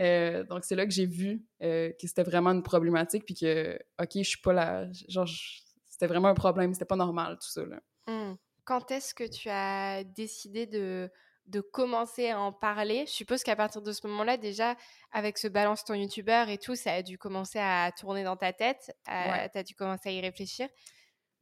Euh, 0.00 0.44
donc, 0.44 0.64
c'est 0.64 0.74
là 0.74 0.86
que 0.86 0.92
j'ai 0.92 1.06
vu 1.06 1.44
euh, 1.62 1.90
que 2.00 2.06
c'était 2.06 2.22
vraiment 2.22 2.50
une 2.50 2.62
problématique, 2.62 3.24
puis 3.24 3.34
que, 3.34 3.78
OK, 4.00 4.10
je 4.16 4.22
suis 4.22 4.40
pas 4.40 4.52
là. 4.52 4.86
Genre, 5.08 5.28
c'était 5.88 6.06
vraiment 6.06 6.28
un 6.28 6.34
problème, 6.34 6.72
c'était 6.72 6.84
pas 6.84 6.96
normal, 6.96 7.38
tout 7.40 7.48
ça. 7.48 7.64
Là. 7.64 7.80
Mmh. 8.06 8.36
Quand 8.64 8.90
est-ce 8.90 9.14
que 9.14 9.24
tu 9.24 9.48
as 9.48 10.02
décidé 10.04 10.66
de, 10.66 11.10
de 11.46 11.60
commencer 11.60 12.30
à 12.30 12.40
en 12.40 12.52
parler? 12.52 13.04
Je 13.06 13.12
suppose 13.12 13.42
qu'à 13.42 13.56
partir 13.56 13.80
de 13.80 13.92
ce 13.92 14.06
moment-là, 14.06 14.36
déjà, 14.36 14.76
avec 15.12 15.38
ce 15.38 15.48
balance 15.48 15.84
ton 15.84 15.94
youtubeur 15.94 16.48
et 16.48 16.58
tout, 16.58 16.74
ça 16.74 16.92
a 16.92 17.02
dû 17.02 17.16
commencer 17.16 17.58
à 17.58 17.92
tourner 17.98 18.24
dans 18.24 18.36
ta 18.36 18.52
tête. 18.52 18.96
Tu 19.06 19.12
as 19.12 19.62
dû 19.62 19.74
commencer 19.74 20.08
à 20.08 20.12
y 20.12 20.20
réfléchir. 20.20 20.68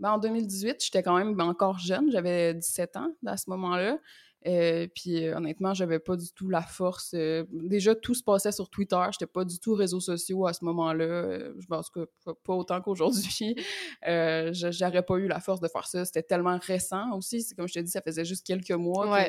Ben, 0.01 0.13
en 0.13 0.19
2018, 0.19 0.85
j'étais 0.85 1.03
quand 1.03 1.17
même 1.17 1.39
encore 1.41 1.79
jeune, 1.79 2.11
j'avais 2.11 2.55
17 2.55 2.97
ans 2.97 3.15
à 3.27 3.37
ce 3.37 3.49
moment-là. 3.51 3.99
Euh, 4.47 4.87
puis 4.95 5.25
euh, 5.25 5.37
honnêtement, 5.37 5.73
j'avais 5.73 5.99
pas 5.99 6.17
du 6.17 6.31
tout 6.33 6.51
la 6.51 6.61
force. 6.61 7.13
Euh, 7.15 7.45
déjà, 7.51 7.95
tout 7.95 8.15
se 8.15 8.23
passait 8.23 8.53
sur 8.53 8.69
Twitter. 8.69 9.01
J'étais 9.13 9.27
pas 9.27 9.45
du 9.45 9.59
tout 9.59 9.75
réseaux 9.75 10.01
sociaux 10.01 10.47
à 10.47 10.53
ce 10.53 10.65
moment-là. 10.65 11.39
je 11.59 11.67
pense 11.67 11.89
que 11.89 12.07
pas 12.45 12.55
autant 12.55 12.81
qu'aujourd'hui. 12.83 13.57
J'aurais 14.03 15.03
pas 15.03 15.17
eu 15.17 15.29
la 15.29 15.41
force 15.41 15.61
de 15.61 15.69
faire 15.69 15.87
ça. 15.87 16.05
C'était 16.05 16.23
tellement 16.23 16.59
récent 16.59 17.17
aussi. 17.17 17.47
Comme 17.57 17.69
je 17.69 17.75
te 17.75 17.79
dis, 17.79 17.91
ça 17.91 18.03
faisait 18.03 18.25
juste 18.25 18.47
quelques 18.47 18.71
mois. 18.71 19.27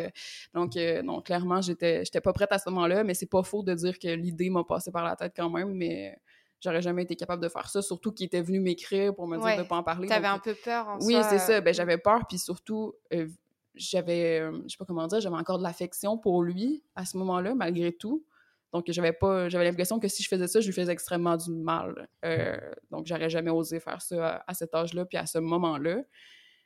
donc, 0.53 0.77
donc, 1.05 1.25
clairement, 1.25 1.61
j'étais 1.61 2.03
pas 2.21 2.33
prête 2.33 2.51
à 2.51 2.59
ce 2.59 2.69
moment-là. 2.69 3.03
Mais 3.03 3.13
c'est 3.13 3.29
pas 3.29 3.43
faux 3.43 3.63
de 3.63 3.73
dire 3.73 3.97
que 3.99 4.09
l'idée 4.09 4.49
m'a 4.49 4.63
passé 4.63 4.91
par 4.91 5.05
la 5.05 5.15
tête 5.15 5.33
quand 5.35 5.49
même. 5.49 5.73
Mais 5.73 6.17
j'aurais 6.65 6.81
jamais 6.81 7.03
été 7.03 7.15
capable 7.15 7.41
de 7.41 7.47
faire 7.47 7.69
ça, 7.69 7.81
surtout 7.81 8.11
qu'il 8.11 8.25
était 8.25 8.41
venu 8.41 8.59
m'écrire 8.59 9.13
pour 9.15 9.27
me 9.27 9.37
dire 9.37 9.63
de 9.63 9.67
pas 9.67 9.77
en 9.77 9.83
parler. 9.83 10.07
T'avais 10.07 10.27
un 10.27 10.39
peu 10.39 10.55
peur 10.55 10.87
en 10.87 10.97
Oui, 10.99 11.15
c'est 11.29 11.39
ça. 11.39 11.61
Ben, 11.61 11.73
j'avais 11.73 11.97
peur, 11.97 12.25
puis 12.27 12.37
surtout, 12.37 12.93
euh, 13.13 13.27
j'avais, 13.75 14.39
euh, 14.41 14.59
je 14.63 14.69
sais 14.69 14.77
pas 14.77 14.85
comment 14.85 15.07
dire, 15.07 15.21
j'avais 15.21 15.35
encore 15.35 15.59
de 15.59 15.63
l'affection 15.63 16.17
pour 16.17 16.43
lui 16.43 16.83
à 16.95 17.05
ce 17.05 17.17
moment-là, 17.17 17.55
malgré 17.55 17.93
tout. 17.93 18.25
Donc, 18.73 18.85
j'avais 18.87 19.13
pas, 19.13 19.47
j'avais 19.47 19.63
l'impression 19.63 19.99
que 19.99 20.07
si 20.07 20.21
je 20.21 20.27
faisais 20.27 20.47
ça, 20.47 20.59
je 20.59 20.65
lui 20.65 20.73
faisais 20.73 20.91
extrêmement 20.91 21.37
du 21.37 21.51
mal. 21.51 22.09
Euh, 22.25 22.57
donc, 22.91 23.05
j'aurais 23.05 23.29
jamais 23.29 23.51
osé 23.51 23.79
faire 23.79 24.01
ça 24.01 24.43
à, 24.45 24.53
cet 24.53 24.73
âge-là, 24.75 25.05
puis 25.05 25.17
à 25.17 25.25
ce 25.25 25.37
moment-là. 25.37 26.01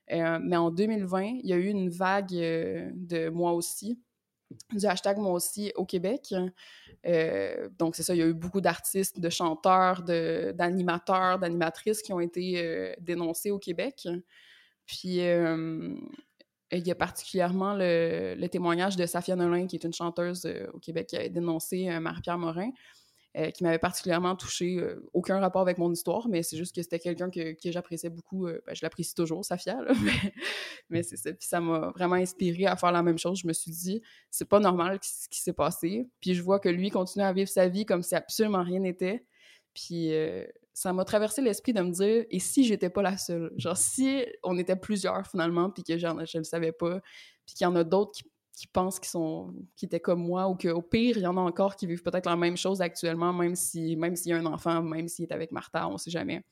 mais 0.09 0.57
en 0.57 0.71
2020, 0.71 1.23
il 1.43 1.45
y 1.45 1.53
a 1.53 1.57
eu 1.57 1.67
une 1.67 1.89
vague 1.89 2.31
de 2.31 3.29
moi 3.29 3.51
aussi 3.51 3.99
du 4.71 4.85
hashtag 4.85 5.17
moi 5.17 5.33
aussi 5.33 5.71
au 5.75 5.85
Québec. 5.85 6.33
Euh, 7.05 7.69
donc, 7.77 7.95
c'est 7.95 8.03
ça, 8.03 8.13
il 8.15 8.19
y 8.19 8.23
a 8.23 8.27
eu 8.27 8.33
beaucoup 8.33 8.61
d'artistes, 8.61 9.19
de 9.19 9.29
chanteurs, 9.29 10.03
d'animateurs, 10.03 11.39
d'animatrices 11.39 12.01
qui 12.01 12.13
ont 12.13 12.19
été 12.19 12.55
euh, 12.57 12.93
dénoncés 12.99 13.51
au 13.51 13.59
Québec. 13.59 14.07
Puis, 14.85 15.21
euh, 15.21 15.95
il 16.71 16.87
y 16.87 16.91
a 16.91 16.95
particulièrement 16.95 17.75
le, 17.75 18.47
témoignage 18.47 18.95
de 18.95 19.05
Safia 19.05 19.35
Nolin, 19.35 19.67
qui 19.67 19.75
est 19.75 19.83
une 19.83 19.93
chanteuse 19.93 20.47
au 20.73 20.79
Québec, 20.79 21.07
qui 21.07 21.17
a 21.17 21.27
dénoncé 21.29 21.89
Marie-Pierre 21.99 22.37
Morin. 22.37 22.69
Euh, 23.37 23.51
qui 23.51 23.63
m'avait 23.63 23.77
particulièrement 23.77 24.35
touché. 24.35 24.77
Euh, 24.79 25.07
aucun 25.13 25.39
rapport 25.39 25.61
avec 25.61 25.77
mon 25.77 25.93
histoire, 25.93 26.27
mais 26.27 26.41
c'est 26.41 26.57
juste 26.57 26.73
que 26.73 26.81
c'était 26.81 26.97
quelqu'un 26.97 27.29
que, 27.29 27.55
j'appréciais 27.63 28.09
beaucoup. 28.09 28.47
Euh, 28.47 28.59
ben, 28.65 28.73
je 28.73 28.79
l'apprécie 28.81 29.13
toujours, 29.13 29.45
Safia, 29.45 29.79
là, 29.83 29.93
mais, 30.03 30.33
mais 30.89 31.03
c'est 31.03 31.15
ça. 31.15 31.31
Puis 31.31 31.47
ça 31.47 31.61
m'a 31.61 31.91
vraiment 31.91 32.15
inspiré 32.15 32.65
à 32.65 32.75
faire 32.75 32.91
la 32.91 33.03
même 33.03 33.19
chose. 33.19 33.37
Je 33.43 33.47
me 33.47 33.53
suis 33.53 33.69
dit, 33.69 34.01
c'est 34.31 34.49
pas 34.49 34.59
normal 34.59 34.97
ce 35.03 35.29
qui 35.29 35.41
s'est 35.41 35.53
passé. 35.53 36.07
Puis 36.19 36.33
je 36.33 36.41
vois 36.41 36.59
que 36.59 36.69
lui 36.69 36.89
continue 36.89 37.23
à 37.23 37.31
vivre 37.31 37.49
sa 37.49 37.67
vie 37.67 37.85
comme 37.85 38.01
si 38.01 38.15
absolument 38.15 38.63
rien 38.63 38.79
n'était. 38.79 39.23
Puis 39.75 40.11
ça 40.73 40.91
m'a 40.91 41.05
traversé 41.05 41.43
l'esprit 41.43 41.73
de 41.73 41.81
me 41.81 41.91
dire, 41.91 42.25
et 42.31 42.39
si 42.39 42.63
j'étais 42.63 42.89
pas 42.89 43.03
la 43.03 43.15
seule? 43.17 43.53
Genre, 43.57 43.77
si 43.77 44.25
on 44.41 44.57
était 44.57 44.75
plusieurs 44.75 45.27
finalement, 45.27 45.69
puis 45.69 45.83
que 45.83 45.99
genre, 45.99 46.25
je 46.25 46.39
le 46.39 46.43
savais 46.43 46.71
pas, 46.71 46.99
puis 47.45 47.55
qu'il 47.55 47.65
y 47.65 47.67
en 47.67 47.75
a 47.75 47.83
d'autres 47.83 48.11
qui 48.11 48.23
qui 48.59 48.67
pensent 48.67 48.99
qu'ils 48.99 49.09
sont 49.09 49.53
qui 49.77 49.85
étaient 49.85 50.01
comme 50.01 50.21
moi 50.21 50.49
ou 50.49 50.55
qu'au 50.55 50.81
pire 50.81 51.15
il 51.15 51.23
y 51.23 51.27
en 51.27 51.37
a 51.37 51.39
encore 51.39 51.77
qui 51.77 51.87
vivent 51.87 52.03
peut-être 52.03 52.25
la 52.25 52.35
même 52.35 52.57
chose 52.57 52.81
actuellement 52.81 53.31
même 53.31 53.55
si 53.55 53.95
même 53.95 54.17
s'il 54.17 54.31
y 54.31 54.33
a 54.33 54.37
un 54.37 54.45
enfant 54.45 54.83
même 54.83 55.07
s'il 55.07 55.23
est 55.23 55.31
avec 55.31 55.53
Martha 55.53 55.87
on 55.87 55.97
sait 55.97 56.11
jamais. 56.11 56.43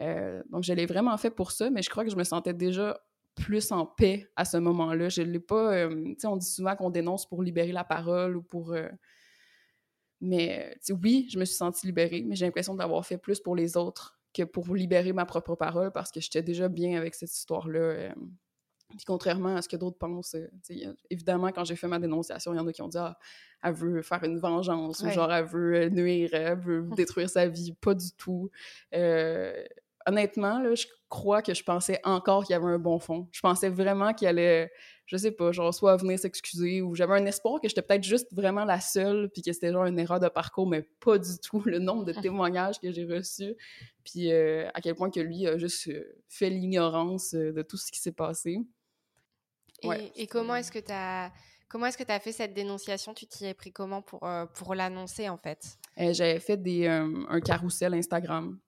Euh, 0.00 0.42
donc 0.50 0.64
je 0.64 0.72
l'ai 0.72 0.86
vraiment 0.86 1.16
fait 1.18 1.30
pour 1.30 1.52
ça 1.52 1.70
mais 1.70 1.82
je 1.82 1.90
crois 1.90 2.04
que 2.04 2.10
je 2.10 2.16
me 2.16 2.24
sentais 2.24 2.52
déjà 2.52 3.00
plus 3.36 3.70
en 3.70 3.86
paix 3.86 4.28
à 4.34 4.44
ce 4.44 4.56
moment-là. 4.56 5.08
Je 5.08 5.22
l'ai 5.22 5.38
pas 5.38 5.72
euh, 5.72 5.88
tu 5.88 6.16
sais 6.18 6.26
on 6.26 6.36
dit 6.36 6.50
souvent 6.50 6.74
qu'on 6.74 6.90
dénonce 6.90 7.28
pour 7.28 7.44
libérer 7.44 7.70
la 7.70 7.84
parole 7.84 8.36
ou 8.36 8.42
pour 8.42 8.72
euh, 8.72 8.88
mais 10.20 10.76
oui 11.00 11.28
je 11.30 11.38
me 11.38 11.44
suis 11.44 11.56
sentie 11.56 11.86
libérée 11.86 12.24
mais 12.26 12.34
j'ai 12.34 12.44
l'impression 12.44 12.74
de 12.74 12.80
l'avoir 12.80 13.06
fait 13.06 13.18
plus 13.18 13.38
pour 13.38 13.54
les 13.54 13.76
autres 13.76 14.18
que 14.34 14.42
pour 14.42 14.74
libérer 14.74 15.12
ma 15.12 15.26
propre 15.26 15.54
parole 15.54 15.92
parce 15.92 16.10
que 16.10 16.20
j'étais 16.20 16.42
déjà 16.42 16.68
bien 16.68 16.98
avec 16.98 17.14
cette 17.14 17.32
histoire 17.32 17.68
là 17.68 18.12
Puis 18.96 19.04
contrairement 19.06 19.56
à 19.56 19.62
ce 19.62 19.68
que 19.68 19.76
d'autres 19.76 19.98
pensent, 19.98 20.36
évidemment, 21.10 21.48
quand 21.48 21.64
j'ai 21.64 21.76
fait 21.76 21.88
ma 21.88 21.98
dénonciation, 21.98 22.52
il 22.52 22.56
y 22.56 22.60
en 22.60 22.66
a 22.66 22.72
qui 22.72 22.82
ont 22.82 22.88
dit 22.88 22.98
Ah, 22.98 23.18
elle 23.62 23.74
veut 23.74 24.02
faire 24.02 24.22
une 24.24 24.38
vengeance, 24.38 25.00
ou 25.02 25.10
genre 25.10 25.32
elle 25.32 25.44
veut 25.44 25.88
nuire, 25.88 26.30
elle 26.32 26.58
veut 26.58 26.88
détruire 26.96 27.30
sa 27.30 27.46
vie. 27.46 27.72
Pas 27.80 27.94
du 27.94 28.12
tout. 28.12 28.50
honnêtement, 30.06 30.60
là, 30.60 30.74
je 30.74 30.86
crois 31.08 31.42
que 31.42 31.54
je 31.54 31.62
pensais 31.62 32.00
encore 32.04 32.44
qu'il 32.44 32.54
y 32.54 32.56
avait 32.56 32.66
un 32.66 32.78
bon 32.78 32.98
fond. 32.98 33.28
Je 33.32 33.40
pensais 33.40 33.68
vraiment 33.68 34.12
qu'il 34.12 34.28
allait 34.28 34.70
je 35.10 35.16
sais 35.16 35.32
pas, 35.32 35.50
genre 35.50 35.74
soit 35.74 35.96
venir 35.96 36.20
s'excuser 36.20 36.82
ou 36.82 36.94
j'avais 36.94 37.14
un 37.14 37.26
espoir 37.26 37.60
que 37.60 37.68
j'étais 37.68 37.82
peut-être 37.82 38.04
juste 38.04 38.32
vraiment 38.32 38.64
la 38.64 38.78
seule 38.78 39.28
puis 39.28 39.42
que 39.42 39.52
c'était 39.52 39.72
genre 39.72 39.86
une 39.86 39.98
erreur 39.98 40.20
de 40.20 40.28
parcours, 40.28 40.68
mais 40.68 40.82
pas 41.00 41.18
du 41.18 41.36
tout 41.42 41.60
le 41.66 41.80
nombre 41.80 42.04
de 42.04 42.12
témoignages 42.22 42.78
que 42.78 42.92
j'ai 42.92 43.04
reçus 43.04 43.56
puis 44.04 44.30
euh, 44.30 44.68
à 44.72 44.80
quel 44.80 44.94
point 44.94 45.10
que 45.10 45.18
lui 45.18 45.48
a 45.48 45.58
juste 45.58 45.88
euh, 45.88 46.16
fait 46.28 46.48
l'ignorance 46.48 47.34
euh, 47.34 47.52
de 47.52 47.62
tout 47.62 47.76
ce 47.76 47.90
qui 47.90 47.98
s'est 47.98 48.12
passé. 48.12 48.60
Et, 50.16 50.26
comment 50.26 50.56
est-ce 50.56 50.72
que 50.72 50.78
tu 50.78 50.92
as 50.92 51.32
Comment 51.68 51.86
est-ce 51.86 51.98
que 51.98 52.02
tu 52.02 52.10
as 52.10 52.18
fait 52.18 52.32
cette 52.32 52.52
dénonciation? 52.52 53.14
Tu 53.14 53.26
t'y 53.26 53.46
es 53.46 53.54
pris 53.54 53.70
comment 53.72 54.02
pour, 54.02 54.28
pour 54.54 54.74
l'annoncer, 54.74 55.28
en 55.28 55.36
fait? 55.36 55.78
J'avais 55.96 56.40
fait 56.40 56.56
des, 56.56 56.88
un 56.88 57.40
carrousel 57.40 57.94
Instagram. 57.94 58.58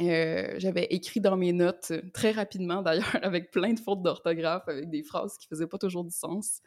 Euh, 0.00 0.54
j'avais 0.56 0.84
écrit 0.84 1.20
dans 1.20 1.36
mes 1.36 1.52
notes 1.52 1.90
euh, 1.90 2.00
très 2.14 2.30
rapidement 2.30 2.80
d'ailleurs 2.80 3.14
avec 3.22 3.50
plein 3.50 3.74
de 3.74 3.78
fautes 3.78 4.00
d'orthographe 4.00 4.66
avec 4.66 4.88
des 4.88 5.02
phrases 5.02 5.36
qui 5.36 5.46
faisaient 5.46 5.66
pas 5.66 5.76
toujours 5.76 6.02
du 6.02 6.10
sens 6.10 6.62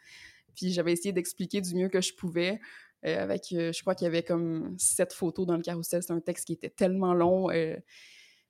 puis 0.54 0.72
j'avais 0.72 0.92
essayé 0.92 1.12
d'expliquer 1.12 1.60
du 1.60 1.74
mieux 1.74 1.88
que 1.88 2.00
je 2.00 2.14
pouvais 2.14 2.60
euh, 3.04 3.20
avec 3.20 3.46
je 3.50 3.80
crois 3.80 3.96
qu'il 3.96 4.04
y 4.04 4.08
avait 4.08 4.22
comme 4.22 4.76
sept 4.78 5.12
photos 5.12 5.44
dans 5.44 5.56
le 5.56 5.62
carrousel 5.62 6.04
c'est 6.04 6.12
un 6.12 6.20
texte 6.20 6.46
qui 6.46 6.52
était 6.52 6.70
tellement 6.70 7.14
long 7.14 7.50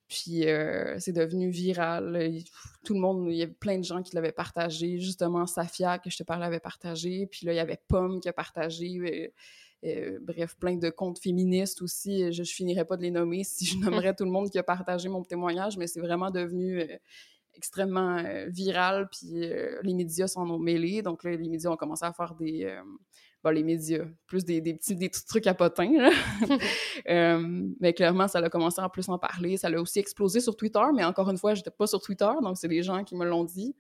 puis 0.09 0.45
c'est 0.99 1.13
devenu 1.13 1.51
viral 1.51 2.31
tout 2.85 2.95
le 2.95 3.01
monde 3.01 3.27
il 3.29 3.37
y 3.37 3.43
avait 3.43 3.53
plein 3.53 3.79
de 3.79 3.85
gens 3.85 4.03
qui 4.03 4.15
l'avaient 4.15 4.31
partagé 4.31 4.99
justement 4.99 5.47
Safia 5.47 5.99
que 5.99 6.11
je 6.11 6.17
te 6.17 6.23
parlais 6.23 6.47
avait 6.47 6.61
partagé 6.61 7.27
puis 7.27 7.45
là 7.45 7.53
il 7.53 7.57
y 7.57 7.61
avait 7.61 7.81
Pomme 7.89 8.21
qui 8.21 8.29
a 8.29 8.33
partagé 8.33 9.33
euh, 9.85 10.19
bref, 10.23 10.57
plein 10.59 10.77
de 10.77 10.91
comptes 10.91 11.19
féministes 11.19 11.83
aussi. 11.83 12.33
Je, 12.33 12.43
ne 12.43 12.47
finirais 12.47 12.85
pas 12.85 12.97
de 12.97 13.03
les 13.03 13.11
nommer 13.11 13.45
si 13.45 13.67
je 13.67 13.79
nommerais 13.79 14.15
tout 14.15 14.25
le 14.25 14.31
monde 14.31 14.51
qui 14.51 14.59
a 14.59 14.63
partagé 14.63 15.09
mon 15.09 15.23
témoignage, 15.23 15.77
mais 15.77 15.87
c'est 15.87 16.01
vraiment 16.01 16.31
devenu 16.31 16.81
euh, 16.81 16.97
extrêmement 17.55 18.17
euh, 18.17 18.47
viral, 18.49 19.09
puis 19.11 19.29
les 19.83 19.95
médias 19.95 20.29
s'en 20.29 20.49
ont 20.49 20.59
mêlés. 20.59 21.03
Donc 21.03 21.25
là, 21.25 21.31
les 21.31 21.49
médias 21.49 21.71
ont 21.71 21.77
commencé 21.77 22.05
à 22.05 22.13
faire 22.13 22.35
des... 22.35 22.75
Les 23.53 23.63
médias, 23.63 24.05
plus 24.27 24.45
des, 24.45 24.61
petits, 24.61 24.97
des 24.97 25.11
trucs 25.11 25.47
à 25.47 25.55
potins, 25.55 25.91
mais 27.81 27.93
clairement, 27.93 28.29
ça 28.29 28.39
a 28.39 28.49
commencé 28.49 28.81
à 28.81 28.89
plus 28.89 29.09
en 29.09 29.19
parler. 29.19 29.57
Ça 29.57 29.71
l'a 29.71 29.81
aussi 29.81 29.99
explosé 29.99 30.41
sur 30.41 30.57
Twitter, 30.57 30.85
mais 30.95 31.05
encore 31.05 31.31
une 31.31 31.39
fois, 31.39 31.55
j'étais 31.55 31.71
pas 31.71 31.87
sur 31.87 32.01
Twitter, 32.01 32.31
donc 32.43 32.57
c'est 32.57 32.69
des 32.69 32.83
gens 32.83 33.05
qui 33.05 33.15
me 33.15 33.25
l'ont 33.25 33.45
dit. 33.45 33.75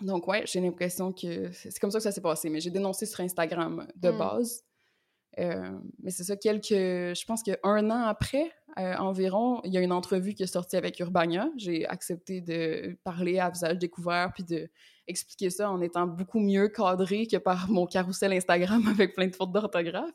Donc, 0.00 0.26
ouais, 0.26 0.44
j'ai 0.46 0.60
l'impression 0.60 1.12
que 1.12 1.50
c'est 1.52 1.78
comme 1.78 1.90
ça 1.90 1.98
que 1.98 2.02
ça 2.02 2.12
s'est 2.12 2.20
passé. 2.20 2.48
Mais 2.50 2.60
j'ai 2.60 2.70
dénoncé 2.70 3.06
sur 3.06 3.20
Instagram 3.20 3.86
de 3.94 4.10
hmm. 4.10 4.18
base. 4.18 4.64
Euh, 5.38 5.70
mais 6.02 6.10
c'est 6.10 6.24
ça, 6.24 6.36
quelques. 6.36 6.68
Je 6.70 7.24
pense 7.26 7.42
qu'un 7.42 7.90
an 7.90 8.02
après, 8.02 8.52
euh, 8.78 8.94
environ, 8.96 9.60
il 9.64 9.72
y 9.72 9.78
a 9.78 9.80
une 9.80 9.92
entrevue 9.92 10.34
qui 10.34 10.42
est 10.42 10.48
sortie 10.48 10.76
avec 10.76 10.98
Urbania. 11.00 11.48
J'ai 11.56 11.86
accepté 11.86 12.40
de 12.40 12.96
parler 13.04 13.38
à 13.38 13.50
visage 13.50 13.78
découvert 13.78 14.32
puis 14.32 14.44
de 14.44 14.68
expliquer 15.06 15.50
ça 15.50 15.70
en 15.70 15.80
étant 15.82 16.06
beaucoup 16.06 16.40
mieux 16.40 16.68
cadré 16.68 17.26
que 17.26 17.36
par 17.36 17.70
mon 17.70 17.86
carrousel 17.86 18.32
Instagram 18.32 18.82
avec 18.88 19.14
plein 19.14 19.26
de 19.26 19.34
fautes 19.34 19.52
d'orthographe. 19.52 20.14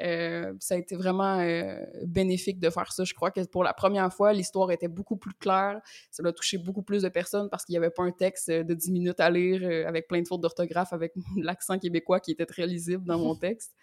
Euh, 0.00 0.54
ça 0.60 0.76
a 0.76 0.78
été 0.78 0.96
vraiment 0.96 1.40
euh, 1.40 1.84
bénéfique 2.04 2.58
de 2.58 2.70
faire 2.70 2.90
ça. 2.92 3.04
Je 3.04 3.12
crois 3.12 3.30
que 3.30 3.44
pour 3.46 3.64
la 3.64 3.74
première 3.74 4.12
fois, 4.12 4.32
l'histoire 4.32 4.70
était 4.70 4.88
beaucoup 4.88 5.16
plus 5.16 5.34
claire. 5.34 5.80
Ça 6.10 6.22
a 6.26 6.32
touché 6.32 6.58
beaucoup 6.58 6.82
plus 6.82 7.02
de 7.02 7.08
personnes 7.08 7.50
parce 7.50 7.64
qu'il 7.64 7.74
n'y 7.74 7.78
avait 7.78 7.90
pas 7.90 8.04
un 8.04 8.12
texte 8.12 8.50
de 8.50 8.74
10 8.74 8.92
minutes 8.92 9.20
à 9.20 9.30
lire 9.30 9.62
avec 9.86 10.06
plein 10.08 10.22
de 10.22 10.28
fautes 10.28 10.40
d'orthographe, 10.40 10.92
avec 10.92 11.12
l'accent 11.36 11.78
québécois 11.78 12.20
qui 12.20 12.30
était 12.30 12.46
très 12.46 12.66
lisible 12.66 13.04
dans 13.04 13.18
mon 13.18 13.34
texte. 13.36 13.74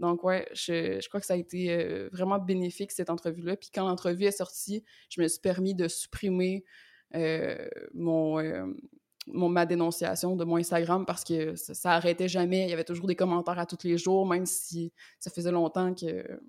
Donc, 0.00 0.24
ouais, 0.24 0.46
je, 0.52 1.00
je, 1.00 1.08
crois 1.08 1.20
que 1.20 1.26
ça 1.26 1.34
a 1.34 1.36
été 1.36 2.08
vraiment 2.12 2.38
bénéfique, 2.38 2.92
cette 2.92 3.10
entrevue-là. 3.10 3.56
Puis 3.56 3.70
quand 3.72 3.86
l'entrevue 3.86 4.24
est 4.24 4.32
sortie, 4.32 4.84
je 5.08 5.20
me 5.20 5.28
suis 5.28 5.40
permis 5.40 5.74
de 5.74 5.88
supprimer 5.88 6.64
mon 7.94 8.40
mon, 9.26 9.48
ma 9.48 9.66
dénonciation 9.66 10.36
de 10.36 10.44
mon 10.44 10.56
Instagram 10.56 11.04
parce 11.06 11.24
que 11.24 11.56
ça, 11.56 11.74
ça, 11.74 11.92
arrêtait 11.92 12.28
jamais. 12.28 12.64
Il 12.64 12.70
y 12.70 12.72
avait 12.72 12.84
toujours 12.84 13.06
des 13.06 13.16
commentaires 13.16 13.58
à 13.58 13.66
tous 13.66 13.84
les 13.84 13.96
jours, 13.96 14.26
même 14.26 14.46
si 14.46 14.92
ça 15.18 15.30
faisait 15.30 15.50
longtemps 15.50 15.94
que, 15.94 16.40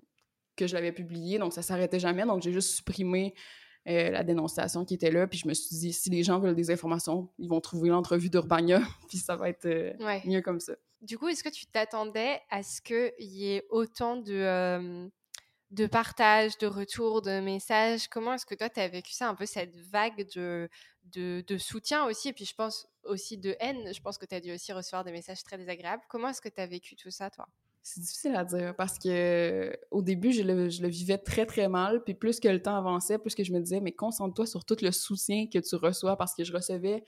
que 0.56 0.66
je 0.66 0.74
l'avais 0.74 0.92
publié. 0.92 1.38
Donc, 1.38 1.52
ça 1.52 1.62
s'arrêtait 1.62 2.00
jamais. 2.00 2.24
Donc, 2.24 2.42
j'ai 2.42 2.52
juste 2.52 2.74
supprimé 2.74 3.34
la 3.86 4.24
dénonciation 4.24 4.84
qui 4.84 4.94
était 4.94 5.12
là. 5.12 5.26
Puis 5.26 5.38
je 5.38 5.48
me 5.48 5.54
suis 5.54 5.76
dit, 5.76 5.92
si 5.92 6.10
les 6.10 6.22
gens 6.24 6.40
veulent 6.40 6.56
des 6.56 6.70
informations, 6.70 7.30
ils 7.38 7.48
vont 7.48 7.60
trouver 7.60 7.88
l'entrevue 7.88 8.30
d'Urbania, 8.30 8.80
puis 9.08 9.18
ça 9.18 9.36
va 9.36 9.48
être 9.48 9.96
mieux 10.26 10.42
comme 10.42 10.60
ça. 10.60 10.74
Du 11.02 11.18
coup, 11.18 11.28
est-ce 11.28 11.44
que 11.44 11.48
tu 11.48 11.66
t'attendais 11.66 12.40
à 12.50 12.62
ce 12.62 12.80
qu'il 12.80 13.12
y 13.18 13.52
ait 13.52 13.66
autant 13.70 14.16
de, 14.16 14.32
euh, 14.32 15.08
de 15.70 15.86
partage, 15.86 16.56
de 16.58 16.66
retour, 16.66 17.22
de 17.22 17.40
messages? 17.40 18.08
Comment 18.08 18.34
est-ce 18.34 18.46
que 18.46 18.54
toi, 18.54 18.70
tu 18.70 18.80
as 18.80 18.88
vécu 18.88 19.12
ça, 19.12 19.28
un 19.28 19.34
peu 19.34 19.46
cette 19.46 19.76
vague 19.76 20.26
de, 20.34 20.68
de, 21.12 21.58
soutien 21.58 22.06
aussi, 22.06 22.28
et 22.28 22.32
puis 22.32 22.44
je 22.44 22.54
pense 22.54 22.88
aussi 23.04 23.38
de 23.38 23.56
haine. 23.60 23.92
Je 23.92 24.00
pense 24.00 24.18
que 24.18 24.26
tu 24.26 24.34
as 24.34 24.40
dû 24.40 24.52
aussi 24.52 24.72
recevoir 24.72 25.04
des 25.04 25.12
messages 25.12 25.42
très 25.42 25.58
désagréables. 25.58 26.02
Comment 26.08 26.28
est-ce 26.28 26.40
que 26.40 26.48
tu 26.48 26.60
as 26.60 26.66
vécu 26.66 26.96
tout 26.96 27.10
ça, 27.10 27.30
toi? 27.30 27.46
C'est 27.82 28.00
difficile 28.00 28.34
à 28.34 28.44
dire 28.44 28.74
parce 28.74 28.98
que 28.98 29.72
au 29.92 30.02
début, 30.02 30.32
je 30.32 30.42
le, 30.42 30.88
vivais 30.88 31.18
très, 31.18 31.46
très 31.46 31.68
mal. 31.68 32.02
Puis 32.02 32.14
plus 32.14 32.40
que 32.40 32.48
le 32.48 32.60
temps 32.60 32.76
avançait, 32.76 33.16
plus 33.16 33.34
que 33.36 33.44
je 33.44 33.52
me 33.52 33.60
disais, 33.60 33.80
mais 33.80 33.92
concentre-toi 33.92 34.46
sur 34.46 34.64
tout 34.64 34.76
le 34.82 34.90
soutien 34.90 35.46
que 35.46 35.60
tu 35.60 35.76
reçois 35.76 36.16
parce 36.16 36.34
que 36.34 36.42
je 36.42 36.52
recevais 36.52 37.04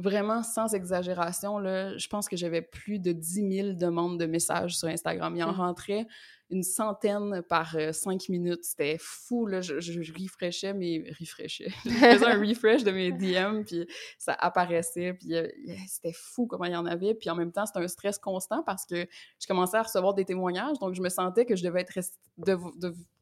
vraiment 0.00 0.42
sans 0.42 0.74
exagération. 0.74 1.58
Là, 1.58 1.96
je 1.96 2.08
pense 2.08 2.28
que 2.28 2.36
j'avais 2.36 2.62
plus 2.62 2.98
de 2.98 3.12
10 3.12 3.56
000 3.56 3.72
demandes 3.74 4.18
de 4.18 4.26
messages 4.26 4.76
sur 4.76 4.88
Instagram. 4.88 5.36
Il 5.36 5.44
en 5.44 5.52
mmh. 5.52 5.56
rentrait 5.56 6.06
une 6.50 6.62
centaine 6.62 7.42
par 7.48 7.76
euh, 7.76 7.92
cinq 7.92 8.28
minutes. 8.28 8.64
C'était 8.64 8.96
fou, 8.98 9.46
là. 9.46 9.60
Je, 9.60 9.80
je, 9.80 10.12
refreshais 10.12 10.74
mes... 10.74 11.04
Refreshais. 11.18 11.70
je 11.84 12.24
un 12.24 12.40
refresh 12.40 12.84
de 12.84 12.90
mes 12.90 13.12
DM, 13.12 13.62
puis 13.64 13.86
ça 14.18 14.32
apparaissait, 14.34 15.14
puis 15.14 15.34
euh, 15.34 15.48
c'était 15.86 16.12
fou 16.12 16.46
comment 16.46 16.64
il 16.64 16.72
y 16.72 16.76
en 16.76 16.86
avait. 16.86 17.14
Puis 17.14 17.30
en 17.30 17.34
même 17.34 17.52
temps, 17.52 17.66
c'était 17.66 17.80
un 17.80 17.88
stress 17.88 18.18
constant 18.18 18.62
parce 18.62 18.84
que 18.84 19.06
je 19.38 19.46
commençais 19.46 19.76
à 19.76 19.82
recevoir 19.82 20.14
des 20.14 20.24
témoignages, 20.24 20.78
donc 20.78 20.94
je 20.94 21.02
me 21.02 21.08
sentais 21.08 21.46
que 21.46 21.56
je 21.56 21.62
devais 21.62 21.80
être 21.82 21.92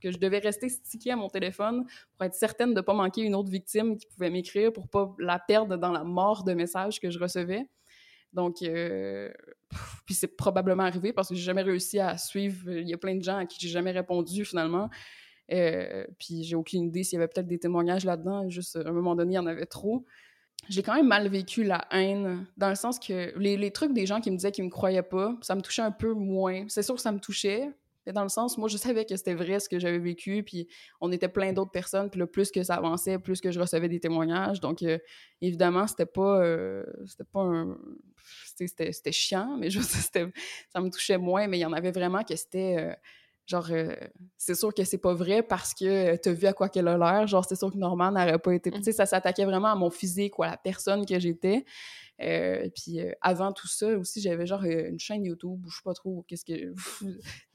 que 0.00 0.12
je 0.12 0.18
devais 0.18 0.38
rester 0.38 0.68
stické 0.68 1.10
à 1.10 1.16
mon 1.16 1.28
téléphone 1.28 1.84
pour 2.16 2.26
être 2.26 2.34
certaine 2.34 2.70
de 2.70 2.76
ne 2.76 2.80
pas 2.80 2.94
manquer 2.94 3.22
une 3.22 3.34
autre 3.34 3.50
victime 3.50 3.96
qui 3.96 4.06
pouvait 4.06 4.30
m'écrire 4.30 4.72
pour 4.72 4.88
pas 4.88 5.14
la 5.18 5.38
perdre 5.38 5.76
dans 5.76 5.92
la 5.92 6.04
mort 6.04 6.44
de 6.44 6.52
messages 6.54 7.00
que 7.00 7.10
je 7.10 7.18
recevais. 7.18 7.68
Donc, 8.32 8.62
euh, 8.62 9.30
puis 10.06 10.14
c'est 10.14 10.36
probablement 10.36 10.84
arrivé 10.84 11.12
parce 11.12 11.28
que 11.28 11.34
j'ai 11.34 11.42
jamais 11.42 11.62
réussi 11.62 11.98
à 11.98 12.16
suivre. 12.18 12.70
Il 12.70 12.88
y 12.88 12.94
a 12.94 12.98
plein 12.98 13.14
de 13.14 13.22
gens 13.22 13.36
à 13.36 13.46
qui 13.46 13.58
j'ai 13.60 13.68
jamais 13.68 13.90
répondu 13.90 14.44
finalement. 14.44 14.90
Euh, 15.50 16.06
puis 16.18 16.44
j'ai 16.44 16.56
aucune 16.56 16.84
idée 16.84 17.04
s'il 17.04 17.18
y 17.18 17.22
avait 17.22 17.28
peut-être 17.28 17.46
des 17.46 17.58
témoignages 17.58 18.04
là-dedans. 18.04 18.48
Juste 18.48 18.76
à 18.76 18.88
un 18.88 18.92
moment 18.92 19.14
donné, 19.14 19.32
il 19.32 19.36
y 19.36 19.38
en 19.38 19.46
avait 19.46 19.66
trop. 19.66 20.04
J'ai 20.68 20.82
quand 20.82 20.94
même 20.94 21.06
mal 21.06 21.28
vécu 21.28 21.64
la 21.64 21.86
haine, 21.90 22.46
dans 22.56 22.68
le 22.68 22.74
sens 22.74 22.98
que 22.98 23.32
les, 23.38 23.56
les 23.56 23.70
trucs 23.70 23.92
des 23.92 24.06
gens 24.06 24.20
qui 24.20 24.30
me 24.30 24.36
disaient 24.36 24.52
qu'ils 24.52 24.64
me 24.64 24.70
croyaient 24.70 25.02
pas, 25.02 25.34
ça 25.40 25.54
me 25.54 25.62
touchait 25.62 25.82
un 25.82 25.92
peu 25.92 26.12
moins. 26.12 26.64
C'est 26.68 26.82
sûr 26.82 26.96
que 26.96 27.00
ça 27.00 27.12
me 27.12 27.20
touchait, 27.20 27.70
dans 28.12 28.22
le 28.22 28.28
sens, 28.28 28.58
moi, 28.58 28.68
je 28.68 28.76
savais 28.76 29.04
que 29.04 29.16
c'était 29.16 29.34
vrai 29.34 29.60
ce 29.60 29.68
que 29.68 29.78
j'avais 29.78 29.98
vécu, 29.98 30.42
puis 30.42 30.68
on 31.00 31.12
était 31.12 31.28
plein 31.28 31.52
d'autres 31.52 31.70
personnes, 31.70 32.10
puis 32.10 32.18
le 32.18 32.26
plus 32.26 32.50
que 32.50 32.62
ça 32.62 32.74
avançait, 32.74 33.18
plus 33.18 33.40
que 33.40 33.50
je 33.50 33.60
recevais 33.60 33.88
des 33.88 34.00
témoignages. 34.00 34.60
Donc, 34.60 34.82
euh, 34.82 34.98
évidemment, 35.40 35.86
c'était 35.86 36.06
pas, 36.06 36.40
euh, 36.40 36.84
c'était 37.06 37.28
pas 37.30 37.40
un... 37.40 37.78
C'était 38.56 39.12
chiant, 39.12 39.56
mais 39.58 39.70
je 39.70 39.80
ça 39.80 40.80
me 40.80 40.90
touchait 40.90 41.18
moins, 41.18 41.46
mais 41.46 41.58
il 41.58 41.62
y 41.62 41.66
en 41.66 41.72
avait 41.72 41.92
vraiment 41.92 42.22
que 42.24 42.36
c'était... 42.36 42.76
Euh, 42.78 42.94
genre, 43.46 43.70
c'est 44.36 44.54
sûr 44.54 44.74
que 44.74 44.84
c'est 44.84 44.98
pas 44.98 45.14
vrai 45.14 45.42
parce 45.42 45.72
que 45.72 46.16
t'as 46.16 46.32
vu 46.32 46.46
à 46.46 46.52
quoi 46.52 46.68
qu'elle 46.68 46.88
a 46.88 46.98
l'air. 46.98 47.26
Genre, 47.26 47.42
c'est 47.46 47.56
sûr 47.56 47.72
que 47.72 47.78
Norman 47.78 48.10
n'aurait 48.10 48.38
pas 48.38 48.52
été... 48.52 48.70
Tu 48.70 48.82
sais, 48.82 48.92
ça 48.92 49.06
s'attaquait 49.06 49.46
vraiment 49.46 49.68
à 49.68 49.74
mon 49.74 49.88
physique 49.88 50.38
ou 50.38 50.42
à 50.42 50.48
la 50.48 50.56
personne 50.58 51.06
que 51.06 51.18
j'étais. 51.18 51.64
Euh, 52.20 52.68
puis 52.74 53.00
euh, 53.00 53.12
avant 53.20 53.52
tout 53.52 53.68
ça 53.68 53.96
aussi, 53.96 54.20
j'avais 54.20 54.46
genre 54.46 54.64
euh, 54.64 54.88
une 54.88 54.98
chaîne 54.98 55.24
YouTube 55.24 55.64
où 55.64 55.70
je 55.70 55.76
sais 55.76 55.82
pas 55.84 55.94
trop 55.94 56.24
qu'est-ce 56.26 56.44
que 56.44 56.74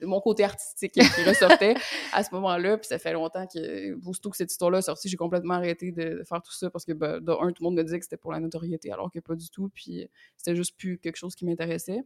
mon 0.02 0.20
côté 0.20 0.44
artistique 0.44 0.92
qui 0.92 1.24
ressortait 1.24 1.74
à 2.12 2.24
ce 2.24 2.34
moment-là. 2.34 2.78
Puis 2.78 2.88
ça 2.88 2.98
fait 2.98 3.12
longtemps 3.12 3.46
que 3.46 3.94
aussitôt 4.08 4.30
que 4.30 4.36
cette 4.36 4.50
histoire-là 4.50 4.78
est 4.78 4.82
sortie, 4.82 5.08
j'ai 5.08 5.16
complètement 5.16 5.54
arrêté 5.54 5.92
de, 5.92 6.22
faire 6.26 6.40
tout 6.40 6.52
ça 6.52 6.70
parce 6.70 6.84
que 6.84 6.92
ben, 6.92 7.20
tout 7.20 7.26
le 7.26 7.64
monde 7.64 7.74
me 7.74 7.82
disait 7.82 7.98
que 7.98 8.04
c'était 8.04 8.16
pour 8.16 8.32
la 8.32 8.40
notoriété 8.40 8.90
alors 8.90 9.10
que 9.10 9.18
pas 9.18 9.34
du 9.34 9.50
tout. 9.50 9.68
Puis 9.74 10.08
c'était 10.36 10.56
juste 10.56 10.78
plus 10.78 10.98
quelque 10.98 11.16
chose 11.16 11.34
qui 11.34 11.44
m'intéressait. 11.44 12.02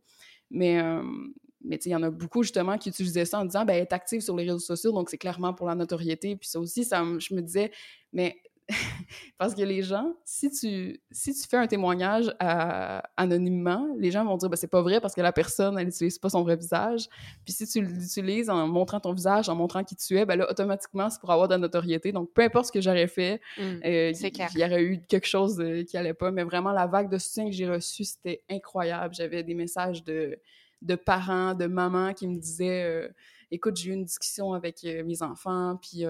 Mais 0.51 0.83
mais 1.65 1.77
tu 1.77 1.85
sais, 1.85 1.91
il 1.91 1.93
y 1.93 1.97
en 1.97 2.05
a 2.05 2.11
beaucoup 2.11 2.45
justement 2.45 2.79
qui 2.79 2.89
utilisaient 2.89 3.25
ça 3.25 3.41
en 3.41 3.45
disant 3.45 3.65
ben 3.65 3.75
est 3.75 3.93
active 3.93 4.21
sur 4.21 4.37
les 4.37 4.45
réseaux 4.45 4.61
sociaux 4.61 4.93
donc 4.93 5.11
c'est 5.11 5.19
clairement 5.19 5.55
pour 5.55 5.67
la 5.67 5.75
notoriété. 5.75 6.37
Puis 6.37 6.49
ça 6.49 6.59
aussi, 6.59 6.85
ça, 6.85 7.05
je 7.19 7.35
me 7.35 7.41
disais 7.41 7.71
mais 8.13 8.37
parce 9.39 9.55
que 9.55 9.63
les 9.63 9.83
gens, 9.83 10.15
si 10.25 10.51
tu, 10.51 11.01
si 11.11 11.33
tu 11.33 11.49
fais 11.49 11.57
un 11.57 11.67
témoignage 11.67 12.31
anonymement, 13.17 13.89
les 13.97 14.11
gens 14.11 14.25
vont 14.25 14.37
dire 14.37 14.51
ben, 14.51 14.57
c'est 14.57 14.67
pas 14.67 14.83
vrai 14.83 15.01
parce 15.01 15.15
que 15.15 15.23
la 15.23 15.33
personne, 15.33 15.79
elle 15.79 15.87
n'utilise 15.87 16.19
pas 16.19 16.29
son 16.29 16.43
vrai 16.43 16.57
visage. 16.57 17.09
Puis 17.45 17.55
si 17.55 17.67
tu 17.67 17.81
l'utilises 17.81 18.51
en 18.51 18.67
montrant 18.67 19.01
ton 19.01 19.13
visage, 19.13 19.49
en 19.49 19.55
montrant 19.55 19.85
qui 19.85 19.97
tu 19.97 20.19
es, 20.19 20.27
ben 20.27 20.37
là, 20.37 20.51
automatiquement, 20.51 21.09
c'est 21.09 21.21
pour 21.21 21.31
avoir 21.31 21.49
de 21.49 21.55
la 21.55 21.59
notoriété. 21.59 22.13
Donc, 22.13 22.33
peu 22.35 22.43
importe 22.43 22.67
ce 22.67 22.73
que 22.73 22.81
j'aurais 22.81 23.07
fait, 23.07 23.41
mmh, 23.57 23.63
euh, 23.85 24.13
il 24.13 24.59
y 24.59 24.65
aurait 24.65 24.83
eu 24.83 25.03
quelque 25.09 25.27
chose 25.27 25.59
euh, 25.61 25.83
qui 25.85 25.97
allait 25.97 26.15
pas. 26.15 26.31
Mais 26.31 26.45
vraiment, 26.45 26.73
la 26.73 26.87
vague 26.87 27.11
de 27.11 27.17
soutien 27.17 27.47
que 27.47 27.53
j'ai 27.53 27.69
reçue, 27.69 28.05
c'était 28.05 28.43
incroyable. 28.51 29.15
J'avais 29.15 29.43
des 29.43 29.55
messages 29.55 30.05
de, 30.05 30.39
de 30.83 30.95
parents, 30.95 31.55
de 31.55 31.67
mamans 31.67 32.13
qui 32.13 32.29
me 32.29 32.39
disaient 32.39 32.85
euh, 32.85 33.09
Écoute, 33.51 33.77
j'ai 33.77 33.91
eu 33.91 33.95
une 33.95 34.05
discussion 34.05 34.53
avec 34.53 34.83
mes 34.83 35.23
enfants, 35.23 35.79
puis 35.81 36.05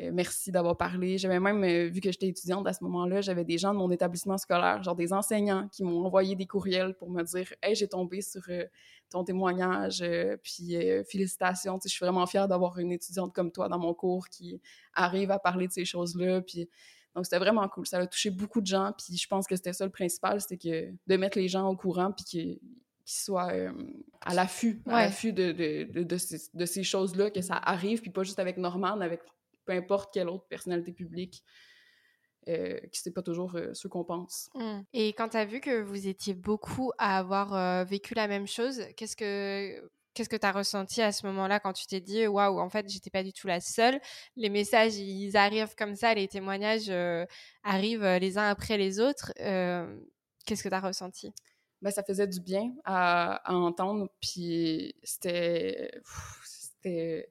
euh, 0.00 0.10
merci 0.12 0.50
d'avoir 0.50 0.76
parlé. 0.76 1.18
J'avais 1.18 1.40
même, 1.40 1.62
euh, 1.64 1.88
vu 1.88 2.00
que 2.00 2.10
j'étais 2.10 2.28
étudiante 2.28 2.66
à 2.66 2.72
ce 2.72 2.82
moment-là, 2.84 3.20
j'avais 3.20 3.44
des 3.44 3.58
gens 3.58 3.72
de 3.72 3.78
mon 3.78 3.90
établissement 3.90 4.38
scolaire, 4.38 4.82
genre 4.82 4.96
des 4.96 5.12
enseignants 5.12 5.68
qui 5.68 5.84
m'ont 5.84 6.04
envoyé 6.04 6.36
des 6.36 6.46
courriels 6.46 6.94
pour 6.94 7.10
me 7.10 7.22
dire 7.22 7.52
Hey, 7.62 7.74
j'ai 7.74 7.88
tombé 7.88 8.22
sur 8.22 8.42
euh, 8.48 8.64
ton 9.10 9.24
témoignage, 9.24 10.04
puis 10.44 10.76
félicitations. 11.10 11.80
je 11.82 11.88
suis 11.88 12.04
vraiment 12.04 12.26
fière 12.26 12.46
d'avoir 12.46 12.78
une 12.78 12.92
étudiante 12.92 13.34
comme 13.34 13.50
toi 13.50 13.68
dans 13.68 13.78
mon 13.78 13.92
cours 13.92 14.28
qui 14.28 14.60
arrive 14.94 15.32
à 15.32 15.40
parler 15.40 15.66
de 15.66 15.72
ces 15.72 15.84
choses-là. 15.84 16.40
Puis 16.42 16.68
donc, 17.16 17.24
c'était 17.24 17.40
vraiment 17.40 17.68
cool. 17.68 17.86
Ça 17.88 17.98
a 17.98 18.06
touché 18.06 18.30
beaucoup 18.30 18.60
de 18.60 18.68
gens, 18.68 18.92
puis 18.96 19.16
je 19.16 19.26
pense 19.26 19.48
que 19.48 19.56
c'était 19.56 19.72
ça 19.72 19.84
le 19.84 19.90
principal, 19.90 20.40
c'était 20.40 20.58
que 20.58 20.94
de 21.08 21.16
mettre 21.16 21.38
les 21.38 21.48
gens 21.48 21.68
au 21.68 21.76
courant, 21.76 22.12
puis 22.12 22.24
qu'ils 22.24 22.60
soient 23.04 23.52
à 24.20 24.32
l'affût, 24.34 24.80
à 24.86 25.02
l'affût 25.02 25.32
de, 25.32 25.50
de, 25.50 26.04
de, 26.04 26.16
ces, 26.16 26.38
de 26.54 26.64
ces 26.64 26.84
choses-là, 26.84 27.32
que 27.32 27.40
ça 27.40 27.56
arrive, 27.56 28.02
puis 28.02 28.10
pas 28.10 28.22
juste 28.22 28.38
avec 28.38 28.58
Norman, 28.58 29.00
avec 29.00 29.22
peu 29.70 29.76
importe 29.76 30.12
quelle 30.12 30.28
autre 30.28 30.46
personnalité 30.48 30.92
publique. 30.92 31.44
Euh, 32.48 32.80
qui 32.90 33.00
c'est 33.00 33.12
pas 33.12 33.22
toujours 33.22 33.54
euh, 33.54 33.74
ce 33.74 33.86
qu'on 33.86 34.02
pense. 34.02 34.48
Mmh. 34.54 34.80
Et 34.94 35.08
quand 35.12 35.28
tu 35.28 35.36
as 35.36 35.44
vu 35.44 35.60
que 35.60 35.82
vous 35.82 36.08
étiez 36.08 36.32
beaucoup 36.32 36.90
à 36.96 37.18
avoir 37.18 37.52
euh, 37.54 37.84
vécu 37.84 38.14
la 38.14 38.28
même 38.28 38.46
chose, 38.46 38.82
qu'est-ce 38.96 39.14
que 39.14 39.90
qu'est-ce 40.14 40.30
que 40.30 40.36
tu 40.36 40.46
as 40.46 40.52
ressenti 40.52 41.02
à 41.02 41.12
ce 41.12 41.26
moment-là 41.26 41.60
quand 41.60 41.74
tu 41.74 41.86
t'es 41.86 42.00
dit 42.00 42.26
waouh, 42.26 42.58
en 42.58 42.70
fait, 42.70 42.88
j'étais 42.88 43.10
pas 43.10 43.22
du 43.22 43.34
tout 43.34 43.46
la 43.46 43.60
seule? 43.60 44.00
Les 44.36 44.48
messages, 44.48 44.96
ils 44.96 45.36
arrivent 45.36 45.74
comme 45.76 45.94
ça, 45.94 46.14
les 46.14 46.28
témoignages 46.28 46.90
arrivent 47.62 48.16
les 48.20 48.38
uns 48.38 48.48
après 48.48 48.78
les 48.78 49.00
autres. 49.00 49.32
qu'est-ce 49.36 50.62
que 50.62 50.68
tu 50.68 50.74
as 50.74 50.80
ressenti? 50.80 51.30
Ben, 51.82 51.90
ça 51.90 52.02
faisait 52.02 52.26
du 52.26 52.40
bien 52.40 52.72
à, 52.84 53.34
à 53.48 53.54
entendre, 53.54 54.08
puis 54.20 54.94
c'était 55.02 55.90
c'était 56.44 57.30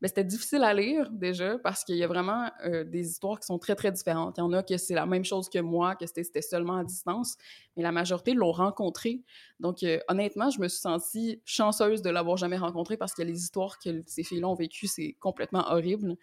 mais 0.00 0.08
c'était 0.08 0.24
difficile 0.24 0.64
à 0.64 0.72
lire 0.72 1.10
déjà 1.10 1.58
parce 1.58 1.84
qu'il 1.84 1.96
y 1.96 2.04
a 2.04 2.06
vraiment 2.06 2.50
euh, 2.64 2.84
des 2.84 3.10
histoires 3.10 3.38
qui 3.38 3.46
sont 3.46 3.58
très, 3.58 3.74
très 3.74 3.92
différentes. 3.92 4.38
Il 4.38 4.40
y 4.40 4.42
en 4.42 4.52
a 4.52 4.62
que 4.62 4.76
c'est 4.76 4.94
la 4.94 5.06
même 5.06 5.24
chose 5.24 5.48
que 5.48 5.58
moi, 5.58 5.94
que 5.94 6.06
c'était 6.06 6.42
seulement 6.42 6.76
à 6.76 6.84
distance, 6.84 7.36
mais 7.76 7.82
la 7.82 7.92
majorité 7.92 8.32
l'ont 8.32 8.52
rencontré. 8.52 9.22
Donc, 9.58 9.82
euh, 9.82 9.98
honnêtement, 10.08 10.50
je 10.50 10.60
me 10.60 10.68
suis 10.68 10.80
sentie 10.80 11.40
chanceuse 11.44 12.00
de 12.00 12.10
l'avoir 12.10 12.38
jamais 12.38 12.56
rencontré 12.56 12.96
parce 12.96 13.12
que 13.12 13.22
les 13.22 13.38
histoires 13.38 13.78
que 13.78 14.02
ces 14.06 14.24
filles-là 14.24 14.48
ont 14.48 14.54
vécues, 14.54 14.86
c'est 14.86 15.16
complètement 15.20 15.70
horrible. 15.70 16.16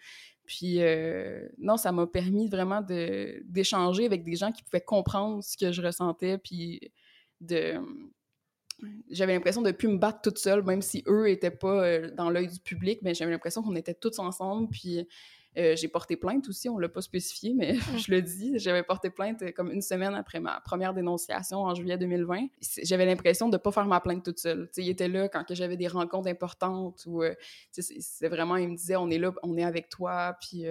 Puis, 0.44 0.82
euh, 0.82 1.46
non, 1.58 1.76
ça 1.76 1.92
m'a 1.92 2.06
permis 2.06 2.48
vraiment 2.48 2.80
d'échanger 2.80 4.06
avec 4.06 4.24
des 4.24 4.34
gens 4.34 4.50
qui 4.50 4.62
pouvaient 4.64 4.80
comprendre 4.80 5.44
ce 5.44 5.56
que 5.56 5.70
je 5.72 5.82
ressentais, 5.82 6.38
puis 6.38 6.80
de 7.40 7.80
j'avais 9.10 9.34
l'impression 9.34 9.62
de 9.62 9.70
plus 9.72 9.88
me 9.88 9.98
battre 9.98 10.20
toute 10.22 10.38
seule, 10.38 10.62
même 10.62 10.82
si 10.82 11.02
eux 11.06 11.28
étaient 11.28 11.50
pas 11.50 11.84
euh, 11.84 12.10
dans 12.14 12.30
l'œil 12.30 12.48
du 12.48 12.60
public, 12.60 13.00
mais 13.02 13.14
j'avais 13.14 13.30
l'impression 13.30 13.62
qu'on 13.62 13.74
était 13.74 13.94
tous 13.94 14.18
ensemble, 14.18 14.68
puis 14.68 15.06
euh, 15.56 15.74
j'ai 15.74 15.88
porté 15.88 16.16
plainte 16.16 16.48
aussi, 16.48 16.68
on 16.68 16.78
l'a 16.78 16.88
pas 16.88 17.00
spécifié, 17.00 17.54
mais 17.54 17.74
je 17.96 18.10
le 18.10 18.22
dis, 18.22 18.58
j'avais 18.58 18.82
porté 18.82 19.10
plainte 19.10 19.42
euh, 19.42 19.50
comme 19.50 19.72
une 19.72 19.82
semaine 19.82 20.14
après 20.14 20.38
ma 20.38 20.60
première 20.60 20.94
dénonciation 20.94 21.62
en 21.62 21.74
juillet 21.74 21.98
2020. 21.98 22.46
J'avais 22.82 23.06
l'impression 23.06 23.48
de 23.48 23.56
pas 23.56 23.72
faire 23.72 23.86
ma 23.86 24.00
plainte 24.00 24.24
toute 24.24 24.38
seule. 24.38 24.68
sais, 24.72 24.82
il 24.82 24.90
était 24.90 25.08
là 25.08 25.28
quand 25.28 25.44
j'avais 25.50 25.76
des 25.76 25.88
rencontres 25.88 26.28
importantes, 26.28 27.04
ou 27.06 27.22
c'est 27.72 28.28
vraiment, 28.28 28.56
il 28.56 28.68
me 28.68 28.76
disait, 28.76 28.96
on 28.96 29.10
est 29.10 29.18
là, 29.18 29.32
on 29.42 29.56
est 29.56 29.64
avec 29.64 29.88
toi, 29.88 30.36
puis... 30.40 30.64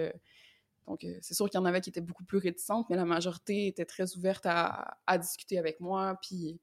Donc, 0.86 1.04
c'est 1.20 1.34
sûr 1.34 1.50
qu'il 1.50 1.60
y 1.60 1.62
en 1.62 1.66
avait 1.66 1.82
qui 1.82 1.90
étaient 1.90 2.00
beaucoup 2.00 2.24
plus 2.24 2.38
réticentes, 2.38 2.86
mais 2.88 2.96
la 2.96 3.04
majorité 3.04 3.66
était 3.66 3.84
très 3.84 4.16
ouverte 4.16 4.46
à, 4.46 4.96
à 5.06 5.18
discuter 5.18 5.58
avec 5.58 5.80
moi. 5.80 6.18
Puis, 6.22 6.58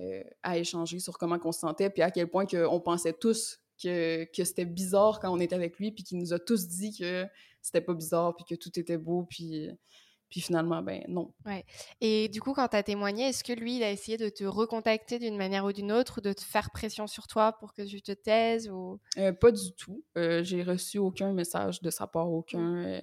euh, 0.00 0.22
à 0.42 0.58
échanger 0.58 1.00
sur 1.00 1.18
comment 1.18 1.38
on 1.44 1.52
se 1.52 1.60
sentait, 1.60 1.90
puis 1.90 2.02
à 2.02 2.10
quel 2.10 2.28
point 2.28 2.46
on 2.68 2.80
pensait 2.80 3.12
tous 3.12 3.60
que, 3.82 4.24
que 4.24 4.44
c'était 4.44 4.64
bizarre 4.64 5.20
quand 5.20 5.32
on 5.32 5.40
était 5.40 5.54
avec 5.54 5.78
lui, 5.78 5.92
puis 5.92 6.04
qu'il 6.04 6.18
nous 6.18 6.32
a 6.32 6.38
tous 6.38 6.68
dit 6.68 6.96
que 6.96 7.26
c'était 7.62 7.80
pas 7.80 7.94
bizarre, 7.94 8.34
puis 8.36 8.44
que 8.48 8.54
tout 8.54 8.78
était 8.78 8.98
beau, 8.98 9.26
puis 9.28 9.70
puis 10.30 10.40
finalement, 10.40 10.82
ben 10.82 11.02
non. 11.08 11.32
Ouais. 11.46 11.64
Et 12.00 12.28
du 12.28 12.40
coup, 12.40 12.52
quand 12.52 12.68
tu 12.68 12.76
as 12.76 12.82
témoigné, 12.82 13.28
est-ce 13.28 13.42
que 13.42 13.52
lui, 13.52 13.76
il 13.76 13.82
a 13.82 13.90
essayé 13.90 14.18
de 14.18 14.28
te 14.28 14.44
recontacter 14.44 15.18
d'une 15.18 15.36
manière 15.38 15.64
ou 15.64 15.72
d'une 15.72 15.90
autre, 15.90 16.18
ou 16.18 16.20
de 16.20 16.32
te 16.32 16.42
faire 16.42 16.70
pression 16.70 17.06
sur 17.06 17.26
toi 17.26 17.52
pour 17.52 17.72
que 17.72 17.82
tu 17.82 18.02
te 18.02 18.12
taises 18.12 18.68
ou... 18.68 19.00
Euh, 19.16 19.32
pas 19.32 19.50
du 19.50 19.72
tout. 19.72 20.04
Euh, 20.18 20.42
j'ai 20.44 20.62
reçu 20.62 20.98
aucun 20.98 21.32
message 21.32 21.80
de 21.80 21.88
sa 21.88 22.06
part, 22.06 22.30
aucun 22.30 22.58
mmh. 22.58 22.86
euh, 22.86 23.00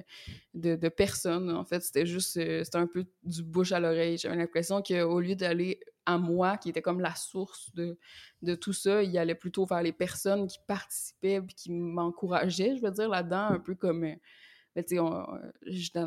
de, 0.54 0.76
de, 0.76 0.90
personne. 0.90 1.50
En 1.50 1.66
fait, 1.66 1.82
c'était 1.82 2.06
juste, 2.06 2.34
c'était 2.34 2.78
un 2.78 2.88
peu 2.88 3.06
du 3.24 3.42
bouche 3.42 3.72
à 3.72 3.80
l'oreille. 3.80 4.20
J'avais 4.20 4.36
l'impression 4.36 4.84
qu'au 4.84 5.20
lieu 5.20 5.36
d'aller 5.36 5.80
à 6.06 6.18
moi, 6.18 6.58
qui 6.58 6.70
était 6.70 6.82
comme 6.82 7.00
la 7.00 7.16
source 7.16 7.74
de, 7.74 7.98
de 8.42 8.56
tout 8.56 8.74
ça, 8.74 9.04
il 9.04 9.18
allait 9.18 9.36
plutôt 9.36 9.66
vers 9.66 9.82
les 9.82 9.94
personnes 9.94 10.48
qui 10.48 10.60
participaient, 10.68 11.42
qui 11.56 11.72
m'encourageaient, 11.72 12.76
je 12.78 12.82
veux 12.82 12.92
dire, 12.92 13.10
là-dedans, 13.10 13.48
un 13.50 13.60
peu 13.60 13.76
comme 13.76 14.06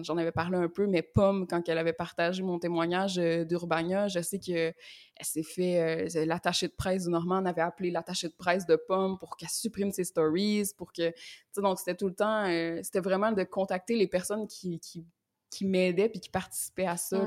j'en 0.02 0.16
avais 0.16 0.32
parlé 0.32 0.58
un 0.58 0.68
peu, 0.68 0.86
mais 0.86 1.02
Pomme, 1.02 1.46
quand 1.46 1.66
elle 1.68 1.78
avait 1.78 1.92
partagé 1.92 2.42
mon 2.42 2.58
témoignage 2.58 3.18
euh, 3.18 3.44
d'Urbania, 3.44 4.08
je 4.08 4.20
sais 4.20 4.38
qu'elle 4.38 4.74
s'est 5.20 5.42
fait, 5.42 6.08
euh, 6.14 6.24
l'attaché 6.26 6.68
de 6.68 6.74
presse 6.74 7.04
de 7.04 7.10
Normand 7.10 7.44
avait 7.46 7.62
appelé 7.62 7.90
l'attaché 7.90 8.28
de 8.28 8.34
presse 8.34 8.66
de 8.66 8.76
Pomme 8.76 9.18
pour 9.18 9.36
qu'elle 9.36 9.48
supprime 9.48 9.90
ses 9.90 10.04
stories, 10.04 10.70
pour 10.76 10.92
que, 10.92 11.12
donc 11.56 11.78
c'était 11.78 11.94
tout 11.94 12.08
le 12.08 12.14
temps, 12.14 12.44
euh, 12.46 12.80
c'était 12.82 13.00
vraiment 13.00 13.32
de 13.32 13.42
contacter 13.44 13.96
les 13.96 14.06
personnes 14.06 14.46
qui, 14.46 14.78
qui, 14.80 15.06
qui 15.50 15.64
m'aidaient 15.64 16.10
puis 16.10 16.20
qui 16.20 16.30
participaient 16.30 16.86
à 16.86 16.96
ça, 16.96 17.26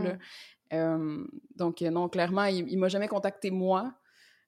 donc 0.72 1.82
non, 1.82 2.09
clairement, 2.09 2.45
il, 2.45 2.67
il 2.69 2.78
m'a 2.78 2.89
jamais 2.89 3.07
contacté 3.07 3.51
moi, 3.51 3.93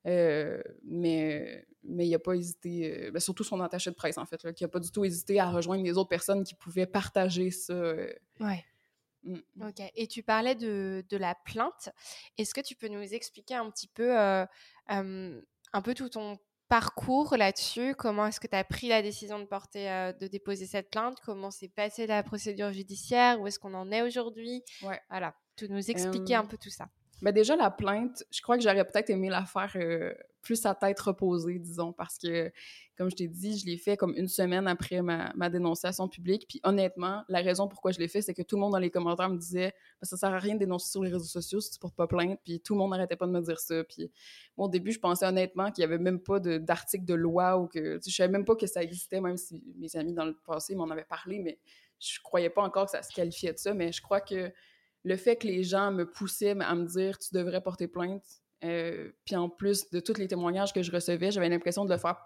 mais 0.05 1.65
mais 1.85 2.07
il 2.07 2.11
n'a 2.11 2.19
pas 2.19 2.33
hésité, 2.33 3.07
euh, 3.07 3.11
ben, 3.11 3.19
surtout 3.19 3.43
son 3.43 3.59
attaché 3.61 3.89
de 3.89 3.95
presse, 3.95 4.17
en 4.17 4.25
fait, 4.25 4.41
là, 4.43 4.53
qui 4.53 4.63
n'a 4.63 4.69
pas 4.69 4.79
du 4.79 4.89
tout 4.89 5.03
hésité 5.03 5.39
à 5.39 5.51
rejoindre 5.51 5.83
les 5.83 5.97
autres 5.97 6.09
personnes 6.09 6.43
qui 6.43 6.55
pouvaient 6.55 6.85
partager 6.85 7.51
ça. 7.51 7.73
Euh. 7.73 8.13
Ouais. 8.39 8.63
Mmh. 9.23 9.39
Ok. 9.61 9.81
Et 9.95 10.07
tu 10.07 10.23
parlais 10.23 10.55
de, 10.55 11.03
de 11.09 11.17
la 11.17 11.35
plainte. 11.35 11.89
Est-ce 12.37 12.53
que 12.53 12.61
tu 12.61 12.75
peux 12.75 12.87
nous 12.87 13.13
expliquer 13.13 13.55
un 13.55 13.69
petit 13.69 13.87
peu, 13.87 14.17
euh, 14.17 14.45
un 14.87 15.81
peu 15.83 15.93
tout 15.93 16.09
ton 16.09 16.37
parcours 16.67 17.35
là-dessus? 17.37 17.95
Comment 17.95 18.27
est-ce 18.27 18.39
que 18.39 18.47
tu 18.47 18.55
as 18.55 18.63
pris 18.63 18.87
la 18.87 19.01
décision 19.01 19.39
de 19.39 19.45
porter, 19.45 20.13
de 20.19 20.27
déposer 20.27 20.65
cette 20.65 20.89
plainte? 20.89 21.19
Comment 21.25 21.51
s'est 21.51 21.69
passée 21.69 22.07
la 22.07 22.23
procédure 22.23 22.71
judiciaire? 22.71 23.39
Où 23.39 23.47
est-ce 23.47 23.59
qu'on 23.59 23.73
en 23.73 23.91
est 23.91 24.01
aujourd'hui? 24.01 24.63
Ouais. 24.81 24.99
Voilà. 25.09 25.35
Tu 25.55 25.69
nous 25.69 25.91
expliquer 25.91 26.35
un 26.35 26.45
peu 26.45 26.57
tout 26.57 26.69
ça. 26.69 26.87
Ben 27.21 27.31
déjà, 27.31 27.55
la 27.55 27.71
plainte, 27.71 28.25
je 28.31 28.41
crois 28.41 28.57
que 28.57 28.63
j'aurais 28.63 28.83
peut-être 28.85 29.09
aimé 29.09 29.29
la 29.29 29.45
faire 29.45 29.71
euh, 29.75 30.13
plus 30.41 30.65
à 30.65 30.75
tête 30.75 30.99
reposée, 30.99 31.57
disons, 31.57 31.93
parce 31.93 32.17
que, 32.17 32.51
comme 32.97 33.09
je 33.09 33.15
t'ai 33.15 33.29
dit, 33.29 33.57
je 33.57 33.65
l'ai 33.65 33.77
fait 33.77 33.95
comme 33.95 34.13
une 34.17 34.27
semaine 34.27 34.67
après 34.67 35.01
ma, 35.01 35.31
ma, 35.33 35.49
dénonciation 35.49 36.09
publique. 36.09 36.45
Puis 36.49 36.59
honnêtement, 36.63 37.23
la 37.29 37.39
raison 37.39 37.69
pourquoi 37.69 37.93
je 37.93 37.99
l'ai 37.99 38.09
fait, 38.09 38.21
c'est 38.21 38.33
que 38.33 38.41
tout 38.41 38.57
le 38.57 38.61
monde 38.61 38.73
dans 38.73 38.79
les 38.79 38.91
commentaires 38.91 39.29
me 39.29 39.37
disait 39.37 39.73
ben, 40.01 40.05
ça 40.05 40.17
sert 40.17 40.33
à 40.33 40.37
rien 40.37 40.55
de 40.55 40.59
dénoncer 40.59 40.91
sur 40.91 41.01
les 41.01 41.11
réseaux 41.11 41.23
sociaux 41.23 41.61
si 41.61 41.71
tu 41.71 41.79
portes 41.79 41.95
pas 41.95 42.07
plainte. 42.07 42.39
Puis 42.43 42.59
tout 42.59 42.73
le 42.73 42.79
monde 42.79 42.91
n'arrêtait 42.91 43.15
pas 43.15 43.25
de 43.25 43.31
me 43.31 43.41
dire 43.41 43.57
ça. 43.57 43.85
Puis 43.85 44.11
au 44.57 44.67
début, 44.67 44.91
je 44.91 44.99
pensais 44.99 45.25
honnêtement 45.25 45.71
qu'il 45.71 45.83
y 45.83 45.85
avait 45.85 45.97
même 45.99 46.19
pas 46.19 46.41
d'article 46.41 47.05
de, 47.05 47.13
loi 47.13 47.57
ou 47.57 47.67
que. 47.67 48.01
Je 48.05 48.13
savais 48.13 48.31
même 48.31 48.43
pas 48.43 48.57
que 48.57 48.67
ça 48.67 48.83
existait, 48.83 49.21
même 49.21 49.37
si 49.37 49.63
mes 49.77 49.95
amis 49.95 50.13
dans 50.13 50.25
le 50.25 50.37
passé 50.45 50.75
m'en 50.75 50.89
avaient 50.89 51.05
parlé, 51.05 51.39
mais 51.39 51.57
je 51.99 52.19
croyais 52.21 52.49
pas 52.49 52.63
encore 52.63 52.85
que 52.85 52.91
ça 52.91 53.01
se 53.01 53.13
qualifiait 53.13 53.53
de 53.53 53.59
ça. 53.59 53.73
Mais 53.73 53.93
je 53.93 54.01
crois 54.01 54.19
que 54.19 54.51
le 55.03 55.17
fait 55.17 55.35
que 55.35 55.47
les 55.47 55.63
gens 55.63 55.91
me 55.91 56.09
poussaient 56.09 56.55
à 56.59 56.75
me 56.75 56.85
dire 56.85 57.17
tu 57.19 57.33
devrais 57.33 57.61
porter 57.61 57.87
plainte, 57.87 58.23
euh, 58.63 59.11
puis 59.25 59.35
en 59.35 59.49
plus 59.49 59.89
de 59.89 59.99
tous 59.99 60.17
les 60.17 60.27
témoignages 60.27 60.73
que 60.73 60.81
je 60.81 60.91
recevais, 60.91 61.31
j'avais 61.31 61.49
l'impression 61.49 61.85
de 61.85 61.91
le 61.91 61.97
faire 61.97 62.17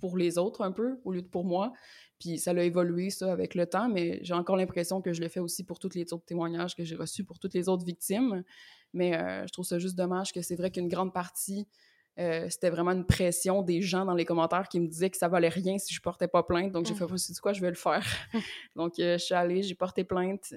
pour 0.00 0.16
les 0.16 0.36
autres 0.36 0.62
un 0.62 0.72
peu 0.72 0.98
au 1.04 1.12
lieu 1.12 1.22
de 1.22 1.28
pour 1.28 1.44
moi. 1.44 1.72
Puis 2.18 2.38
ça 2.38 2.50
a 2.50 2.62
évolué 2.62 3.10
ça 3.10 3.32
avec 3.32 3.54
le 3.54 3.66
temps, 3.66 3.88
mais 3.88 4.18
j'ai 4.22 4.34
encore 4.34 4.56
l'impression 4.56 5.00
que 5.00 5.12
je 5.12 5.20
le 5.20 5.28
fais 5.28 5.40
aussi 5.40 5.64
pour 5.64 5.78
tous 5.78 5.94
les 5.94 6.12
autres 6.12 6.24
témoignages 6.24 6.76
que 6.76 6.84
j'ai 6.84 6.96
reçus 6.96 7.24
pour 7.24 7.38
toutes 7.38 7.54
les 7.54 7.68
autres 7.68 7.84
victimes. 7.84 8.44
Mais 8.92 9.16
euh, 9.16 9.46
je 9.46 9.52
trouve 9.52 9.64
ça 9.64 9.78
juste 9.78 9.96
dommage 9.96 10.32
que 10.32 10.42
c'est 10.42 10.56
vrai 10.56 10.70
qu'une 10.70 10.88
grande 10.88 11.12
partie 11.12 11.66
euh, 12.18 12.46
c'était 12.50 12.68
vraiment 12.68 12.90
une 12.90 13.06
pression 13.06 13.62
des 13.62 13.80
gens 13.80 14.04
dans 14.04 14.14
les 14.14 14.26
commentaires 14.26 14.68
qui 14.68 14.78
me 14.80 14.86
disaient 14.86 15.08
que 15.08 15.16
ça 15.16 15.28
valait 15.28 15.48
rien 15.48 15.78
si 15.78 15.94
je 15.94 16.02
portais 16.02 16.28
pas 16.28 16.42
plainte. 16.42 16.70
Donc, 16.72 16.84
j'ai 16.84 16.92
mmh. 16.92 17.08
fait, 17.08 17.18
c'est 17.18 17.40
quoi, 17.40 17.54
je 17.54 17.62
vais 17.62 17.70
le 17.70 17.74
faire. 17.74 18.06
donc, 18.76 18.94
je 18.98 19.16
suis 19.16 19.34
allée, 19.34 19.62
j'ai 19.62 19.74
porté 19.74 20.04
plainte. 20.04 20.54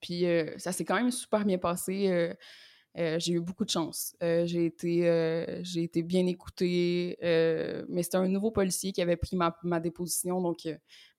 Puis 0.00 0.26
euh, 0.26 0.52
ça 0.58 0.72
s'est 0.72 0.84
quand 0.84 0.96
même 0.96 1.10
super 1.10 1.44
bien 1.44 1.58
passé. 1.58 2.08
Euh, 2.98 3.18
j'ai 3.18 3.34
eu 3.34 3.40
beaucoup 3.40 3.64
de 3.64 3.70
chance. 3.70 4.16
j'ai 4.20 4.66
été, 4.66 5.60
j'ai 5.62 5.84
été 5.84 6.02
bien 6.02 6.26
écoutée, 6.26 7.16
mais 7.88 8.02
c'était 8.02 8.16
un 8.16 8.28
nouveau 8.28 8.50
policier 8.50 8.90
qui 8.90 9.00
avait 9.00 9.16
pris 9.16 9.36
ma, 9.36 9.56
ma 9.62 9.78
déposition, 9.78 10.40
donc 10.40 10.68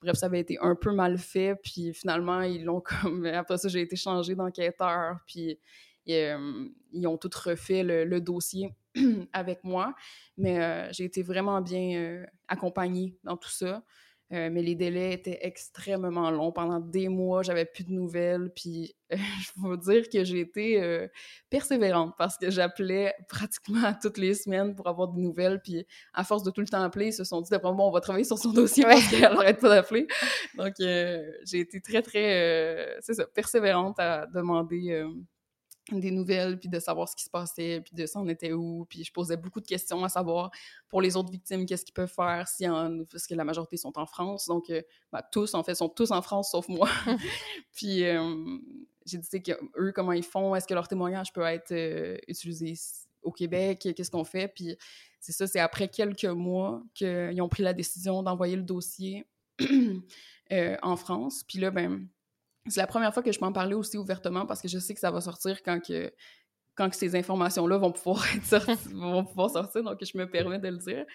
bref, 0.02 0.18
ça 0.18 0.26
avait 0.26 0.42
été 0.42 0.58
un 0.60 0.76
peu 0.76 0.94
mal 0.94 1.18
fait, 1.18 1.56
puis 1.64 1.94
finalement, 1.94 2.42
ils 2.42 2.66
l'ont 2.66 2.82
comme... 3.02 3.26
Après 3.26 3.58
ça, 3.58 3.70
j'ai 3.70 3.80
été 3.80 3.96
changée 3.96 4.36
d'enquêteur, 4.36 5.20
puis 5.26 5.58
ils 6.06 7.08
ont 7.08 7.18
tout 7.18 7.32
refait 7.42 7.84
le, 7.84 8.20
dossier 8.20 8.76
avec 9.32 9.64
moi, 9.64 9.96
mais 10.36 10.92
j'ai 10.92 11.06
été 11.06 11.24
vraiment 11.24 11.62
bien 11.62 12.26
accompagnée 12.50 13.16
dans 13.24 13.38
tout 13.38 13.50
ça. 13.50 13.82
Euh, 14.34 14.50
mais 14.50 14.62
les 14.62 14.76
délais 14.76 15.14
étaient 15.14 15.40
extrêmement 15.42 16.32
longs. 16.32 16.52
Pendant 16.54 16.80
des 16.80 17.10
mois, 17.10 17.44
j'avais 17.44 17.66
plus 17.66 17.84
de 17.84 17.92
nouvelles. 17.92 18.50
Puis, 18.56 18.96
je 19.12 19.18
veux 19.58 19.78
dire 19.78 20.08
que 20.10 20.24
j'ai 20.24 20.40
été 20.40 20.82
euh, 20.82 21.08
persévérante 21.50 22.14
parce 22.18 22.38
que 22.38 22.50
j'appelais 22.50 23.14
pratiquement 23.28 23.94
toutes 24.02 24.18
les 24.18 24.34
semaines 24.34 24.74
pour 24.74 24.88
avoir 24.88 25.10
des 25.10 25.22
nouvelles. 25.22 25.60
Puis, 25.62 25.86
à 26.14 26.24
force 26.24 26.44
de 26.44 26.52
tout 26.52 26.62
le 26.62 26.68
temps 26.68 26.82
appeler, 26.82 27.08
ils 27.08 27.14
se 27.14 27.26
sont 27.26 27.42
dit, 27.42 27.50
d'après 27.50 27.74
moi, 27.74 27.86
on 27.86 27.92
va 27.92 28.00
travailler 28.00 28.24
sur 28.24 28.38
son 28.38 28.54
dossier 28.54 28.84
parce 28.86 29.08
qu'elle 29.10 29.22
n'arrête 29.22 29.60
pas 29.60 29.70
d'appeler. 29.70 30.08
Donc, 30.58 30.74
euh, 30.80 31.30
j'ai 31.46 31.60
été 31.60 31.82
très, 31.82 32.02
très, 32.02 32.98
c'est 33.02 33.16
ça, 33.16 33.26
persévérante 33.26 34.00
à 34.00 34.28
demander 34.28 35.04
des 36.00 36.12
nouvelles, 36.12 36.60
puis 36.60 36.70
de 36.70 36.80
savoir 36.80 37.10
ce 37.10 37.16
qui 37.16 37.24
se 37.24 37.30
passait, 37.30 37.82
puis 37.82 37.96
de 37.96 38.06
s'en 38.06 38.28
était 38.28 38.54
où, 38.54 38.86
puis 38.90 39.04
je 39.04 39.12
posais 39.12 39.38
beaucoup 39.38 39.60
de 39.60 39.68
questions 39.68 40.04
à 40.04 40.10
savoir 40.10 40.52
pour 40.90 41.02
les 41.02 41.16
autres 41.16 41.32
victimes, 41.32 41.66
qu'est-ce 41.66 41.86
qu'ils 41.86 41.94
peuvent 41.94 42.12
faire, 42.12 42.48
si 42.48 42.68
en, 42.68 43.04
parce 43.06 43.28
que 43.28 43.36
la 43.36 43.44
majorité 43.44 43.78
sont 43.78 43.98
en 43.98 44.06
France, 44.06 44.48
donc 44.48 44.70
euh, 44.70 44.82
ben, 45.12 45.22
tous, 45.32 45.54
en 45.54 45.64
fait, 45.64 45.76
sont 45.76 45.90
tous 45.90 46.12
en 46.12 46.22
France, 46.22 46.52
sauf 46.52 46.68
moi. 46.68 46.90
puis 47.74 48.04
euh, 48.06 48.58
j'ai 49.06 49.18
dit 49.18 49.44
que 49.44 49.52
eux, 49.78 49.92
comment 49.94 50.14
ils 50.14 50.24
font, 50.24 50.56
est-ce 50.56 50.68
que 50.68 50.74
leur 50.74 50.88
témoignage 50.88 51.34
peut 51.34 51.42
être 51.42 51.72
euh, 51.72 52.18
utilisé 52.28 52.74
au 53.24 53.32
Québec, 53.32 53.88
qu'est-ce 53.96 54.12
qu'on 54.12 54.24
fait, 54.24 54.48
puis 54.48 54.76
c'est 55.20 55.32
ça, 55.32 55.46
c'est 55.46 55.60
après 55.60 55.88
quelques 55.88 56.26
mois 56.26 56.82
qu'ils 56.96 57.40
ont 57.42 57.50
pris 57.50 57.62
la 57.62 57.74
décision 57.74 58.24
d'envoyer 58.24 58.56
le 58.56 58.64
dossier 58.64 59.28
en 60.82 60.96
France, 60.96 61.44
puis 61.48 61.60
là, 61.60 61.70
ben 61.70 62.08
c'est 62.68 62.80
la 62.80 62.88
première 62.88 63.14
fois 63.14 63.24
que 63.24 63.32
je 63.32 63.40
m'en 63.40 63.52
parlais 63.52 63.74
aussi 63.74 63.98
ouvertement 63.98 64.46
parce 64.46 64.62
que 64.62 64.68
je 64.68 64.80
sais 64.80 64.94
que 64.94 65.00
ça 65.00 65.12
va 65.12 65.22
sortir 65.22 65.62
quand 65.64 65.80
que 65.80 66.12
quand 66.76 66.94
ces 66.94 67.16
informations-là 67.16 67.78
vont 67.78 67.92
pouvoir 67.92 68.26
vont 68.94 69.26
pouvoir 69.26 69.50
sortir, 69.50 69.84
donc 69.84 70.04
je 70.04 70.18
me 70.18 70.30
permets 70.30 70.60
de 70.60 70.70
le 70.70 70.78
dire. 70.78 71.06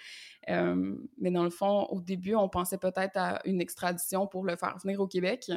Euh, 0.49 0.94
mais 1.18 1.30
dans 1.30 1.44
le 1.44 1.51
fond, 1.51 1.86
au 1.90 2.01
début, 2.01 2.34
on 2.34 2.49
pensait 2.49 2.78
peut-être 2.78 3.16
à 3.16 3.40
une 3.47 3.61
extradition 3.61 4.26
pour 4.26 4.44
le 4.44 4.57
faire 4.57 4.76
venir 4.78 5.01
au 5.01 5.07
Québec. 5.07 5.51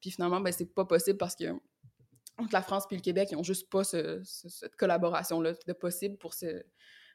Puis 0.00 0.10
finalement, 0.10 0.40
ben, 0.40 0.52
c'est 0.52 0.74
pas 0.74 0.84
possible 0.84 1.16
parce 1.16 1.36
que 1.36 1.44
entre 2.38 2.52
la 2.52 2.62
France 2.62 2.84
et 2.90 2.96
le 2.96 3.00
Québec, 3.00 3.28
ils 3.32 3.36
ont 3.36 3.42
juste 3.42 3.70
pas 3.70 3.82
cette 3.84 4.76
collaboration-là 4.76 5.52
de 5.66 5.72
possible 5.72 6.18
pour, 6.18 6.34
ce, 6.34 6.62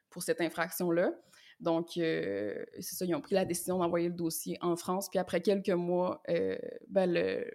pour 0.10 0.24
cette 0.24 0.42
infraction-là. 0.42 1.12
Donc, 1.60 1.98
euh, 1.98 2.66
c'est 2.80 2.96
ça, 2.96 3.06
ils 3.06 3.14
ont 3.14 3.22
pris 3.22 3.36
la 3.36 3.46
décision 3.46 3.78
d'envoyer 3.78 4.08
le 4.08 4.16
dossier 4.16 4.58
en 4.62 4.76
France. 4.76 5.10
Puis 5.10 5.20
après 5.20 5.42
quelques 5.42 5.70
mois, 5.70 6.24
euh, 6.30 6.58
ben, 6.88 7.12
le, 7.14 7.46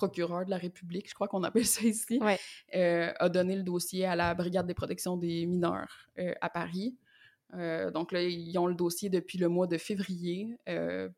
procureur 0.00 0.46
de 0.46 0.50
la 0.50 0.56
République, 0.56 1.08
je 1.10 1.14
crois 1.14 1.28
qu'on 1.28 1.42
appelle 1.42 1.66
ça 1.66 1.82
ici, 1.82 2.18
euh, 2.74 3.12
a 3.18 3.28
donné 3.28 3.54
le 3.54 3.62
dossier 3.62 4.06
à 4.06 4.16
la 4.16 4.34
Brigade 4.34 4.66
des 4.66 4.74
protections 4.74 5.16
des 5.16 5.44
mineurs 5.44 6.08
euh, 6.18 6.32
à 6.40 6.48
Paris. 6.48 6.96
Euh, 7.54 7.90
donc 7.90 8.12
là, 8.12 8.22
ils 8.22 8.56
ont 8.58 8.66
le 8.66 8.74
dossier 8.74 9.10
depuis 9.10 9.36
le 9.36 9.48
mois 9.48 9.66
de 9.66 9.76
février, 9.76 10.56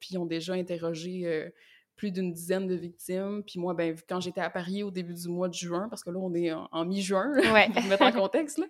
puis 0.01 0.11
ils 0.13 0.19
ont 0.19 0.27
déjà 0.27 0.55
interrogé 0.55 1.53
plus 1.95 2.11
d'une 2.11 2.33
dizaine 2.33 2.67
de 2.67 2.75
victimes. 2.75 3.45
Puis 3.47 3.61
moi, 3.61 3.75
ben, 3.75 3.95
quand 4.09 4.21
j'étais 4.21 4.41
à 4.41 4.51
Paris 4.51 4.83
au 4.83 4.91
début 4.91 5.15
du 5.15 5.29
mois 5.29 5.49
de 5.49 5.55
juin, 5.55 5.89
parce 5.89 6.03
que 6.03 6.11
là, 6.11 6.19
on 6.19 6.35
est 6.35 6.51
en, 6.53 6.85
mi-juin, 6.85 7.33
pour 7.75 7.85
mettre 7.85 8.03
en 8.03 8.13
contexte, 8.13 8.61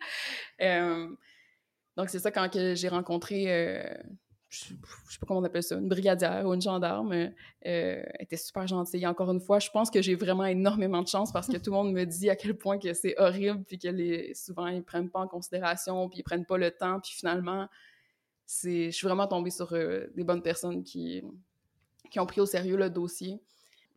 donc 1.96 2.10
c'est 2.10 2.18
ça, 2.18 2.30
quand 2.30 2.50
j'ai 2.52 2.88
rencontré 2.88 3.46
je, 4.53 4.59
sais 4.59 5.18
pas 5.18 5.26
comment 5.26 5.40
on 5.40 5.44
appelle 5.44 5.62
ça, 5.62 5.76
une 5.76 5.88
brigadière 5.88 6.46
ou 6.46 6.53
une 6.53 6.61
gendarme, 6.61 7.12
euh, 7.12 8.03
était 8.20 8.36
super 8.36 8.66
gentille. 8.66 9.07
Encore 9.07 9.30
une 9.30 9.40
fois, 9.40 9.59
je 9.59 9.70
pense 9.70 9.90
que 9.90 10.03
j'ai 10.03 10.14
vraiment 10.14 10.44
énormément 10.44 11.00
de 11.00 11.09
chance 11.09 11.32
parce 11.32 11.48
que 11.48 11.57
tout 11.57 11.70
le 11.70 11.76
monde 11.76 11.92
me 11.92 12.05
dit 12.05 12.28
à 12.28 12.36
quel 12.36 12.55
point 12.55 12.78
que 12.78 12.92
c'est 12.92 13.18
horrible, 13.18 13.64
puis 13.64 13.78
que 13.78 14.34
souvent 14.34 14.66
ils 14.66 14.82
prennent 14.82 15.09
pas 15.09 15.20
en 15.20 15.28
considération, 15.28 16.09
puis 16.11 16.18
ils 16.18 16.22
prennent 16.22 16.44
pas 16.44 16.59
le 16.59 16.70
temps, 16.70 17.00
puis 17.00 17.12
finalement, 17.12 17.66
je 18.46 18.90
suis 18.90 19.07
vraiment 19.07 19.26
tombée 19.26 19.50
sur 19.50 19.72
euh, 19.72 20.07
des 20.14 20.24
bonnes 20.24 20.42
personnes 20.42 20.84
qui 20.84 21.22
ont 22.18 22.26
pris 22.26 22.42
au 22.42 22.46
sérieux 22.46 22.76
le 22.76 22.90
dossier. 22.90 23.40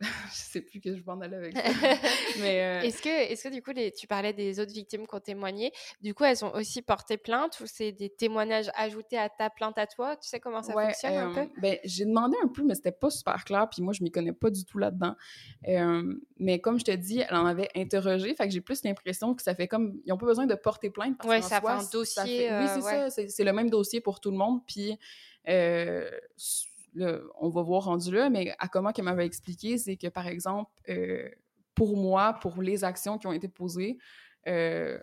je 0.00 0.36
sais 0.36 0.60
plus 0.60 0.80
que 0.80 0.94
je 0.94 1.02
vais 1.02 1.10
en 1.10 1.20
aller 1.20 1.36
avec 1.36 1.56
ça. 1.56 1.62
Mais 2.40 2.62
euh, 2.62 2.80
est-ce 2.82 3.00
que, 3.00 3.08
est-ce 3.08 3.44
que 3.44 3.52
du 3.52 3.62
coup, 3.62 3.70
les, 3.70 3.92
tu 3.92 4.06
parlais 4.06 4.32
des 4.32 4.60
autres 4.60 4.72
victimes 4.72 5.06
qui 5.06 5.14
ont 5.14 5.20
témoigné, 5.20 5.72
du 6.02 6.14
coup, 6.14 6.24
elles 6.24 6.44
ont 6.44 6.54
aussi 6.54 6.82
porté 6.82 7.16
plainte 7.16 7.58
ou 7.60 7.66
c'est 7.66 7.92
des 7.92 8.10
témoignages 8.10 8.70
ajoutés 8.74 9.18
à 9.18 9.28
ta 9.28 9.50
plainte 9.50 9.78
à 9.78 9.86
toi? 9.86 10.16
Tu 10.16 10.28
sais 10.28 10.40
comment 10.40 10.62
ça 10.62 10.72
fonctionne 10.72 11.14
un 11.14 11.32
peu? 11.32 11.48
ben, 11.60 11.78
j'ai 11.84 12.04
demandé 12.04 12.36
un 12.42 12.48
peu, 12.48 12.62
mais 12.62 12.74
c'était 12.74 12.92
pas 12.92 13.10
super 13.10 13.44
clair. 13.44 13.68
Puis 13.70 13.82
moi, 13.82 13.92
je 13.92 14.02
m'y 14.02 14.10
connais 14.10 14.32
pas 14.32 14.50
du 14.50 14.64
tout 14.64 14.78
là-dedans. 14.78 15.14
mais 16.38 16.60
comme 16.60 16.78
je 16.78 16.84
te 16.84 16.92
dis, 16.92 17.20
elle 17.20 17.36
en 17.36 17.46
avait 17.46 17.68
interrogé, 17.74 18.34
fait 18.34 18.46
que 18.46 18.52
j'ai 18.52 18.60
plus 18.60 18.82
l'impression 18.84 19.34
que 19.34 19.42
ça 19.42 19.54
fait 19.54 19.68
comme 19.68 20.00
ils 20.04 20.12
ont 20.12 20.18
pas 20.18 20.26
besoin 20.26 20.46
de 20.46 20.54
porter 20.54 20.90
plainte. 20.90 21.16
Oui, 21.24 21.42
ça 21.42 21.60
fait 21.60 21.68
un 21.68 21.84
dossier. 21.90 22.50
oui, 22.50 22.66
c'est 22.74 22.80
ça. 22.80 23.10
C'est, 23.10 23.44
le 23.44 23.52
même 23.52 23.70
dossier 23.70 24.00
pour 24.00 24.20
tout 24.20 24.30
le 24.30 24.36
monde. 24.36 24.60
Puis 24.66 24.98
on 27.38 27.48
va 27.48 27.62
voir 27.62 27.84
rendu 27.84 28.12
là, 28.12 28.30
mais 28.30 28.54
à 28.58 28.68
comment 28.68 28.92
qu'elle 28.92 29.04
m'avait 29.04 29.26
expliqué, 29.26 29.78
c'est 29.78 29.96
que, 29.96 30.08
par 30.08 30.26
exemple, 30.26 30.70
euh, 30.88 31.28
pour 31.74 31.96
moi, 31.96 32.34
pour 32.40 32.62
les 32.62 32.84
actions 32.84 33.18
qui 33.18 33.26
ont 33.26 33.32
été 33.32 33.48
posées, 33.48 33.98
euh, 34.48 34.98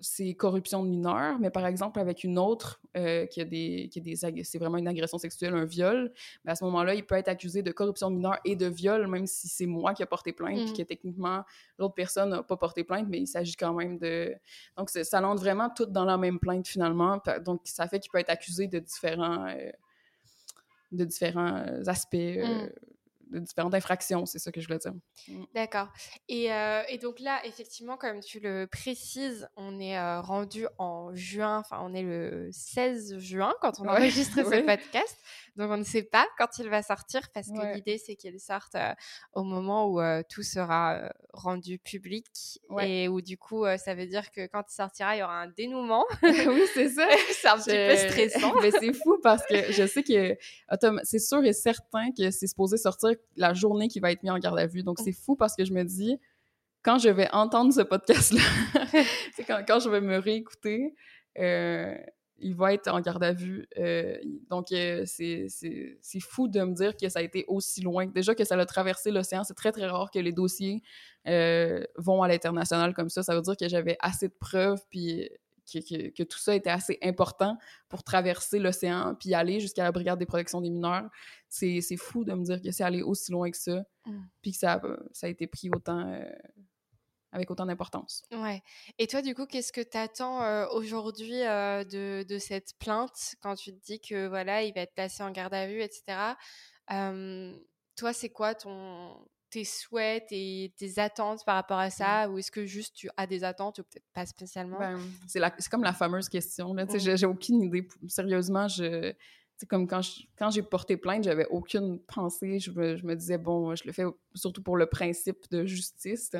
c'est 0.00 0.34
corruption 0.34 0.84
de 0.84 0.90
mineurs, 0.90 1.40
mais 1.40 1.50
par 1.50 1.66
exemple, 1.66 1.98
avec 1.98 2.22
une 2.22 2.38
autre 2.38 2.80
euh, 2.96 3.26
qui 3.26 3.40
a 3.40 3.44
des, 3.44 3.88
qui 3.90 3.98
a 3.98 4.02
des 4.02 4.44
c'est 4.44 4.58
vraiment 4.58 4.78
une 4.78 4.86
agression 4.86 5.18
sexuelle, 5.18 5.54
un 5.54 5.64
viol, 5.64 6.12
ben, 6.44 6.52
à 6.52 6.54
ce 6.54 6.64
moment-là, 6.64 6.94
il 6.94 7.04
peut 7.04 7.16
être 7.16 7.28
accusé 7.28 7.62
de 7.62 7.72
corruption 7.72 8.10
de 8.10 8.16
mineurs 8.16 8.38
et 8.44 8.54
de 8.54 8.66
viol, 8.66 9.08
même 9.08 9.26
si 9.26 9.48
c'est 9.48 9.66
moi 9.66 9.94
qui 9.94 10.02
ai 10.02 10.06
porté 10.06 10.32
plainte, 10.32 10.56
puis 10.56 10.70
mm. 10.70 10.76
que 10.76 10.82
techniquement, 10.82 11.42
l'autre 11.78 11.94
personne 11.94 12.30
n'a 12.30 12.42
pas 12.44 12.56
porté 12.56 12.84
plainte, 12.84 13.06
mais 13.08 13.18
il 13.18 13.26
s'agit 13.26 13.56
quand 13.56 13.74
même 13.74 13.98
de... 13.98 14.34
Donc, 14.76 14.90
ça 14.90 15.20
l'entre 15.20 15.40
vraiment 15.40 15.68
tout 15.68 15.86
dans 15.86 16.04
la 16.04 16.16
même 16.16 16.38
plainte, 16.38 16.68
finalement. 16.68 17.20
Donc, 17.44 17.62
ça 17.64 17.88
fait 17.88 17.98
qu'il 17.98 18.12
peut 18.12 18.18
être 18.18 18.30
accusé 18.30 18.68
de 18.68 18.78
différents 18.78 19.48
de 20.92 21.04
différents 21.04 21.56
euh, 21.56 21.82
aspects, 21.86 22.14
euh, 22.14 22.64
mmh. 22.64 22.70
De 23.30 23.38
différentes 23.40 23.74
infractions, 23.74 24.26
c'est 24.26 24.38
ça 24.38 24.52
que 24.52 24.60
je 24.60 24.66
voulais 24.66 24.78
dire. 24.78 24.92
Mmh. 25.28 25.44
D'accord. 25.54 25.88
Et, 26.28 26.52
euh, 26.52 26.82
et, 26.88 26.98
donc 26.98 27.20
là, 27.20 27.40
effectivement, 27.44 27.96
comme 27.96 28.20
tu 28.20 28.40
le 28.40 28.66
précises, 28.66 29.48
on 29.56 29.78
est 29.80 29.98
rendu 30.20 30.66
en 30.78 31.14
juin, 31.14 31.58
enfin 31.58 31.80
on 31.82 31.94
est 31.94 32.02
le 32.02 32.48
16 32.52 33.18
juin 33.18 33.54
quand 33.60 33.80
on 33.80 33.88
enregistre 33.88 34.36
ce 34.36 34.64
podcast. 34.64 35.16
Donc 35.56 35.70
on 35.70 35.76
ne 35.76 35.84
sait 35.84 36.04
pas 36.04 36.26
quand 36.38 36.58
il 36.58 36.68
va 36.68 36.82
sortir 36.82 37.22
parce 37.34 37.48
que 37.48 37.74
l'idée 37.74 37.98
c'est 37.98 38.14
qu'il 38.14 38.38
sorte 38.38 38.76
au 39.32 39.42
moment 39.42 39.88
où 39.88 40.00
tout 40.28 40.44
sera 40.44 41.12
rendu 41.32 41.78
public 41.78 42.26
et 42.80 43.08
où 43.08 43.20
du 43.20 43.36
coup 43.36 43.64
ça 43.76 43.94
veut 43.94 44.06
dire 44.06 44.30
que 44.30 44.46
quand 44.46 44.62
il 44.70 44.74
sortira 44.74 45.16
il 45.16 45.18
y 45.18 45.22
aura 45.22 45.40
un 45.40 45.48
dénouement. 45.48 46.06
oui 46.22 46.62
c'est 46.74 46.88
ça. 46.88 47.08
c'est 47.32 47.48
un 47.48 47.56
petit 47.58 47.70
peu 47.70 48.10
stressant. 48.10 48.54
Mais 48.60 48.70
c'est 48.70 48.92
fou 48.92 49.18
parce 49.22 49.44
que 49.46 49.72
je 49.72 49.86
sais 49.86 50.02
que 50.02 50.36
c'est 51.02 51.18
sûr 51.18 51.44
et 51.44 51.52
certain 51.52 52.10
que 52.16 52.30
c'est 52.30 52.46
supposé 52.46 52.76
sortir 52.76 53.10
la 53.36 53.54
journée 53.54 53.88
qui 53.88 54.00
va 54.00 54.12
être 54.12 54.22
mis 54.22 54.30
en 54.30 54.38
garde 54.38 54.58
à 54.58 54.66
vue. 54.66 54.82
Donc 54.82 54.98
c'est 54.98 55.12
fou 55.12 55.36
parce 55.36 55.54
que 55.54 55.64
je 55.64 55.72
me 55.72 55.84
dis 55.84 56.18
quand 56.82 56.98
je 56.98 57.08
vais 57.08 57.28
entendre 57.32 57.72
ce 57.72 57.82
podcast-là, 57.82 58.40
quand, 59.46 59.62
quand, 59.66 59.80
je 59.80 59.90
vais 59.90 60.00
me 60.00 60.18
réécouter, 60.18 60.94
euh, 61.38 61.94
il 62.38 62.54
va 62.54 62.72
être 62.72 62.88
en 62.88 63.00
garde 63.00 63.22
à 63.24 63.32
vue. 63.32 63.66
Euh, 63.78 64.16
donc, 64.48 64.70
euh, 64.72 65.02
c'est 65.06 66.20
fou 66.20 66.48
de 66.48 66.60
me 66.60 66.72
dire 66.72 66.96
que 66.96 67.08
ça 67.08 67.18
a 67.18 67.22
été 67.22 67.44
aussi 67.48 67.80
loin. 67.80 68.06
Déjà 68.06 68.34
que 68.34 68.44
ça 68.44 68.54
a 68.54 68.64
traversé 68.64 69.10
l'océan, 69.10 69.42
c'est 69.44 69.54
très, 69.54 69.72
très 69.72 69.86
rare 69.86 70.10
que 70.10 70.18
les 70.18 70.32
dossiers 70.32 70.82
vont 71.96 72.22
à 72.22 72.28
l'international 72.28 72.94
comme 72.94 73.08
ça. 73.08 73.22
Ça 73.22 73.34
veut 73.34 73.42
dire 73.42 73.56
que 73.56 73.68
j'avais 73.68 73.96
assez 74.00 74.28
de 74.28 74.34
preuves, 74.38 74.80
puis 74.88 75.28
que, 75.70 76.10
que, 76.10 76.22
tout 76.22 76.38
ça 76.38 76.54
était 76.54 76.70
assez 76.70 76.98
important 77.02 77.58
pour 77.88 78.02
traverser 78.02 78.58
l'océan, 78.58 79.14
puis 79.14 79.34
aller 79.34 79.60
jusqu'à 79.60 79.84
la 79.84 79.92
Brigade 79.92 80.18
des 80.18 80.26
protections 80.26 80.60
des 80.60 80.70
mineurs. 80.70 81.08
C'est 81.48 81.80
fou 81.96 82.24
de 82.24 82.32
me 82.32 82.44
dire 82.44 82.60
que 82.62 82.70
c'est 82.70 82.84
allé 82.84 83.02
aussi 83.02 83.32
loin 83.32 83.50
que 83.50 83.56
ça, 83.56 83.84
mmh. 84.06 84.18
puis 84.42 84.52
que 84.52 84.58
ça, 84.58 84.80
ça 85.12 85.26
a 85.26 85.30
été 85.30 85.46
pris 85.46 85.70
autant 85.74 86.20
avec 87.32 87.50
autant 87.50 87.66
d'importance. 87.66 88.22
Ouais. 88.32 88.62
Et 88.98 89.06
toi, 89.06 89.22
du 89.22 89.34
coup, 89.34 89.46
qu'est-ce 89.46 89.72
que 89.72 89.82
tu 89.82 89.96
attends 89.96 90.42
euh, 90.42 90.66
aujourd'hui 90.72 91.42
euh, 91.42 91.84
de, 91.84 92.24
de, 92.26 92.38
cette 92.38 92.78
plainte 92.78 93.36
quand 93.42 93.54
tu 93.54 93.72
te 93.72 93.84
dis 93.84 94.00
que 94.00 94.26
voilà, 94.28 94.62
il 94.62 94.72
va 94.72 94.80
être 94.80 94.94
placé 94.94 95.22
en 95.22 95.30
garde 95.30 95.54
à 95.54 95.66
vue, 95.66 95.82
etc. 95.82 96.34
toi, 97.96 98.12
c'est 98.12 98.30
quoi 98.30 98.54
ton 98.54 99.28
tes 99.50 99.64
souhaits 99.64 100.26
et 100.30 100.72
tes 100.76 100.98
attentes 100.98 101.44
par 101.44 101.54
rapport 101.56 101.78
à 101.78 101.88
mmh. 101.88 101.90
ça? 101.90 102.30
Ou 102.30 102.38
est-ce 102.38 102.50
que 102.50 102.64
juste 102.66 102.94
tu 102.94 103.08
as 103.16 103.26
des 103.26 103.44
attentes 103.44 103.78
ou 103.78 103.82
peut-être 103.82 104.06
pas 104.12 104.26
spécialement? 104.26 104.78
Ben, 104.78 104.98
c'est 105.26 105.68
comme 105.70 105.84
la 105.84 105.92
fameuse 105.92 106.28
question 106.28 106.74
là 106.74 106.84
mmh. 106.84 107.16
j'ai 107.16 107.26
aucune 107.26 107.62
idée 107.62 107.86
sérieusement 108.08 108.68
je 108.68 109.14
c'est 109.58 109.66
comme 109.66 109.88
quand 109.88 110.00
quand 110.38 110.50
j'ai 110.50 110.62
porté 110.62 110.96
plainte, 110.96 111.24
j'avais 111.24 111.46
aucune 111.46 111.98
pensée. 111.98 112.60
Je 112.60 112.70
me, 112.70 112.96
je 112.96 113.04
me, 113.04 113.16
disais, 113.16 113.38
bon, 113.38 113.74
je 113.74 113.82
le 113.86 113.92
fais 113.92 114.04
surtout 114.34 114.62
pour 114.62 114.76
le 114.76 114.86
principe 114.86 115.50
de 115.50 115.66
justice. 115.66 116.30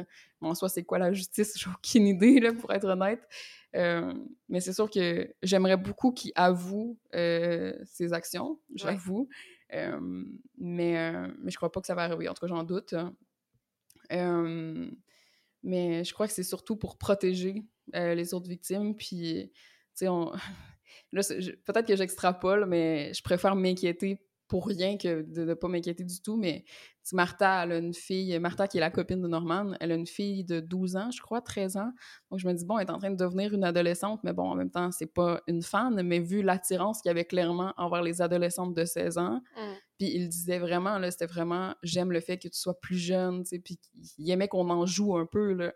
en 0.40 0.54
soi, 0.54 0.68
c'est 0.68 0.84
quoi 0.84 0.98
la 0.98 1.12
justice? 1.12 1.54
J'ai 1.58 1.68
aucune 1.68 2.06
idée, 2.06 2.38
là, 2.38 2.52
pour 2.52 2.72
être 2.72 2.84
honnête. 2.84 3.20
Euh, 3.74 4.14
mais 4.48 4.60
c'est 4.60 4.72
sûr 4.72 4.88
que 4.88 5.34
j'aimerais 5.42 5.76
beaucoup 5.76 6.12
qu'il 6.12 6.30
avoue 6.36 6.96
euh, 7.14 7.74
ses 7.84 8.12
actions, 8.12 8.60
j'avoue. 8.76 9.28
Euh, 9.74 10.24
mais, 10.56 11.12
mais 11.38 11.50
je 11.50 11.56
crois 11.56 11.70
pas 11.70 11.80
que 11.80 11.86
ça 11.86 11.94
va 11.94 12.04
arriver. 12.04 12.28
En 12.28 12.34
tout 12.34 12.40
cas, 12.40 12.46
j'en 12.46 12.64
doute. 12.64 12.94
mais 15.62 16.04
je 16.04 16.12
crois 16.12 16.26
que 16.26 16.32
c'est 16.32 16.42
surtout 16.42 16.76
pour 16.76 16.98
protéger 16.98 17.64
les 17.92 18.34
autres 18.34 18.48
victimes. 18.48 18.96
Puis, 18.96 19.50
tu 19.52 19.60
sais, 19.94 20.08
on 20.08 20.32
peut-être 21.12 21.86
que 21.86 21.96
j'extrapole, 21.96 22.66
mais 22.66 23.12
je 23.14 23.22
préfère 23.22 23.56
m'inquiéter 23.56 24.20
pour 24.46 24.66
rien 24.66 24.96
que 24.96 25.22
de 25.22 25.44
ne 25.44 25.54
pas 25.54 25.68
m'inquiéter 25.68 26.04
du 26.04 26.20
tout. 26.22 26.36
Mais 26.36 26.64
Martha, 27.14 27.64
elle 27.64 27.72
a 27.72 27.78
une 27.78 27.94
fille, 27.94 28.38
Martha 28.38 28.68
qui 28.68 28.78
est 28.78 28.80
la 28.80 28.90
copine 28.90 29.20
de 29.20 29.28
Norman, 29.28 29.72
elle 29.80 29.92
a 29.92 29.94
une 29.94 30.06
fille 30.06 30.44
de 30.44 30.60
12 30.60 30.96
ans, 30.96 31.10
je 31.10 31.20
crois, 31.20 31.40
13 31.40 31.76
ans. 31.76 31.92
Donc 32.30 32.40
je 32.40 32.48
me 32.48 32.52
dis, 32.52 32.64
bon, 32.64 32.78
elle 32.78 32.86
est 32.86 32.90
en 32.90 32.98
train 32.98 33.10
de 33.10 33.16
devenir 33.16 33.54
une 33.54 33.64
adolescente, 33.64 34.20
mais 34.24 34.32
bon, 34.32 34.50
en 34.50 34.54
même 34.54 34.70
temps, 34.70 34.90
c'est 34.92 35.12
pas 35.12 35.42
une 35.46 35.62
fan, 35.62 36.00
mais 36.02 36.20
vu 36.20 36.42
l'attirance 36.42 37.00
qu'il 37.02 37.08
y 37.08 37.12
avait 37.12 37.24
clairement 37.24 37.74
envers 37.76 38.02
les 38.02 38.22
adolescentes 38.22 38.74
de 38.74 38.84
16 38.84 39.18
ans, 39.18 39.40
mm. 39.56 39.74
puis 39.98 40.10
il 40.14 40.28
disait 40.28 40.58
vraiment, 40.58 40.98
là, 40.98 41.10
c'était 41.10 41.26
vraiment, 41.26 41.74
j'aime 41.82 42.12
le 42.12 42.20
fait 42.20 42.38
que 42.38 42.48
tu 42.48 42.58
sois 42.58 42.78
plus 42.80 42.98
jeune, 42.98 43.42
tu 43.42 43.50
sais, 43.50 43.58
puis 43.58 43.78
il 44.18 44.30
aimait 44.30 44.48
qu'on 44.48 44.70
en 44.70 44.86
joue 44.86 45.16
un 45.16 45.26
peu, 45.26 45.52
là. 45.52 45.72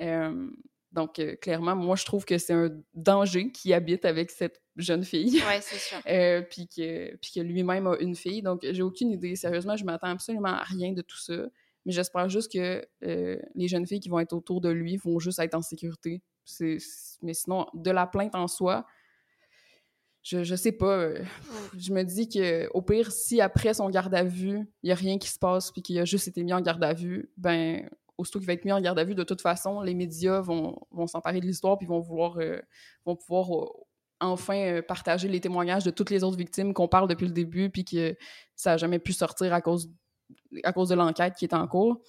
Euh, 0.00 0.50
donc, 0.92 1.18
euh, 1.18 1.36
clairement, 1.36 1.76
moi, 1.76 1.94
je 1.96 2.04
trouve 2.04 2.24
que 2.24 2.36
c'est 2.36 2.52
un 2.52 2.70
danger 2.94 3.52
qui 3.52 3.72
habite 3.72 4.04
avec 4.04 4.30
cette 4.30 4.60
jeune 4.76 5.04
fille. 5.04 5.40
Oui, 5.46 5.54
c'est 5.60 5.78
sûr. 5.78 5.98
euh, 6.06 6.42
puis 6.42 6.66
que, 6.66 7.14
puis 7.16 7.30
que 7.34 7.40
lui-même 7.40 7.86
a 7.86 7.96
une 8.00 8.16
fille. 8.16 8.42
Donc, 8.42 8.66
j'ai 8.68 8.82
aucune 8.82 9.10
idée. 9.10 9.36
Sérieusement, 9.36 9.76
je 9.76 9.84
m'attends 9.84 10.08
absolument 10.08 10.48
à 10.48 10.62
rien 10.64 10.92
de 10.92 11.02
tout 11.02 11.18
ça. 11.18 11.46
Mais 11.86 11.92
j'espère 11.92 12.28
juste 12.28 12.52
que 12.52 12.84
euh, 13.04 13.38
les 13.54 13.68
jeunes 13.68 13.86
filles 13.86 14.00
qui 14.00 14.08
vont 14.08 14.18
être 14.18 14.32
autour 14.32 14.60
de 14.60 14.68
lui 14.68 14.96
vont 14.96 15.18
juste 15.18 15.38
être 15.38 15.54
en 15.54 15.62
sécurité. 15.62 16.22
mais 16.60 17.34
sinon, 17.34 17.66
de 17.72 17.90
la 17.90 18.06
plainte 18.06 18.34
en 18.34 18.48
soi, 18.48 18.84
je, 20.22 20.44
je 20.44 20.54
sais 20.54 20.72
pas. 20.72 20.98
Euh, 20.98 21.22
je 21.78 21.92
me 21.92 22.02
dis 22.02 22.28
que 22.28 22.68
au 22.74 22.82
pire, 22.82 23.10
si 23.12 23.40
après 23.40 23.74
son 23.74 23.88
garde 23.88 24.14
à 24.14 24.24
vue, 24.24 24.68
il 24.82 24.88
y 24.88 24.92
a 24.92 24.96
rien 24.96 25.18
qui 25.18 25.30
se 25.30 25.38
passe 25.38 25.70
puis 25.70 25.82
qu'il 25.82 25.98
a 25.98 26.04
juste 26.04 26.28
été 26.28 26.42
mis 26.42 26.52
en 26.52 26.60
garde 26.60 26.84
à 26.84 26.92
vue, 26.92 27.30
ben 27.38 27.88
aussitôt 28.20 28.38
qu'il 28.38 28.46
va 28.46 28.52
être 28.52 28.64
mis 28.64 28.72
en 28.72 28.80
garde 28.80 28.98
à 28.98 29.04
vue, 29.04 29.14
de 29.14 29.24
toute 29.24 29.40
façon, 29.40 29.80
les 29.80 29.94
médias 29.94 30.40
vont, 30.40 30.78
vont 30.90 31.06
s'emparer 31.06 31.40
de 31.40 31.46
l'histoire 31.46 31.78
puis 31.78 31.86
vont 31.86 32.00
vouloir 32.00 32.38
euh, 32.38 32.60
vont 33.04 33.16
pouvoir 33.16 33.52
euh, 33.52 33.66
enfin 34.20 34.56
euh, 34.56 34.82
partager 34.82 35.28
les 35.28 35.40
témoignages 35.40 35.84
de 35.84 35.90
toutes 35.90 36.10
les 36.10 36.22
autres 36.22 36.36
victimes 36.36 36.74
qu'on 36.74 36.88
parle 36.88 37.08
depuis 37.08 37.26
le 37.26 37.32
début 37.32 37.70
puis 37.70 37.84
que 37.84 38.16
ça 38.54 38.72
n'a 38.72 38.76
jamais 38.76 38.98
pu 38.98 39.12
sortir 39.12 39.52
à 39.54 39.60
cause, 39.60 39.90
à 40.62 40.72
cause 40.72 40.90
de 40.90 40.94
l'enquête 40.94 41.34
qui 41.34 41.46
est 41.46 41.54
en 41.54 41.66
cours. 41.66 42.00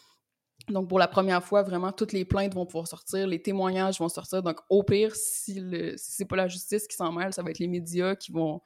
Donc, 0.69 0.89
pour 0.89 0.99
la 0.99 1.07
première 1.07 1.43
fois, 1.43 1.63
vraiment, 1.63 1.91
toutes 1.91 2.13
les 2.13 2.23
plaintes 2.23 2.53
vont 2.53 2.67
pouvoir 2.67 2.87
sortir, 2.87 3.25
les 3.25 3.41
témoignages 3.41 3.99
vont 3.99 4.09
sortir. 4.09 4.43
Donc, 4.43 4.59
au 4.69 4.83
pire, 4.83 5.15
si, 5.15 5.59
le, 5.59 5.97
si 5.97 6.11
c'est 6.11 6.25
pas 6.25 6.35
la 6.35 6.47
justice 6.47 6.87
qui 6.87 6.95
s'en 6.95 7.11
mêle, 7.11 7.33
ça 7.33 7.41
va 7.41 7.49
être 7.49 7.57
les 7.57 7.67
médias 7.67 8.15
qui 8.15 8.31
vont, 8.31 8.61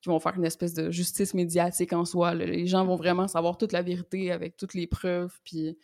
qui 0.00 0.08
vont 0.08 0.18
faire 0.20 0.34
une 0.36 0.44
espèce 0.44 0.74
de 0.74 0.90
justice 0.90 1.34
médiatique 1.34 1.92
en 1.92 2.04
soi. 2.04 2.34
Les 2.34 2.66
gens 2.66 2.84
vont 2.84 2.96
vraiment 2.96 3.28
savoir 3.28 3.58
toute 3.58 3.72
la 3.72 3.82
vérité 3.82 4.32
avec 4.32 4.56
toutes 4.56 4.74
les 4.74 4.86
preuves, 4.86 5.38
puis 5.44 5.78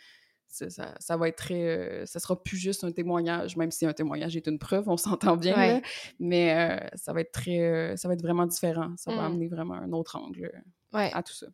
ça, 0.51 0.95
ça, 0.99 1.17
va 1.17 1.29
être 1.29 1.37
très. 1.37 1.63
Euh, 1.63 2.07
ça 2.07 2.19
sera 2.19 2.43
plus 2.43 2.57
juste 2.57 2.85
un 2.85 2.93
témoignage, 2.93 3.57
même 3.57 3.71
si 3.71 3.87
un 3.87 3.93
témoignage 3.93 4.37
est 4.37 4.47
une 4.47 4.59
preuve, 4.59 4.89
on 4.89 4.97
s'entend 4.97 5.37
bien, 5.37 5.81
mais 6.19 6.55
euh, 6.55 6.87
ça 6.95 7.13
va 7.13 7.21
être 7.21 7.33
très. 7.33 7.61
Euh, 7.61 7.97
ça 7.97 8.09
va 8.09 8.15
être 8.15 8.23
vraiment 8.23 8.47
différent. 8.47 8.93
Ça 8.97 9.15
va 9.15 9.23
mmh. 9.23 9.33
amener 9.33 9.49
vraiment 9.49 9.75
un 9.75 9.93
autre 9.93 10.17
angle 10.17 10.51
à 10.93 11.23
tout 11.23 11.35
ça. 11.35 11.47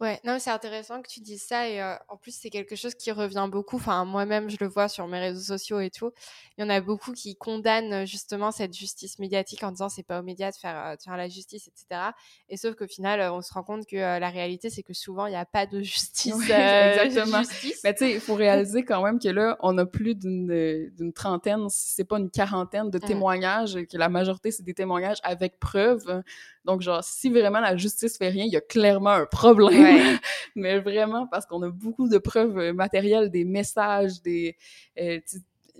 Ouais, 0.00 0.20
non, 0.24 0.38
c'est 0.38 0.50
intéressant 0.50 1.02
que 1.02 1.08
tu 1.08 1.20
dises 1.20 1.42
ça 1.42 1.68
et 1.68 1.80
euh, 1.80 1.94
en 2.08 2.16
plus 2.16 2.34
c'est 2.34 2.50
quelque 2.50 2.76
chose 2.76 2.94
qui 2.94 3.10
revient 3.12 3.48
beaucoup. 3.50 3.76
Enfin, 3.76 4.04
moi-même 4.04 4.50
je 4.50 4.56
le 4.60 4.68
vois 4.68 4.88
sur 4.88 5.06
mes 5.06 5.18
réseaux 5.18 5.56
sociaux 5.56 5.80
et 5.80 5.90
tout. 5.90 6.12
Il 6.56 6.62
y 6.62 6.64
en 6.64 6.70
a 6.70 6.80
beaucoup 6.80 7.12
qui 7.12 7.36
condamnent 7.36 8.06
justement 8.06 8.50
cette 8.50 8.74
justice 8.74 9.18
médiatique 9.18 9.62
en 9.62 9.70
disant 9.70 9.88
c'est 9.88 10.02
pas 10.02 10.20
aux 10.20 10.22
médias 10.22 10.50
de 10.50 10.56
faire, 10.56 10.76
euh, 10.86 10.96
faire 11.02 11.16
la 11.16 11.28
justice, 11.28 11.68
etc. 11.68 12.10
Et 12.48 12.56
sauf 12.56 12.74
qu'au 12.74 12.86
final, 12.86 13.20
on 13.32 13.42
se 13.42 13.52
rend 13.52 13.62
compte 13.62 13.86
que 13.86 13.96
la 13.96 14.30
réalité 14.30 14.70
c'est 14.70 14.82
que 14.82 14.94
souvent 14.94 15.26
il 15.26 15.30
n'y 15.30 15.36
a 15.36 15.46
pas 15.46 15.66
de 15.66 15.80
justice. 15.82 16.34
exactement. 16.34 17.42
Mais 17.84 17.94
tu 17.94 17.98
sais, 17.98 18.12
il 18.12 18.20
faut 18.20 18.34
réaliser 18.34 18.84
quand 18.84 19.02
même 19.02 19.18
que 19.18 19.28
là, 19.28 19.56
on 19.60 19.76
a 19.78 19.86
plus 19.86 20.14
d'une 20.14 21.12
trentaine, 21.14 21.68
si 21.68 21.94
c'est 21.94 22.04
pas 22.04 22.18
une 22.18 22.30
quarantaine 22.30 22.90
de 22.90 22.98
mmh. 22.98 23.06
témoignages, 23.06 23.78
que 23.90 23.96
la 23.96 24.08
majorité 24.08 24.50
c'est 24.50 24.62
des 24.62 24.74
témoignages 24.74 25.18
avec 25.22 25.58
preuves. 25.58 26.22
Donc 26.64 26.80
genre, 26.80 27.04
si 27.04 27.30
vraiment 27.30 27.60
la 27.60 27.76
justice 27.76 28.16
fait 28.16 28.28
rien, 28.28 28.44
il 28.44 28.52
y 28.52 28.56
a 28.56 28.60
clairement 28.60 29.10
un 29.10 29.26
problème 29.26 29.63
mais 30.54 30.78
vraiment 30.78 31.26
parce 31.26 31.46
qu'on 31.46 31.62
a 31.62 31.70
beaucoup 31.70 32.08
de 32.08 32.18
preuves 32.18 32.58
euh, 32.58 32.72
matérielles, 32.72 33.30
des 33.30 33.44
messages, 33.44 34.22
des 34.22 34.56
euh, 34.98 35.20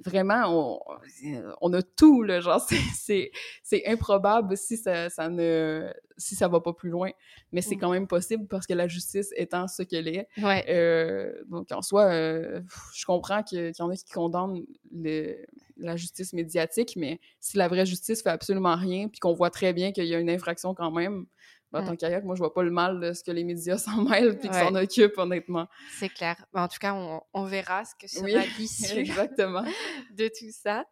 vraiment 0.05 0.45
on, 0.49 0.80
on, 1.61 1.72
a 1.72 1.82
tout 1.82 2.22
là, 2.22 2.41
genre 2.41 2.66
c'est 2.95 3.30
improbable 3.87 4.57
si 4.57 4.76
ça, 4.76 5.09
ça 5.09 5.28
ne 5.28 5.93
si 6.16 6.35
ça 6.35 6.49
va 6.49 6.61
pas 6.61 6.72
plus 6.72 6.91
loin, 6.91 7.11
mais 7.53 7.61
c'est 7.61 7.76
mm. 7.76 7.80
quand 7.80 7.91
même 7.91 8.07
possible 8.07 8.47
parce 8.49 8.66
que 8.66 8.74
la 8.74 8.89
justice 8.89 9.30
étant 9.37 9.68
ce 9.68 9.82
qu'elle 9.82 10.09
est. 10.09 10.28
Euh, 10.68 11.32
donc 11.49 11.70
en 11.72 11.82
soi, 11.82 12.11
je 12.12 13.05
comprends 13.07 13.43
qu'il 13.43 13.72
y 13.78 13.82
en 13.82 13.91
a 13.91 13.97
qui 13.97 14.12
condamnent 14.12 14.62
la 15.76 15.97
justice 15.97 16.32
médiatique, 16.32 16.95
mais 16.97 17.20
si 17.41 17.57
la 17.57 17.68
vraie 17.68 17.87
justice 17.87 18.22
fait 18.22 18.30
absolument 18.30 18.76
rien, 18.76 19.09
puis 19.09 19.20
qu'on 19.20 19.35
voit 19.35 19.51
très 19.51 19.72
bien 19.72 19.93
qu'il 19.93 20.07
y 20.07 20.14
a 20.14 20.18
une 20.18 20.30
infraction 20.30 20.74
quand 20.74 20.91
même, 20.91 21.26
en 21.74 21.84
tant 21.84 21.96
qu'ailleurs, 21.96 22.24
moi, 22.24 22.34
je 22.34 22.40
vois 22.40 22.52
pas 22.52 22.62
le 22.62 22.70
mal 22.70 23.00
de 23.00 23.12
ce 23.12 23.22
que 23.22 23.30
les 23.30 23.44
médias 23.44 23.78
s'en 23.78 24.02
mêlent 24.02 24.38
puis 24.38 24.48
qu'ils 24.48 24.58
s'en 24.58 24.74
occupent, 24.74 25.18
honnêtement. 25.18 25.66
C'est 25.98 26.08
clair. 26.08 26.36
en 26.54 26.68
tout 26.68 26.78
cas, 26.80 26.94
on, 27.32 27.44
verra 27.44 27.84
ce 27.84 27.94
que 27.94 28.08
sera 28.08 28.24
oui, 28.24 28.34
exactement. 28.96 29.64
de 30.16 30.28
tout 30.28 30.50
ça. 30.50 30.84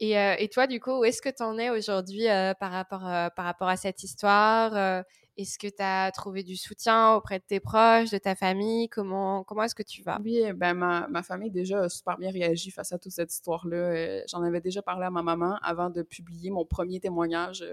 Et, 0.00 0.16
euh, 0.16 0.36
et, 0.38 0.48
toi, 0.48 0.66
du 0.66 0.80
coup, 0.80 1.00
où 1.00 1.04
est-ce 1.04 1.20
que 1.20 1.28
tu 1.28 1.42
en 1.42 1.58
es 1.58 1.70
aujourd'hui 1.70 2.28
euh, 2.28 2.54
par, 2.54 2.70
rapport, 2.70 3.06
euh, 3.06 3.28
par 3.34 3.44
rapport 3.44 3.68
à 3.68 3.76
cette 3.76 4.02
histoire 4.04 5.02
Est-ce 5.36 5.58
que 5.58 5.66
tu 5.66 5.82
as 5.82 6.10
trouvé 6.12 6.44
du 6.44 6.56
soutien 6.56 7.14
auprès 7.14 7.40
de 7.40 7.44
tes 7.44 7.58
proches, 7.58 8.10
de 8.10 8.18
ta 8.18 8.36
famille? 8.36 8.88
Comment, 8.88 9.42
comment 9.42 9.64
est-ce 9.64 9.74
que 9.74 9.82
tu 9.82 10.02
vas? 10.02 10.20
Oui, 10.24 10.40
ben, 10.54 10.74
ma, 10.74 11.08
ma, 11.08 11.22
famille 11.24 11.50
déjà 11.50 11.80
a 11.80 11.88
super 11.88 12.16
bien 12.16 12.30
réagi 12.30 12.70
face 12.70 12.92
à 12.92 12.98
toute 12.98 13.12
cette 13.12 13.32
histoire-là. 13.32 14.22
J'en 14.28 14.42
avais 14.42 14.60
déjà 14.60 14.82
parlé 14.82 15.04
à 15.04 15.10
ma 15.10 15.22
maman 15.22 15.58
avant 15.62 15.90
de 15.90 16.02
publier 16.02 16.50
mon 16.50 16.64
premier 16.64 17.00
témoignage 17.00 17.64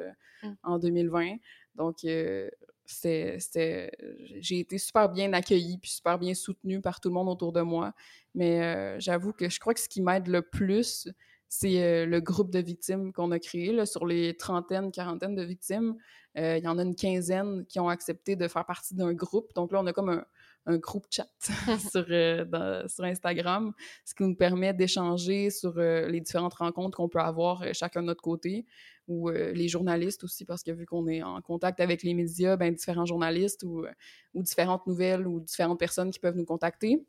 mmh. 0.42 0.50
en 0.64 0.80
2020. 0.80 1.36
Donc, 1.76 2.04
euh, 2.06 2.50
c'était, 2.86 3.92
j'ai 4.40 4.60
été 4.60 4.78
super 4.78 5.10
bien 5.10 5.34
accueillie 5.34 5.78
puis 5.80 5.92
super 5.92 6.20
bien 6.20 6.34
soutenue 6.34 6.82
par 6.82 7.00
tout 7.00 7.10
le 7.10 7.16
monde 7.16 7.30
autour 7.30 7.52
de 7.52 7.62
moi. 7.62 7.94
Mais 8.34 8.62
euh, 8.62 9.00
j'avoue 9.00 9.34
que 9.34 9.50
je 9.50 9.60
crois 9.60 9.74
que 9.74 9.80
ce 9.80 9.90
qui 9.90 10.02
m'aide 10.02 10.28
le 10.28 10.42
plus, 10.42 11.10
c'est 11.48 11.82
euh, 11.84 12.06
le 12.06 12.22
groupe 12.22 12.52
de 12.52 12.60
victimes 12.60 13.12
qu'on 13.12 13.32
a 13.32 13.40
créé. 13.40 13.72
Là, 13.72 13.86
sur 13.86 14.06
les 14.06 14.38
trentaines, 14.38 14.92
quarantaines 14.92 15.36
de 15.36 15.44
victimes, 15.44 15.96
il 16.38 16.62
y 16.62 16.68
en 16.68 16.78
a 16.78 16.84
une 16.84 16.96
quinzaine 16.96 17.66
qui 17.66 17.80
ont 17.80 17.88
accepté 17.88 18.36
de 18.36 18.50
faire 18.50 18.66
partie 18.66 18.94
d'un 18.94 19.14
groupe. 19.14 19.54
Donc 19.56 19.72
là, 19.72 19.80
on 19.82 19.86
a 19.86 19.94
comme 19.94 20.10
un, 20.10 20.26
un 20.66 20.78
groupe 20.78 21.06
chat 21.10 21.30
sur, 21.80 22.06
sur 22.06 23.04
Instagram, 23.06 23.72
ce 24.04 24.14
qui 24.14 24.24
nous 24.24 24.36
permet 24.36 24.74
d'échanger 24.74 25.50
sur 25.50 25.76
les 25.78 26.20
différentes 26.20 26.56
rencontres 26.56 26.98
qu'on 26.98 27.08
peut 27.08 27.22
avoir 27.22 27.64
chacun 27.74 28.02
de 28.02 28.08
notre 28.08 28.22
côté 28.22 28.66
ou 29.08 29.30
euh, 29.30 29.52
les 29.52 29.68
journalistes 29.68 30.24
aussi, 30.24 30.46
parce 30.46 30.64
que 30.64 30.72
vu 30.72 30.86
qu'on 30.86 31.08
est 31.08 31.22
en 31.22 31.42
contact 31.42 31.80
avec 31.80 32.04
les 32.04 32.14
médias, 32.14 32.56
ben, 32.58 32.74
différents 32.74 33.06
journalistes 33.06 33.64
ou, 33.64 33.86
euh, 33.86 33.92
ou 34.34 34.42
différentes 34.42 34.86
nouvelles 34.88 35.28
ou 35.28 35.40
différentes 35.40 35.80
personnes 35.80 36.10
qui 36.10 36.20
peuvent 36.20 36.36
nous 36.36 36.46
contacter. 36.46 37.06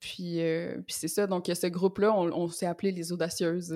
puis, 0.00 0.40
euh, 0.42 0.76
puis 0.86 0.94
c'est 0.94 1.08
ça, 1.08 1.26
donc 1.26 1.46
ce 1.52 1.66
groupe-là, 1.66 2.14
on, 2.14 2.48
s'est 2.48 2.66
appelé 2.66 2.92
les 2.92 3.10
audacieuses, 3.10 3.74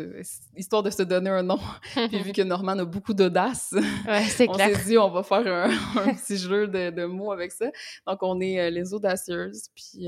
histoire 0.56 0.84
de 0.84 0.90
se 0.90 1.02
donner 1.02 1.30
un 1.30 1.42
nom. 1.42 1.58
puis 2.10 2.22
vu 2.22 2.32
que 2.32 2.42
Norman 2.42 2.78
a 2.78 2.84
beaucoup 2.84 3.12
d'audace, 3.12 3.72
ouais, 3.72 4.22
on 4.48 4.54
s'est 4.54 4.84
dit 4.86 4.98
on 4.98 5.10
va 5.10 5.24
faire 5.24 5.46
un, 5.98 6.14
petit 6.14 6.36
jeu 6.36 6.68
de, 6.68 6.90
de, 6.90 7.04
mots 7.06 7.32
avec 7.32 7.50
ça. 7.50 7.72
Donc 8.06 8.22
on 8.22 8.40
est 8.40 8.70
les 8.70 8.94
audacieuses, 8.94 9.68
puis 9.74 10.06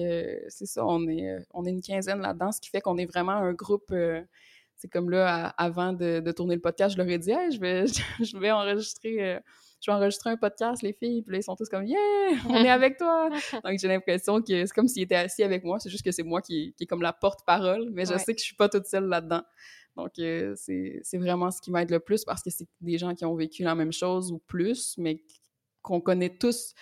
c'est 0.49 0.66
ça, 0.66 0.87
on 0.87 1.09
est, 1.09 1.37
on 1.53 1.64
est 1.66 1.70
une 1.70 1.83
quinzaine 1.83 2.20
là-dedans, 2.20 2.53
ce 2.53 2.61
qui 2.61 2.70
fait 2.70 2.81
qu'on 2.81 2.97
est 2.97 3.07
vraiment 3.07 3.33
un 3.33 3.53
groupe 3.53 3.93
c'est 4.77 4.89
comme 4.89 5.11
là, 5.11 5.49
avant 5.57 5.93
de, 5.93 6.33
tourner 6.33 6.55
le 6.55 6.61
podcast, 6.61 6.95
je 6.95 6.99
leur 6.99 7.09
ai 7.09 7.18
dit 7.18 7.31
hey, 7.31 7.51
je 7.53 7.61
vais, 7.61 7.85
je 8.20 8.39
vais 8.39 8.51
enregistrer. 8.51 9.35
Euh, 9.35 9.41
je 9.81 9.91
vais 9.91 9.97
enregistrer 9.97 10.31
un 10.31 10.37
podcast, 10.39 10.83
les 10.83 10.95
filles. 10.95 11.22
Puis 11.22 11.33
là, 11.33 11.39
ils 11.41 11.43
sont 11.43 11.57
tous 11.57 11.68
comme, 11.68 11.85
yeah, 11.85 11.99
on 12.49 12.55
est 12.55 12.70
avec 12.70 12.97
toi. 12.97 13.29
Donc, 13.64 13.79
j'ai 13.79 13.89
l'impression 13.89 14.41
que 14.41 14.64
c'est 14.64 14.72
comme 14.75 14.89
s'ils 14.89 15.03
étaient 15.03 15.14
assis 15.14 15.43
avec 15.43 15.62
moi. 15.62 15.79
C'est 15.79 15.91
juste 15.91 16.03
que 16.03 16.11
c'est 16.11 16.22
moi 16.22 16.41
qui, 16.41 16.72
qui 16.75 16.85
est 16.85 16.87
comme 16.87 17.03
la 17.03 17.12
porte-parole. 17.12 17.91
Mais 17.93 18.07
je 18.07 18.16
sais 18.16 18.35
que 18.35 18.41
je 18.41 18.47
suis 18.47 18.57
pas 18.57 18.70
toute 18.70 18.87
seule 18.87 19.05
là-dedans. 19.05 19.43
Donc, 19.97 20.18
euh, 20.18 20.55
c'est 20.57 21.18
vraiment 21.18 21.51
ce 21.51 21.61
qui 21.61 21.70
m'aide 21.70 21.91
le 21.91 22.01
plus 22.01 22.25
parce 22.25 22.43
que 22.43 22.51
c'est 22.51 22.66
des 22.81 22.99
gens 22.99 23.14
qui 23.14 23.25
ont 23.25 23.35
vécu 23.35 23.62
la 23.62 23.75
même 23.75 23.93
chose 23.93 24.33
ou 24.33 24.39
plus, 24.39 24.97
mais 24.99 25.22
qu'on 25.83 26.01
connaît 26.01 26.37
tous 26.37 26.75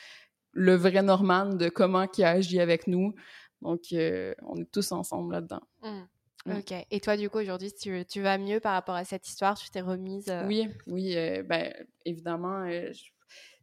le 0.52 0.74
vrai 0.74 1.02
Norman 1.02 1.46
de 1.46 1.68
comment 1.68 2.06
il 2.16 2.24
agit 2.24 2.60
avec 2.60 2.86
nous. 2.86 3.14
Donc, 3.60 3.80
euh, 3.92 4.34
on 4.42 4.56
est 4.56 4.70
tous 4.70 4.92
ensemble 4.92 5.32
là-dedans. 5.32 5.62
Mm. 5.82 6.02
Ok. 6.46 6.74
Et 6.90 7.00
toi, 7.00 7.16
du 7.16 7.30
coup, 7.30 7.38
aujourd'hui, 7.38 7.72
tu, 7.72 8.04
tu, 8.06 8.20
vas 8.20 8.38
mieux 8.38 8.60
par 8.60 8.72
rapport 8.72 8.94
à 8.96 9.04
cette 9.04 9.28
histoire? 9.28 9.56
Tu 9.56 9.70
t'es 9.70 9.80
remise 9.80 10.32
Oui, 10.46 10.68
oui. 10.86 11.14
ben, 11.44 11.72
évidemment, 12.04 12.68
je 12.68 13.12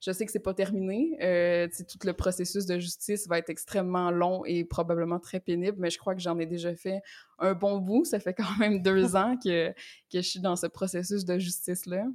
je 0.02 0.12
sais 0.12 0.26
que 0.26 0.32
c'est 0.32 0.40
pas 0.40 0.54
terminé. 0.54 1.18
Euh, 1.22 1.68
tout 1.68 2.08
le 2.08 2.14
processus 2.14 2.66
de 2.66 2.80
justice 2.80 3.28
va 3.28 3.38
être 3.38 3.50
extrêmement 3.50 4.12
long 4.12 4.46
et 4.46 4.64
probablement 4.64 5.20
très 5.20 5.40
pénible, 5.40 5.78
mais 5.80 5.90
je 5.90 5.98
crois 5.98 6.16
que 6.16 6.22
j'en 6.22 6.40
ai 6.40 6.46
déjà 6.46 6.74
fait 6.74 7.02
un 7.38 7.54
bon 7.54 7.80
bout. 7.80 8.06
Ça 8.06 8.20
fait 8.20 8.34
quand 8.34 8.58
même 8.60 8.82
deux 8.82 9.16
ans 9.16 9.38
que, 9.38 9.70
que 9.72 9.74
je 10.14 10.22
suis 10.22 10.40
dans 10.40 10.56
ce 10.56 10.68
processus 10.68 11.26
de 11.26 11.38
justice-là. 11.38 12.06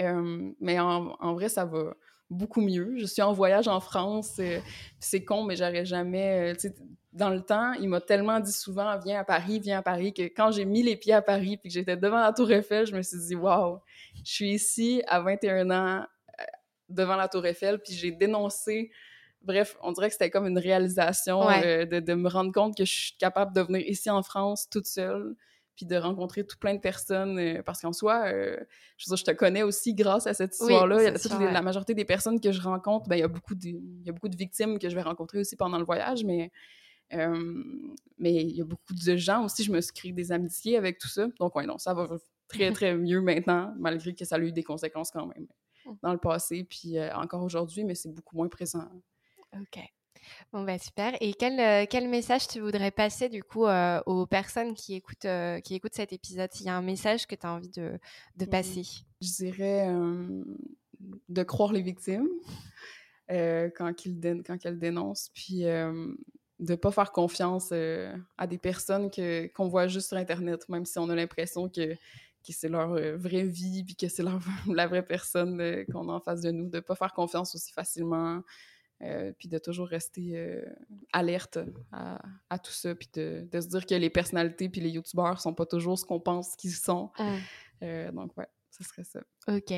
Euh, 0.00 0.50
mais 0.60 0.78
en, 0.80 1.16
en, 1.20 1.34
vrai, 1.34 1.48
ça 1.48 1.64
va 1.64 1.94
beaucoup 2.30 2.60
mieux. 2.60 2.94
Je 2.98 3.06
suis 3.06 3.22
en 3.22 3.32
voyage 3.32 3.68
en 3.68 3.80
France. 3.80 4.36
Euh, 4.38 4.58
c'est 4.98 5.24
con, 5.24 5.44
mais 5.44 5.56
j'aurais 5.56 5.84
jamais... 5.84 6.52
Euh, 6.52 6.70
dans 7.12 7.30
le 7.30 7.40
temps, 7.40 7.72
il 7.72 7.88
m'a 7.88 8.00
tellement 8.00 8.38
dit 8.38 8.52
souvent 8.52 8.96
«Viens 9.04 9.20
à 9.20 9.24
Paris, 9.24 9.58
viens 9.58 9.78
à 9.78 9.82
Paris» 9.82 10.12
que 10.14 10.22
quand 10.22 10.52
j'ai 10.52 10.64
mis 10.64 10.82
les 10.82 10.94
pieds 10.94 11.14
à 11.14 11.22
Paris 11.22 11.56
puis 11.56 11.68
que 11.68 11.74
j'étais 11.74 11.96
devant 11.96 12.20
la 12.20 12.32
Tour 12.32 12.52
Eiffel, 12.52 12.86
je 12.86 12.94
me 12.94 13.02
suis 13.02 13.18
dit 13.18 13.34
«Wow, 13.36 13.80
je 14.24 14.30
suis 14.30 14.50
ici 14.50 15.02
à 15.06 15.20
21 15.20 15.70
ans 15.70 16.04
devant 16.88 17.16
la 17.16 17.28
Tour 17.28 17.46
Eiffel, 17.46 17.78
puis 17.78 17.94
j'ai 17.94 18.12
dénoncé. 18.12 18.90
Bref, 19.42 19.76
on 19.82 19.92
dirait 19.92 20.08
que 20.08 20.14
c'était 20.14 20.30
comme 20.30 20.46
une 20.46 20.58
réalisation 20.58 21.48
euh, 21.48 21.84
de, 21.84 22.00
de, 22.00 22.14
me 22.14 22.28
rendre 22.28 22.52
compte 22.52 22.76
que 22.76 22.84
je 22.84 22.92
suis 22.92 23.16
capable 23.18 23.54
de 23.54 23.60
venir 23.60 23.86
ici 23.86 24.10
en 24.10 24.22
France 24.22 24.68
toute 24.68 24.86
seule, 24.86 25.36
puis 25.78 25.86
de 25.86 25.96
rencontrer 25.96 26.44
tout 26.44 26.58
plein 26.58 26.74
de 26.74 26.80
personnes. 26.80 27.38
Euh, 27.38 27.62
parce 27.62 27.80
qu'en 27.80 27.92
soi, 27.92 28.24
euh, 28.26 28.56
je 28.98 29.06
veux 29.06 29.14
dire, 29.14 29.16
je 29.16 29.24
te 29.24 29.30
connais 29.30 29.62
aussi 29.62 29.94
grâce 29.94 30.26
à 30.26 30.34
cette 30.34 30.52
histoire-là. 30.52 31.12
La 31.52 31.62
majorité 31.62 31.94
des 31.94 32.04
personnes 32.04 32.40
que 32.40 32.52
je 32.52 32.60
rencontre, 32.60 33.08
ben, 33.08 33.16
il 33.16 33.20
y, 33.20 33.22
a 33.22 33.28
beaucoup 33.28 33.54
de, 33.54 33.68
il 33.68 34.02
y 34.04 34.10
a 34.10 34.12
beaucoup 34.12 34.28
de 34.28 34.36
victimes 34.36 34.78
que 34.78 34.90
je 34.90 34.94
vais 34.94 35.02
rencontrer 35.02 35.38
aussi 35.38 35.56
pendant 35.56 35.78
le 35.78 35.84
voyage, 35.84 36.24
mais. 36.24 36.50
mais 37.10 38.34
il 38.34 38.56
y 38.56 38.60
a 38.60 38.64
beaucoup 38.64 38.92
de 38.92 39.16
gens 39.16 39.44
aussi, 39.44 39.62
je 39.62 39.72
me 39.72 39.80
suis 39.80 39.94
créé 39.94 40.12
des 40.12 40.32
amitiés 40.32 40.76
avec 40.76 40.98
tout 40.98 41.08
ça. 41.08 41.28
Donc, 41.38 41.54
ouais, 41.54 41.64
non, 41.64 41.78
ça 41.78 41.94
va 41.94 42.08
très, 42.48 42.72
très 42.72 42.94
mieux 42.96 43.20
maintenant, 43.20 43.72
malgré 43.78 44.14
que 44.14 44.24
ça 44.24 44.36
a 44.36 44.40
eu 44.40 44.52
des 44.52 44.64
conséquences 44.64 45.10
quand 45.12 45.26
même. 45.26 45.46
Mmh. 45.88 45.92
dans 46.02 46.12
le 46.12 46.18
passé, 46.18 46.64
puis 46.64 46.98
euh, 46.98 47.14
encore 47.14 47.42
aujourd'hui, 47.42 47.84
mais 47.84 47.94
c'est 47.94 48.12
beaucoup 48.12 48.36
moins 48.36 48.48
présent. 48.48 48.88
OK. 49.54 49.78
Bon, 50.52 50.62
bah 50.62 50.78
super. 50.78 51.14
Et 51.20 51.34
quel, 51.34 51.58
euh, 51.60 51.86
quel 51.88 52.08
message 52.08 52.48
tu 52.48 52.60
voudrais 52.60 52.90
passer 52.90 53.28
du 53.28 53.42
coup 53.42 53.66
euh, 53.66 54.00
aux 54.06 54.26
personnes 54.26 54.74
qui 54.74 54.94
écoutent, 54.94 55.26
qui 55.64 55.74
écoutent 55.74 55.94
cet 55.94 56.12
épisode? 56.12 56.52
S'il 56.52 56.66
y 56.66 56.70
a 56.70 56.76
un 56.76 56.82
message 56.82 57.26
que 57.26 57.34
tu 57.34 57.46
as 57.46 57.52
envie 57.52 57.70
de, 57.70 57.98
de 58.36 58.44
mmh. 58.44 58.48
passer? 58.48 58.82
Je 59.20 59.28
dirais 59.28 59.88
de 61.28 61.42
croire 61.42 61.72
les 61.72 61.82
victimes 61.82 62.28
quand, 63.28 63.92
qu'elles 63.94 64.78
dénoncent, 64.78 65.30
puis 65.34 65.62
de 65.62 66.16
ne 66.58 66.74
pas 66.74 66.90
faire 66.90 67.12
confiance 67.12 67.72
à 67.72 68.46
des 68.46 68.58
personnes 68.58 69.10
que, 69.10 69.46
qu'on 69.48 69.68
voit 69.68 69.88
juste 69.88 70.08
sur 70.08 70.16
Internet, 70.16 70.68
même 70.68 70.84
si 70.84 70.98
on 70.98 71.08
a 71.08 71.14
l'impression 71.14 71.68
que 71.68 71.96
que 72.46 72.52
c'est 72.52 72.68
leur 72.68 72.92
euh, 72.92 73.16
vraie 73.16 73.44
vie, 73.44 73.84
puis 73.84 73.94
que 73.94 74.08
c'est 74.08 74.22
la 74.68 74.86
vraie 74.86 75.04
personne 75.04 75.60
euh, 75.60 75.84
qu'on 75.90 76.08
a 76.08 76.12
en 76.12 76.20
face 76.20 76.40
de 76.42 76.50
nous, 76.50 76.68
de 76.68 76.80
pas 76.80 76.94
faire 76.94 77.12
confiance 77.12 77.54
aussi 77.54 77.72
facilement, 77.72 78.42
euh, 79.02 79.32
puis 79.38 79.48
de 79.48 79.58
toujours 79.58 79.88
rester 79.88 80.62
alerte 81.12 81.58
à, 81.92 82.58
tout 82.58 82.72
ça, 82.72 82.94
puis 82.94 83.08
de, 83.14 83.48
se 83.52 83.68
dire 83.68 83.86
que 83.86 83.94
les 83.94 84.10
personnalités 84.10 84.68
puis 84.68 84.80
les 84.80 84.90
youtubeurs 84.90 85.40
sont 85.40 85.54
pas 85.54 85.66
toujours 85.66 85.98
ce 85.98 86.04
qu'on 86.04 86.20
pense 86.20 86.56
qu'ils 86.56 86.74
sont. 86.74 87.10
Mmh. 87.18 88.10
donc, 88.12 88.36
ouais, 88.36 88.48
ce 88.70 88.84
serait 88.84 89.04
ça. 89.04 89.20
Ok. 89.48 89.72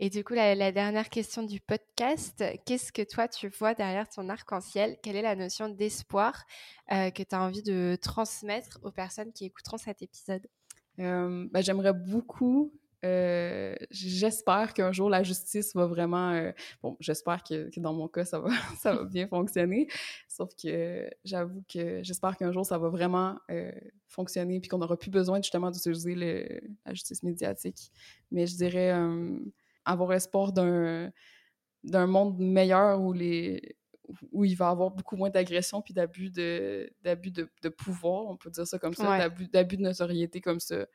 Et 0.00 0.10
du 0.10 0.24
coup, 0.24 0.34
la, 0.34 0.54
la 0.54 0.72
dernière 0.72 1.08
question 1.08 1.42
du 1.42 1.60
podcast, 1.60 2.44
qu'est-ce 2.66 2.92
que 2.92 3.02
toi 3.02 3.28
tu 3.28 3.48
vois 3.48 3.74
derrière 3.74 4.08
ton 4.08 4.28
arc-en-ciel? 4.28 4.98
Quelle 5.02 5.16
est 5.16 5.22
la 5.22 5.36
notion 5.36 5.68
d'espoir 5.68 6.44
que 6.90 7.22
tu 7.22 7.34
as 7.34 7.40
envie 7.40 7.62
de 7.62 7.96
transmettre 8.00 8.78
aux 8.82 8.92
personnes 8.92 9.32
qui 9.32 9.44
écouteront 9.44 9.78
cet 9.78 10.02
épisode? 10.02 10.46
Euh, 11.00 11.46
ben, 11.50 11.62
j'aimerais 11.62 11.92
beaucoup 11.92 12.72
euh, 13.04 13.74
j'espère 13.90 14.74
qu'un 14.74 14.92
jour 14.92 15.10
la 15.10 15.22
justice 15.22 15.74
va 15.74 15.86
vraiment. 15.86 16.30
Euh, 16.30 16.52
bon, 16.82 16.96
j'espère 17.00 17.42
que, 17.42 17.68
dans 17.78 17.92
mon 17.92 18.08
cas 18.08 18.24
ça 18.24 18.38
va, 18.40 18.48
ça 18.78 18.94
va 18.94 19.04
bien 19.04 19.28
fonctionner. 19.28 19.88
Sauf 20.28 20.50
que 20.60 21.08
j'avoue 21.24 21.62
que 21.72 22.02
j'espère 22.02 22.36
qu'un 22.36 22.52
jour 22.52 22.64
ça 22.64 22.78
va 22.78 22.88
vraiment 22.88 23.38
fonctionner 24.08 24.60
puis 24.60 24.68
qu'on 24.68 24.78
n'aura 24.78 24.96
plus 24.96 25.10
besoin 25.10 25.38
justement 25.42 25.70
d'utiliser 25.70 26.14
la 26.84 26.94
justice 26.94 27.22
médiatique. 27.22 27.90
Mais 28.30 28.46
je 28.46 28.56
dirais 28.56 28.92
avoir 29.84 30.12
espoir 30.12 30.52
d'un 30.52 31.12
d'un 31.84 32.06
monde 32.06 32.38
meilleur 32.38 33.00
où 33.00 33.12
les 33.12 33.76
où 34.32 34.44
il 34.44 34.54
va 34.56 34.66
y 34.66 34.70
avoir 34.70 34.90
beaucoup 34.90 35.16
moins 35.16 35.30
d'agression 35.30 35.82
puis 35.82 35.94
d'abus 35.94 36.30
de, 36.30 36.92
d'abus 37.02 37.30
de, 37.30 37.48
de, 37.62 37.68
pouvoir, 37.68 38.26
on 38.26 38.36
peut 38.36 38.50
dire 38.50 38.66
ça 38.66 38.78
comme 38.78 38.94
ça, 38.94 39.18
d'abus, 39.18 39.48
d'abus 39.48 39.76
de 39.76 39.82
notoriété 39.82 40.40
comme 40.40 40.60
ça. 40.60 40.86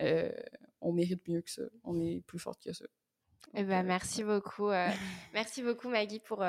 Euh, 0.00 0.32
on 0.80 0.92
mérite 0.92 1.26
mieux 1.28 1.42
que 1.42 1.50
ça. 1.50 1.62
On 1.84 2.00
est 2.00 2.22
plus 2.26 2.38
forte 2.38 2.62
que 2.62 2.72
ça. 2.72 2.84
Eh 3.54 3.64
ben, 3.64 3.84
euh, 3.84 3.86
merci 3.86 4.24
beaucoup. 4.24 4.70
Euh, 4.70 4.88
merci 5.34 5.62
beaucoup, 5.62 5.88
Maggie, 5.88 6.20
pour, 6.20 6.44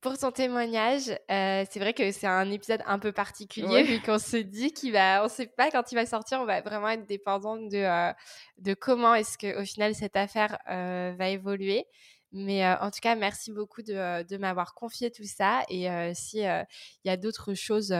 pour 0.00 0.18
ton 0.18 0.32
témoignage. 0.32 1.04
c'est 1.28 1.78
vrai 1.78 1.92
que 1.92 2.10
c'est 2.10 2.26
un 2.26 2.50
épisode 2.50 2.82
un 2.86 2.98
peu 2.98 3.12
particulier, 3.12 3.82
vu 3.82 4.00
qu'on 4.00 4.18
se 4.18 4.38
dit 4.38 4.72
qu'il 4.72 4.92
va, 4.92 5.24
on 5.24 5.28
sait 5.28 5.46
pas 5.46 5.70
quand 5.70 5.92
il 5.92 5.94
va 5.94 6.06
sortir, 6.06 6.40
on 6.40 6.46
va 6.46 6.60
vraiment 6.60 6.88
être 6.88 7.06
dépendant 7.06 7.56
de, 7.56 8.12
de 8.58 8.74
comment 8.74 9.14
est-ce 9.14 9.38
qu'au 9.38 9.64
final 9.64 9.94
cette 9.94 10.16
affaire 10.16 10.58
va 10.66 11.28
évoluer. 11.28 11.86
Mais 12.32 12.66
en 12.66 12.90
tout 12.90 13.00
cas, 13.00 13.14
merci 13.14 13.52
beaucoup 13.52 13.82
de, 13.82 14.22
de 14.22 14.36
m'avoir 14.36 14.74
confié 14.74 15.10
tout 15.10 15.24
ça. 15.24 15.62
Et 15.68 15.88
s'il 16.14 16.66
y 17.04 17.08
a 17.10 17.16
d'autres 17.16 17.54
choses 17.54 17.94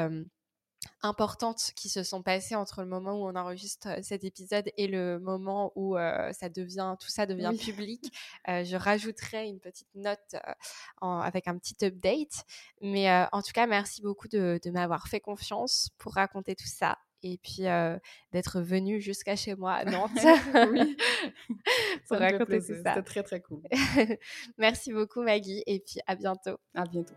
importantes 1.03 1.72
qui 1.76 1.89
se 1.89 2.03
sont 2.03 2.22
passées 2.22 2.55
entre 2.55 2.83
le 2.83 2.89
moment 2.89 3.12
où 3.12 3.28
on 3.28 3.37
enregistre 3.37 3.89
cet 4.03 4.24
épisode 4.24 4.70
et 4.76 4.89
le 4.89 5.18
moment 5.18 5.72
où 5.76 5.97
ça 6.33 6.49
devient 6.49 6.97
tout 6.99 7.09
ça 7.09 7.26
devient 7.26 7.53
public, 7.61 8.12
je 8.47 8.76
rajouterai 8.76 9.47
une 9.47 9.61
petite 9.61 9.95
note 9.95 10.37
avec 11.01 11.49
un 11.49 11.59
petit 11.59 11.76
update. 11.85 12.45
Mais 12.80 13.11
en 13.33 13.43
tout 13.43 13.53
cas, 13.53 13.66
merci 13.66 14.03
beaucoup 14.03 14.28
de, 14.28 14.61
de 14.62 14.70
m'avoir 14.70 15.09
fait 15.09 15.20
confiance 15.20 15.91
pour 15.99 16.14
raconter 16.14 16.55
tout 16.55 16.66
ça 16.66 16.99
et 17.23 17.39
puis 17.39 17.64
d'être 18.33 18.61
venu 18.61 19.01
jusqu'à 19.01 19.37
chez 19.37 19.55
moi 19.55 19.75
à 19.75 19.85
Nantes. 19.91 20.11
oui, 20.70 20.97
pour 22.09 22.18
raconter 22.18 22.59
tout 22.61 22.75
ça. 22.83 22.95
C'était 22.95 23.03
très, 23.03 23.23
très 23.23 23.41
cool. 23.41 23.62
Merci 24.59 24.93
beaucoup, 24.93 25.23
Maggie, 25.23 25.62
et 25.66 25.81
puis 25.81 26.01
à 26.07 26.14
bientôt. 26.14 26.59
À 26.75 26.85
bientôt. 26.85 27.14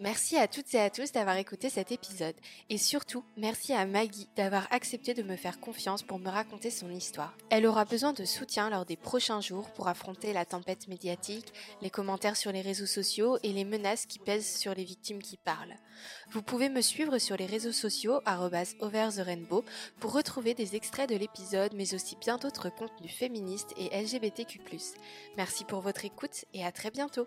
Merci 0.00 0.38
à 0.38 0.48
toutes 0.48 0.72
et 0.74 0.80
à 0.80 0.88
tous 0.88 1.12
d'avoir 1.12 1.36
écouté 1.36 1.68
cet 1.68 1.92
épisode 1.92 2.34
et 2.70 2.78
surtout 2.78 3.22
merci 3.36 3.74
à 3.74 3.84
Maggie 3.84 4.30
d'avoir 4.34 4.66
accepté 4.70 5.12
de 5.12 5.22
me 5.22 5.36
faire 5.36 5.60
confiance 5.60 6.02
pour 6.02 6.18
me 6.18 6.30
raconter 6.30 6.70
son 6.70 6.90
histoire. 6.90 7.36
Elle 7.50 7.66
aura 7.66 7.84
besoin 7.84 8.14
de 8.14 8.24
soutien 8.24 8.70
lors 8.70 8.86
des 8.86 8.96
prochains 8.96 9.42
jours 9.42 9.70
pour 9.72 9.88
affronter 9.88 10.32
la 10.32 10.46
tempête 10.46 10.88
médiatique, 10.88 11.52
les 11.82 11.90
commentaires 11.90 12.38
sur 12.38 12.50
les 12.50 12.62
réseaux 12.62 12.86
sociaux 12.86 13.36
et 13.42 13.52
les 13.52 13.66
menaces 13.66 14.06
qui 14.06 14.18
pèsent 14.18 14.56
sur 14.56 14.74
les 14.74 14.84
victimes 14.84 15.20
qui 15.20 15.36
parlent. 15.36 15.76
Vous 16.30 16.40
pouvez 16.40 16.70
me 16.70 16.80
suivre 16.80 17.18
sur 17.18 17.36
les 17.36 17.44
réseaux 17.44 17.70
sociaux 17.70 18.22
@overtherainbow 18.80 19.66
pour 19.98 20.14
retrouver 20.14 20.54
des 20.54 20.76
extraits 20.76 21.10
de 21.10 21.16
l'épisode 21.16 21.74
mais 21.74 21.92
aussi 21.92 22.16
bien 22.16 22.38
d'autres 22.38 22.70
contenus 22.70 23.12
féministes 23.12 23.74
et 23.76 23.94
LGBTQ+. 23.94 24.60
Merci 25.36 25.64
pour 25.66 25.82
votre 25.82 26.06
écoute 26.06 26.46
et 26.54 26.64
à 26.64 26.72
très 26.72 26.90
bientôt. 26.90 27.26